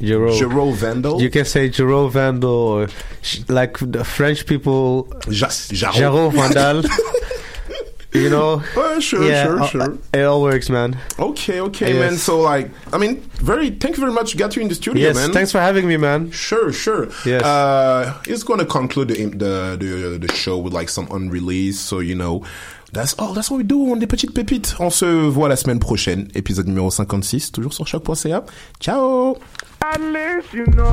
Jero. 0.00 0.30
Jero 0.38 0.72
Vandal. 0.74 1.20
You 1.20 1.30
can 1.30 1.44
say 1.44 1.68
Jero 1.70 2.10
Vandal 2.10 2.50
or 2.50 2.88
sh- 3.22 3.40
like 3.48 3.78
the 3.80 4.04
French 4.04 4.46
people, 4.46 5.08
Jas- 5.28 5.70
Jarreau. 5.70 6.32
Vandal. 6.32 6.82
you 8.12 8.28
know? 8.28 8.62
Uh, 8.76 8.98
sure, 9.00 9.22
yeah, 9.24 9.44
sure, 9.44 9.60
uh, 9.62 9.66
sure. 9.68 9.98
It 10.12 10.22
all 10.24 10.42
works, 10.42 10.68
man. 10.68 10.98
Okay, 11.18 11.60
okay, 11.60 11.94
Yes. 11.94 12.00
man. 12.00 12.18
So, 12.18 12.40
like, 12.40 12.70
I 12.92 12.98
mean, 12.98 13.20
very. 13.40 13.70
Thank 13.70 13.96
you 13.96 14.00
very 14.00 14.12
much. 14.12 14.36
Got 14.36 14.56
you 14.56 14.62
in 14.62 14.68
the 14.68 14.74
studio, 14.74 15.08
yes, 15.08 15.14
man. 15.16 15.32
thanks 15.32 15.52
for 15.52 15.60
having 15.60 15.86
me, 15.86 15.96
man. 15.96 16.30
Sure, 16.32 16.72
sure. 16.72 17.08
Yes. 17.24 17.42
Uh, 17.42 18.18
it's 18.26 18.42
going 18.42 18.58
to 18.58 18.66
conclude 18.66 19.08
the, 19.08 19.26
the 19.26 19.76
the 19.78 20.18
the 20.26 20.32
show 20.34 20.58
with 20.58 20.72
like 20.72 20.88
some 20.88 21.06
unreleased. 21.10 21.86
So 21.86 22.00
you 22.00 22.14
know, 22.16 22.44
that's 22.92 23.14
all. 23.18 23.32
That's 23.32 23.50
what 23.50 23.58
we 23.58 23.64
do 23.64 23.92
on 23.92 23.96
des 23.96 24.06
petites 24.06 24.34
pépites. 24.34 24.74
On 24.78 24.90
se 24.90 25.04
voit 25.04 25.48
la 25.48 25.56
semaine 25.56 25.78
prochaine. 25.78 26.28
Épisode 26.34 26.66
numéro 26.66 26.90
56, 26.90 27.52
toujours 27.52 27.72
sur 27.72 27.86
choc.ca. 27.86 28.44
Ciao. 28.80 29.36
At 29.80 30.00
least 30.00 30.52
you 30.52 30.64
know. 30.66 30.86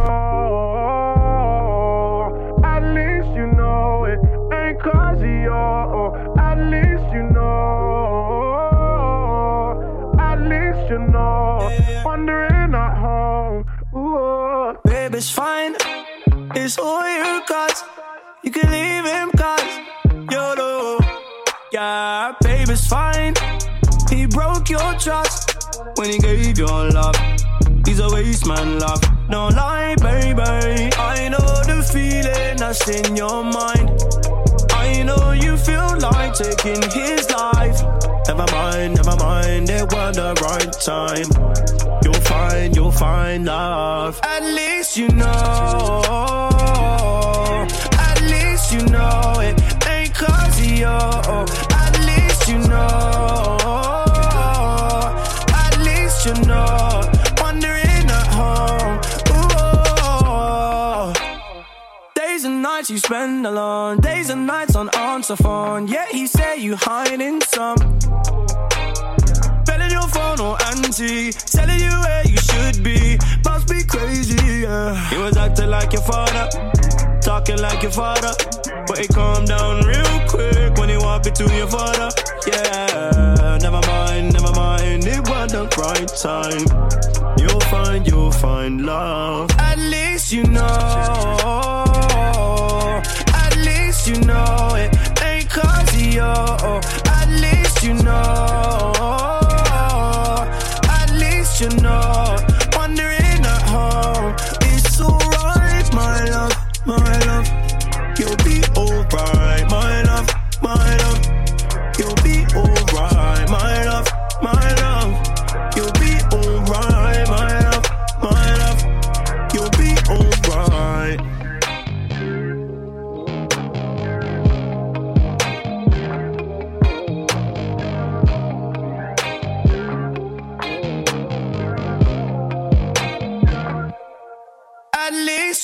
At 2.63 2.81
least 2.93 3.27
you 3.35 3.47
know 3.55 4.05
it 4.05 4.19
ain't 4.53 4.79
cause 4.81 5.19
of 5.19 5.25
you. 5.25 5.51
At 6.39 6.57
least 6.69 7.13
you 7.13 7.23
know. 7.33 7.43
At 10.19 10.39
least 10.41 10.89
you 10.89 10.99
know. 10.99 11.69
Wondering 12.05 12.73
at 12.75 12.97
home. 12.97 13.65
Ooh. 13.95 14.77
Babe, 14.85 15.15
it's 15.15 15.29
fine. 15.29 15.75
It's 16.55 16.77
all 16.77 17.03
you 17.03 17.41
got. 17.47 17.83
You 18.43 18.51
can 18.51 18.69
leave 18.71 19.05
him 19.05 19.31
cause. 19.31 19.79
Yeah, 21.77 22.33
it's 22.41 22.87
fine. 22.87 23.35
He 24.09 24.25
broke 24.25 24.67
your 24.67 24.95
trust 24.95 25.69
when 25.97 26.09
he 26.09 26.17
gave 26.17 26.57
your 26.57 26.89
love. 26.89 27.15
He's 27.85 27.99
a 27.99 28.09
waste 28.09 28.47
man, 28.47 28.79
love. 28.79 28.99
No 29.29 29.49
lie, 29.49 29.93
baby. 30.01 30.89
I 30.97 31.29
know 31.29 31.37
the 31.69 31.87
feeling 31.93 32.57
that's 32.57 32.89
in 32.89 33.15
your 33.15 33.43
mind. 33.43 33.91
I 34.71 35.03
know 35.03 35.33
you 35.33 35.55
feel 35.55 35.99
like 35.99 36.33
taking 36.33 36.81
his 36.89 37.29
life. 37.29 37.79
Never 38.27 38.51
mind, 38.51 38.95
never 38.95 39.15
mind, 39.17 39.69
it 39.69 39.93
was 39.93 40.15
the 40.15 40.33
right 40.47 40.73
time. 40.81 41.29
You'll 42.03 42.23
find, 42.25 42.75
you'll 42.75 42.91
find 42.91 43.45
love. 43.45 44.19
At 44.23 44.43
least 44.43 44.97
you 44.97 45.09
know. 45.09 46.01
At 47.99 48.19
least 48.23 48.73
you 48.73 48.83
know 48.87 49.33
it 49.41 49.66
ain't 50.17 50.29
cause 50.29 50.59
of 50.59 50.65
you. 50.65 50.85
At 50.85 51.99
least 52.05 52.47
you 52.47 52.59
know. 52.67 53.57
At 55.53 55.77
least 55.79 56.25
you 56.25 56.33
know. 56.45 57.01
At 58.09 58.27
home. 58.27 59.01
Days 62.15 62.45
and 62.45 62.61
nights 62.61 62.89
you 62.89 62.97
spend 62.97 63.45
alone. 63.45 63.99
Days 63.99 64.29
and 64.29 64.47
nights 64.47 64.75
on 64.75 64.89
answer 64.95 65.35
phone. 65.35 65.87
Yeah, 65.87 66.05
he 66.09 66.27
say 66.27 66.57
you 66.57 66.75
hiding 66.75 67.41
some. 67.41 67.77
Belling 69.65 69.91
your 69.91 70.07
phone 70.07 70.39
or 70.39 70.57
auntie, 70.67 71.31
telling 71.31 71.79
you 71.79 71.91
where 72.05 72.27
you 72.27 72.37
should 72.37 72.83
be. 72.83 73.17
Must 73.43 73.67
be 73.67 73.83
crazy, 73.83 74.61
yeah. 74.61 75.09
He 75.09 75.17
was 75.17 75.35
acting 75.37 75.69
like 75.69 75.93
your 75.93 76.03
father, 76.03 76.49
talking 77.27 77.59
like 77.61 77.83
your 77.83 77.91
father. 77.91 78.31
But 78.87 78.99
he 78.99 79.07
calmed 79.07 79.49
down 79.49 79.85
real 79.85 80.19
quick 80.29 80.77
when 80.77 80.87
he 80.87 80.95
walked 80.95 81.27
into 81.27 81.43
your 81.53 81.67
father. 81.67 82.09
Yeah, 82.47 83.57
never 83.61 83.81
mind, 83.85 84.31
never 84.31 84.53
mind. 84.53 85.05
It 85.05 85.27
was 85.27 85.51
the 85.51 85.67
right 85.83 86.07
time. 86.27 86.65
You'll 87.37 87.67
find, 87.71 88.07
you'll 88.07 88.31
find 88.31 88.85
love. 88.85 89.51
At 89.59 89.77
least 89.77 90.31
you 90.31 90.43
know. 90.45 90.61
At 93.43 93.57
least 93.57 94.07
you 94.07 94.21
know 94.21 94.75
it 94.75 94.95
ain't 95.21 95.49
cause 95.49 95.93
of 95.93 96.01
you. 96.01 96.21
At 96.21 97.29
least 97.43 97.83
you 97.83 97.93
know. 98.07 98.93
At 100.97 101.11
least 101.11 101.59
you 101.59 101.69
know. 101.81 102.46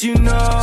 You 0.04 0.16
know. 0.16 0.63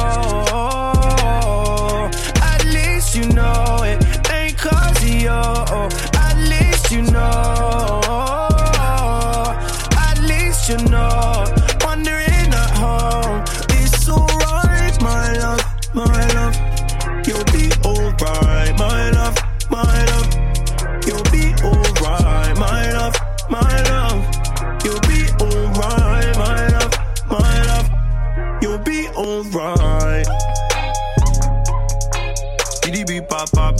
Pop 33.41 33.53
pop. 33.53 33.77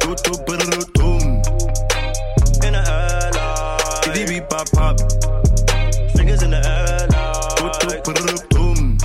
Do 0.00 0.14
do 0.24 0.32
doom. 0.94 1.42
In 2.64 2.72
the 2.72 2.82
airline. 2.88 4.02
DDB 4.04 4.48
pop 4.48 4.70
pop. 4.72 4.98
Fingers 6.16 6.42
in 6.42 6.50
the 6.50 6.60
airline. 6.64 7.10
Do 7.56 7.64
do 7.80 8.14
do 8.14 8.26
do 8.26 8.36
doom. 8.48 8.98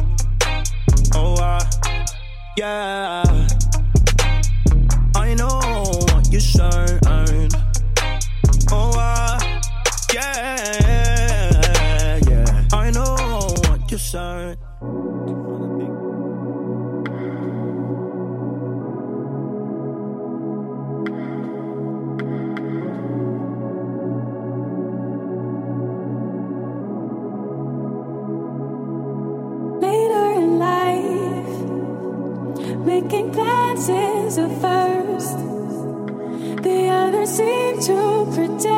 Oh 1.13 1.35
uh, 1.41 1.61
yeah. 2.57 3.47
I 5.15 5.33
know 5.33 5.59
what 6.07 6.31
you 6.31 6.39
should 6.39 7.08
seem 37.39 37.79
to 37.79 38.25
pretend 38.33 38.68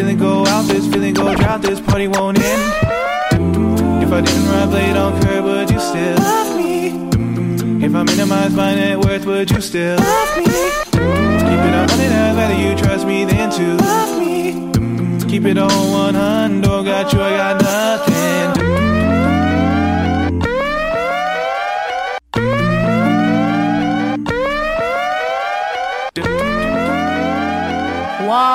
Feeling 0.00 0.16
go 0.16 0.46
out 0.46 0.64
this, 0.64 0.86
feeling 0.86 1.12
go 1.12 1.34
drought 1.34 1.60
this. 1.60 1.78
Party 1.78 2.08
won't 2.08 2.38
end. 2.38 4.02
If 4.02 4.10
I 4.10 4.22
didn't 4.22 4.48
ride 4.48 4.70
blade 4.70 4.96
on 4.96 5.20
curb, 5.20 5.44
would 5.44 5.70
you 5.70 5.78
still 5.78 6.16
love 6.16 6.56
me? 6.56 7.84
If 7.84 7.94
I 7.94 8.02
minimize 8.04 8.54
my 8.54 8.74
net 8.76 8.96
worth, 8.98 9.26
would 9.26 9.50
you 9.50 9.60
still 9.60 9.98
love 9.98 10.38
me? 10.38 10.44
Keep 10.44 10.94
it 10.94 11.74
a 11.74 11.86
hundred, 11.86 12.12
I'd 12.12 12.62
you 12.62 12.78
trust 12.82 13.06
me 13.06 13.26
than 13.26 13.50
to 13.50 13.76
love 13.84 14.18
me. 14.18 15.28
Keep 15.28 15.44
it 15.44 15.58
on 15.58 15.68
100, 15.68 16.62
don't 16.62 16.84
got 16.86 17.12
you, 17.12 17.20
I 17.20 17.36
got 17.36 17.62
nothing. 17.62 18.59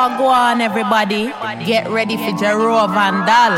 Wagwan, 0.05 0.61
everybody. 0.61 1.33
Get 1.65 1.89
ready 1.89 2.15
for 2.15 2.31
Jero 2.37 2.87
Vandal. 2.93 3.57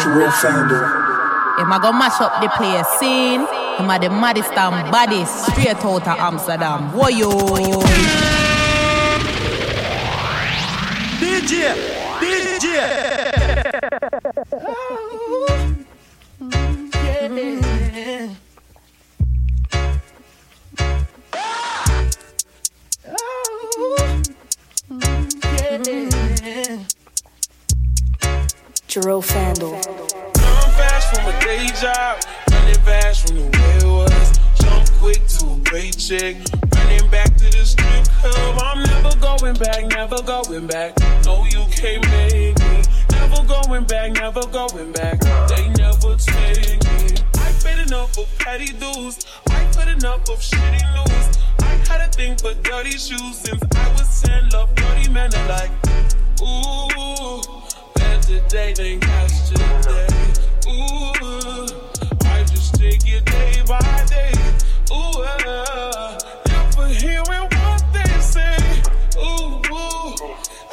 Him 1.60 1.72
a 1.72 1.80
go 1.82 1.92
mash 1.92 2.22
up 2.22 2.40
the 2.42 2.48
place 2.56 2.88
scene. 3.00 3.42
Him 3.78 3.90
a 3.90 4.00
the 4.00 4.10
maddest 4.10 4.54
and 4.54 4.90
baddest 4.90 5.52
straight 5.52 5.84
out 5.84 6.08
of 6.08 6.18
Amsterdam. 6.18 6.94
Whoa 6.94 7.10
yo. 7.10 7.30
DJ, 11.20 11.76
DJ. 12.22 12.74
Jerome 29.02 29.22
Fandle. 29.22 29.74
Run 29.74 30.72
fast 30.74 31.14
from 31.14 31.28
a 31.28 31.40
day 31.42 31.68
job, 31.80 32.18
running 32.50 32.82
fast 32.82 33.28
from 33.28 33.36
the 33.36 33.44
way 33.44 33.78
it 33.78 33.86
was. 33.86 34.40
Jump 34.58 34.90
quick 34.98 35.22
to 35.38 35.46
a 35.54 35.58
paycheck, 35.70 36.36
running 36.74 37.08
back 37.12 37.30
to 37.38 37.46
the 37.46 37.64
strip 37.64 38.08
club. 38.18 38.60
I'm 38.60 38.82
never 38.82 39.16
going 39.20 39.54
back, 39.54 39.86
never 39.86 40.20
going 40.24 40.66
back. 40.66 40.98
No, 41.26 41.46
you 41.46 41.64
can't 41.70 42.10
make 42.10 42.58
me. 42.58 42.82
Never 43.12 43.46
going 43.46 43.84
back, 43.84 44.14
never 44.14 44.48
going 44.48 44.92
back. 44.94 45.20
They 45.46 45.70
never 45.78 46.16
take 46.18 46.82
me. 46.90 47.22
I 47.38 47.54
enough 47.86 48.18
of 48.18 48.28
petty. 48.40 48.74
I 49.52 49.62
enough 49.94 50.28
of 50.28 50.40
shitty 50.40 50.82
news. 50.98 51.38
I 51.60 51.70
had 51.86 52.02
a 52.02 52.12
thing 52.12 52.36
for 52.36 52.56
dirty 52.64 52.98
shoes 52.98 53.38
since 53.38 53.62
I 53.76 53.92
was 53.92 54.24
10. 54.24 54.50
Love 54.50 54.74
dirty 54.74 55.12
men 55.12 55.30
ooh, 56.42 57.67
Today 58.28 58.74
than 58.74 59.00
yesterday. 59.00 60.06
Ooh, 60.68 61.14
I 62.26 62.44
just 62.44 62.76
take 62.76 63.08
it 63.08 63.24
day 63.24 63.64
by 63.66 63.80
day. 64.10 64.34
Ooh, 64.92 65.24
uh, 65.24 66.20
never 66.50 66.88
hearing 66.90 67.24
what 67.24 67.86
they 67.94 68.20
say. 68.20 68.58
Ooh, 69.18 69.62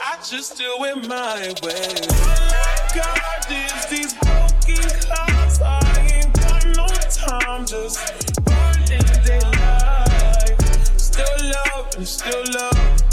I 0.03 0.19
just 0.29 0.59
do 0.59 0.65
it 0.83 1.07
my 1.07 1.55
way. 1.63 1.95
Oh 2.11 2.89
God 2.93 3.47
is 3.49 3.87
these 3.87 4.15
broken 4.15 4.91
clocks. 5.03 5.61
I 5.63 5.79
ain't 6.11 6.33
got 6.35 6.67
no 6.77 6.89
time, 7.09 7.67
just 7.67 8.35
burning 8.45 9.25
daylight. 9.25 10.61
Still 10.97 11.53
love 11.53 11.95
and 11.95 12.09
still 12.09 12.43
love. 12.53 13.04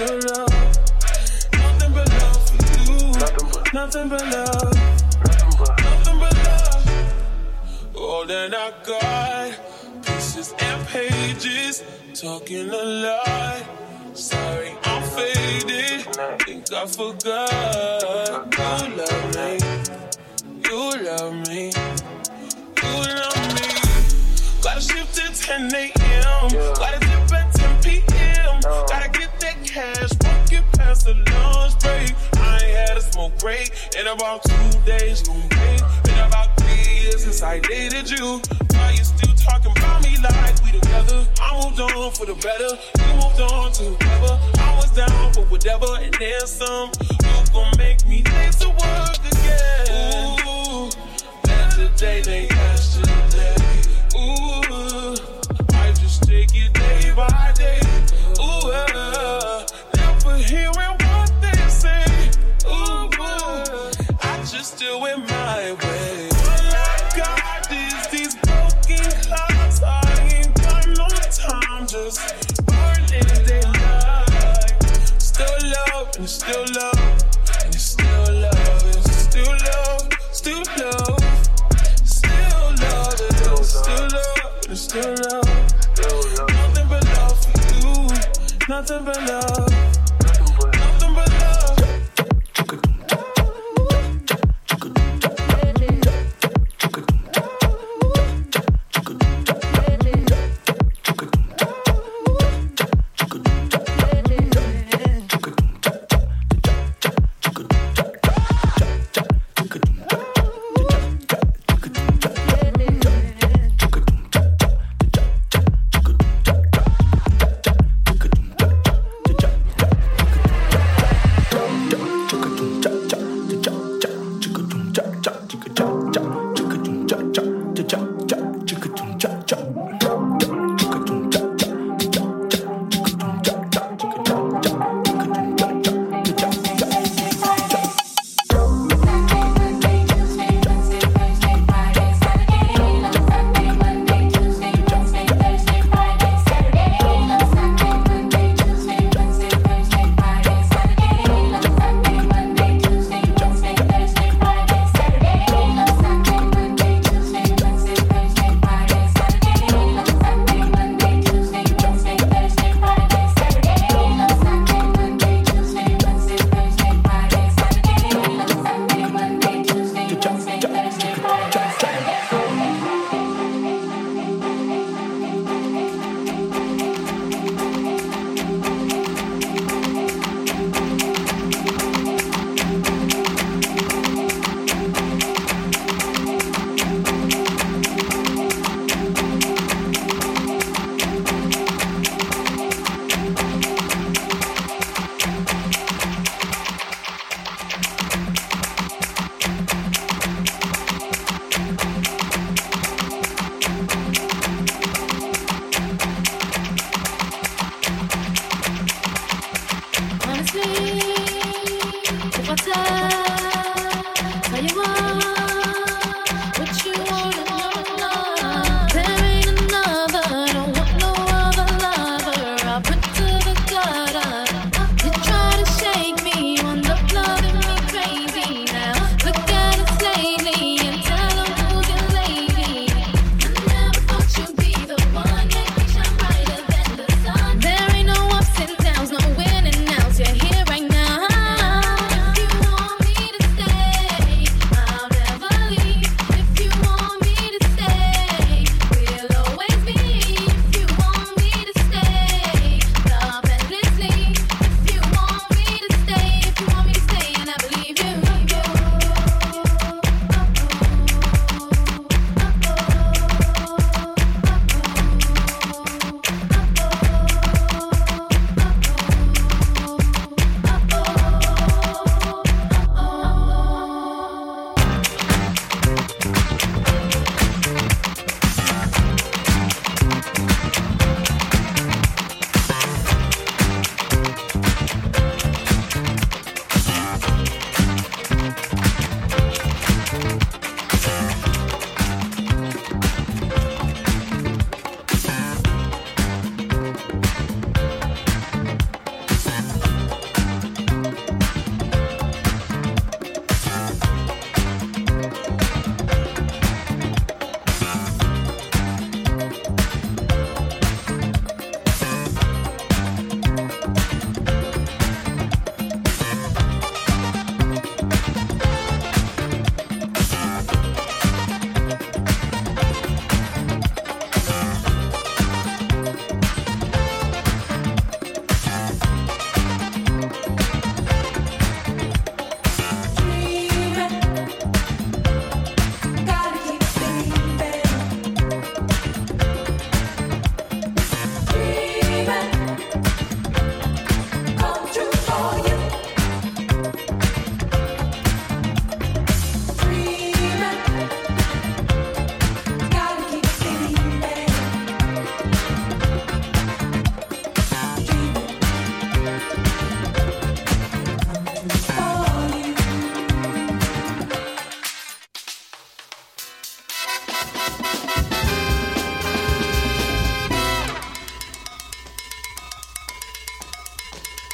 Nothing 0.00 1.92
but 1.92 2.08
love 2.08 2.40
for 2.48 2.56
you. 2.56 3.12
Nothing 3.74 4.08
but 4.08 4.24
love. 4.32 4.74
Nothing 5.84 6.18
but 6.18 6.34
love. 6.46 6.88
All 7.94 8.24
that 8.24 8.54
I 8.54 8.72
got, 8.86 9.52
pieces 10.02 10.54
and 10.58 10.86
pages, 10.88 11.82
talking 12.14 12.70
a 12.70 12.82
lot. 12.82 13.62
Sorry, 14.14 14.72
I'm 14.84 15.02
faded. 15.02 16.06
Think 16.46 16.72
I 16.72 16.86
forgot. 16.86 17.52
You 18.56 18.96
love 18.96 19.34
me. 19.36 19.58
You 20.64 20.80
love 21.04 21.34
me. 21.46 21.72
You 22.82 22.94
love 23.20 23.46
me. 23.54 23.68
Gotta 24.62 24.80
shift 24.80 25.14
to 25.16 25.24
10 25.34 25.74
a.m. 25.74 26.48
Gotta 26.74 26.98
dip 27.00 27.32
at 27.32 27.52
10 27.52 27.82
p.m. 27.82 28.60
Gotta 28.88 29.08
get 29.10 29.29
cash, 29.70 30.10
work 30.24 30.52
it 30.52 30.64
past 30.72 31.06
the 31.06 31.14
lunch 31.14 31.78
break. 31.78 32.10
I 32.42 32.58
ain't 32.58 32.88
had 32.88 32.96
a 32.96 33.00
smoke 33.00 33.38
break 33.38 33.70
in 33.96 34.06
about 34.06 34.42
two 34.42 34.70
days. 34.84 35.22
Gon' 35.22 35.46
break. 35.48 35.80
Been 36.02 36.18
about 36.18 36.56
three 36.56 37.02
years 37.02 37.22
since 37.22 37.42
I 37.42 37.60
dated 37.60 38.10
you. 38.10 38.42
Why 38.74 38.90
you 38.90 39.04
still 39.04 39.34
talking 39.34 39.70
about 39.78 40.02
me 40.02 40.16
like 40.18 40.60
we 40.64 40.72
together? 40.72 41.24
I 41.40 41.62
moved 41.62 41.80
on 41.80 42.10
for 42.12 42.26
the 42.26 42.34
better. 42.34 42.72
You 42.98 43.14
moved 43.22 43.40
on 43.40 43.70
to 43.78 43.84
whoever. 43.84 44.34
I 44.58 44.76
was 44.76 44.90
down 44.90 45.32
for 45.32 45.44
whatever, 45.46 45.86
and 46.02 46.14
then 46.18 46.46
some. 46.46 46.90
You 47.22 47.52
gon' 47.52 47.70
make 47.78 48.04
me 48.06 48.24
late 48.24 48.52
to 48.58 48.68
work 48.70 49.22
again. 49.22 50.38
Ooh, 50.48 50.90
better 51.44 51.88
today 51.94 52.22
than 52.22 52.42
yesterday. 52.58 53.54
Ooh, 54.18 55.14
I 55.74 55.92
just 55.92 56.24
take 56.24 56.50
it 56.54 56.72
day 56.72 57.12
by 57.14 57.49
just 64.70 64.78
do 64.78 65.06
it 65.06 65.18
my 65.18 65.72
way. 65.72 66.28
All 66.28 66.74
I 66.74 67.12
got 67.16 67.72
is 67.72 68.06
these 68.08 68.34
broken 68.36 69.10
clouds. 69.22 69.82
I 69.82 70.00
ain't 70.32 70.54
got 70.54 70.86
no 70.88 71.08
time, 71.30 71.86
just 71.86 72.66
burning 72.66 73.46
daylight. 73.46 74.82
Still 75.18 75.70
love 75.70 76.16
and 76.18 76.28
still 76.28 76.64
love 76.74 77.24
and 77.64 77.74
still 77.74 78.32
love 78.32 78.84
and 78.84 79.04
still 79.04 79.56
love, 79.66 80.08
still 80.32 80.62
love. 80.78 81.18
Still 82.04 82.74
love 82.80 83.20
it, 83.20 83.64
still 83.64 84.08
love 84.08 84.70
it, 84.70 84.76
still 84.76 85.14
love. 85.30 85.48
Nothing 86.52 86.88
but 86.88 87.04
love 87.16 87.38
for 87.44 87.58
you, 87.74 88.08
nothing 88.68 89.04
but 89.04 89.22
love. 89.26 89.79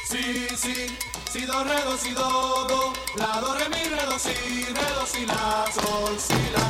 si, 0.09 0.47
si, 0.55 0.87
si, 1.31 1.45
do, 1.45 1.63
re, 1.63 1.81
do, 1.83 1.97
si, 1.97 2.13
do, 2.13 2.65
do, 2.67 2.93
la, 3.17 3.41
do, 3.41 3.53
re, 3.55 3.67
mi, 3.67 3.83
re, 3.89 4.05
do, 4.05 4.17
si, 4.17 4.33
re, 4.73 4.87
do, 4.95 5.05
si, 5.05 5.25
la, 5.25 5.65
sol, 5.73 6.17
si, 6.17 6.39
la. 6.55 6.65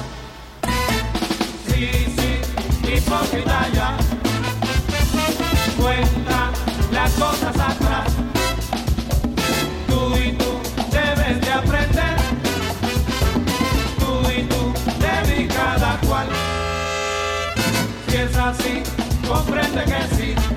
Sí, 1.68 1.90
sí, 2.18 2.92
hipócrita 2.92 3.70
ya, 3.74 3.98
cuenta 5.80 6.52
las 6.92 7.12
cosas 7.14 7.56
atrás, 7.56 8.08
tú 9.88 10.18
y 10.18 10.32
tú 10.34 10.60
debes 10.90 11.42
de 11.42 11.52
aprender, 11.52 12.18
tú 14.00 14.32
y 14.32 14.44
tú 14.44 14.74
de 15.00 15.48
cada 15.48 16.00
cual, 16.08 16.28
si 18.08 18.16
es 18.16 18.36
así, 18.36 18.84
comprende 19.28 19.86
que 19.86 20.16
sí. 20.16 20.57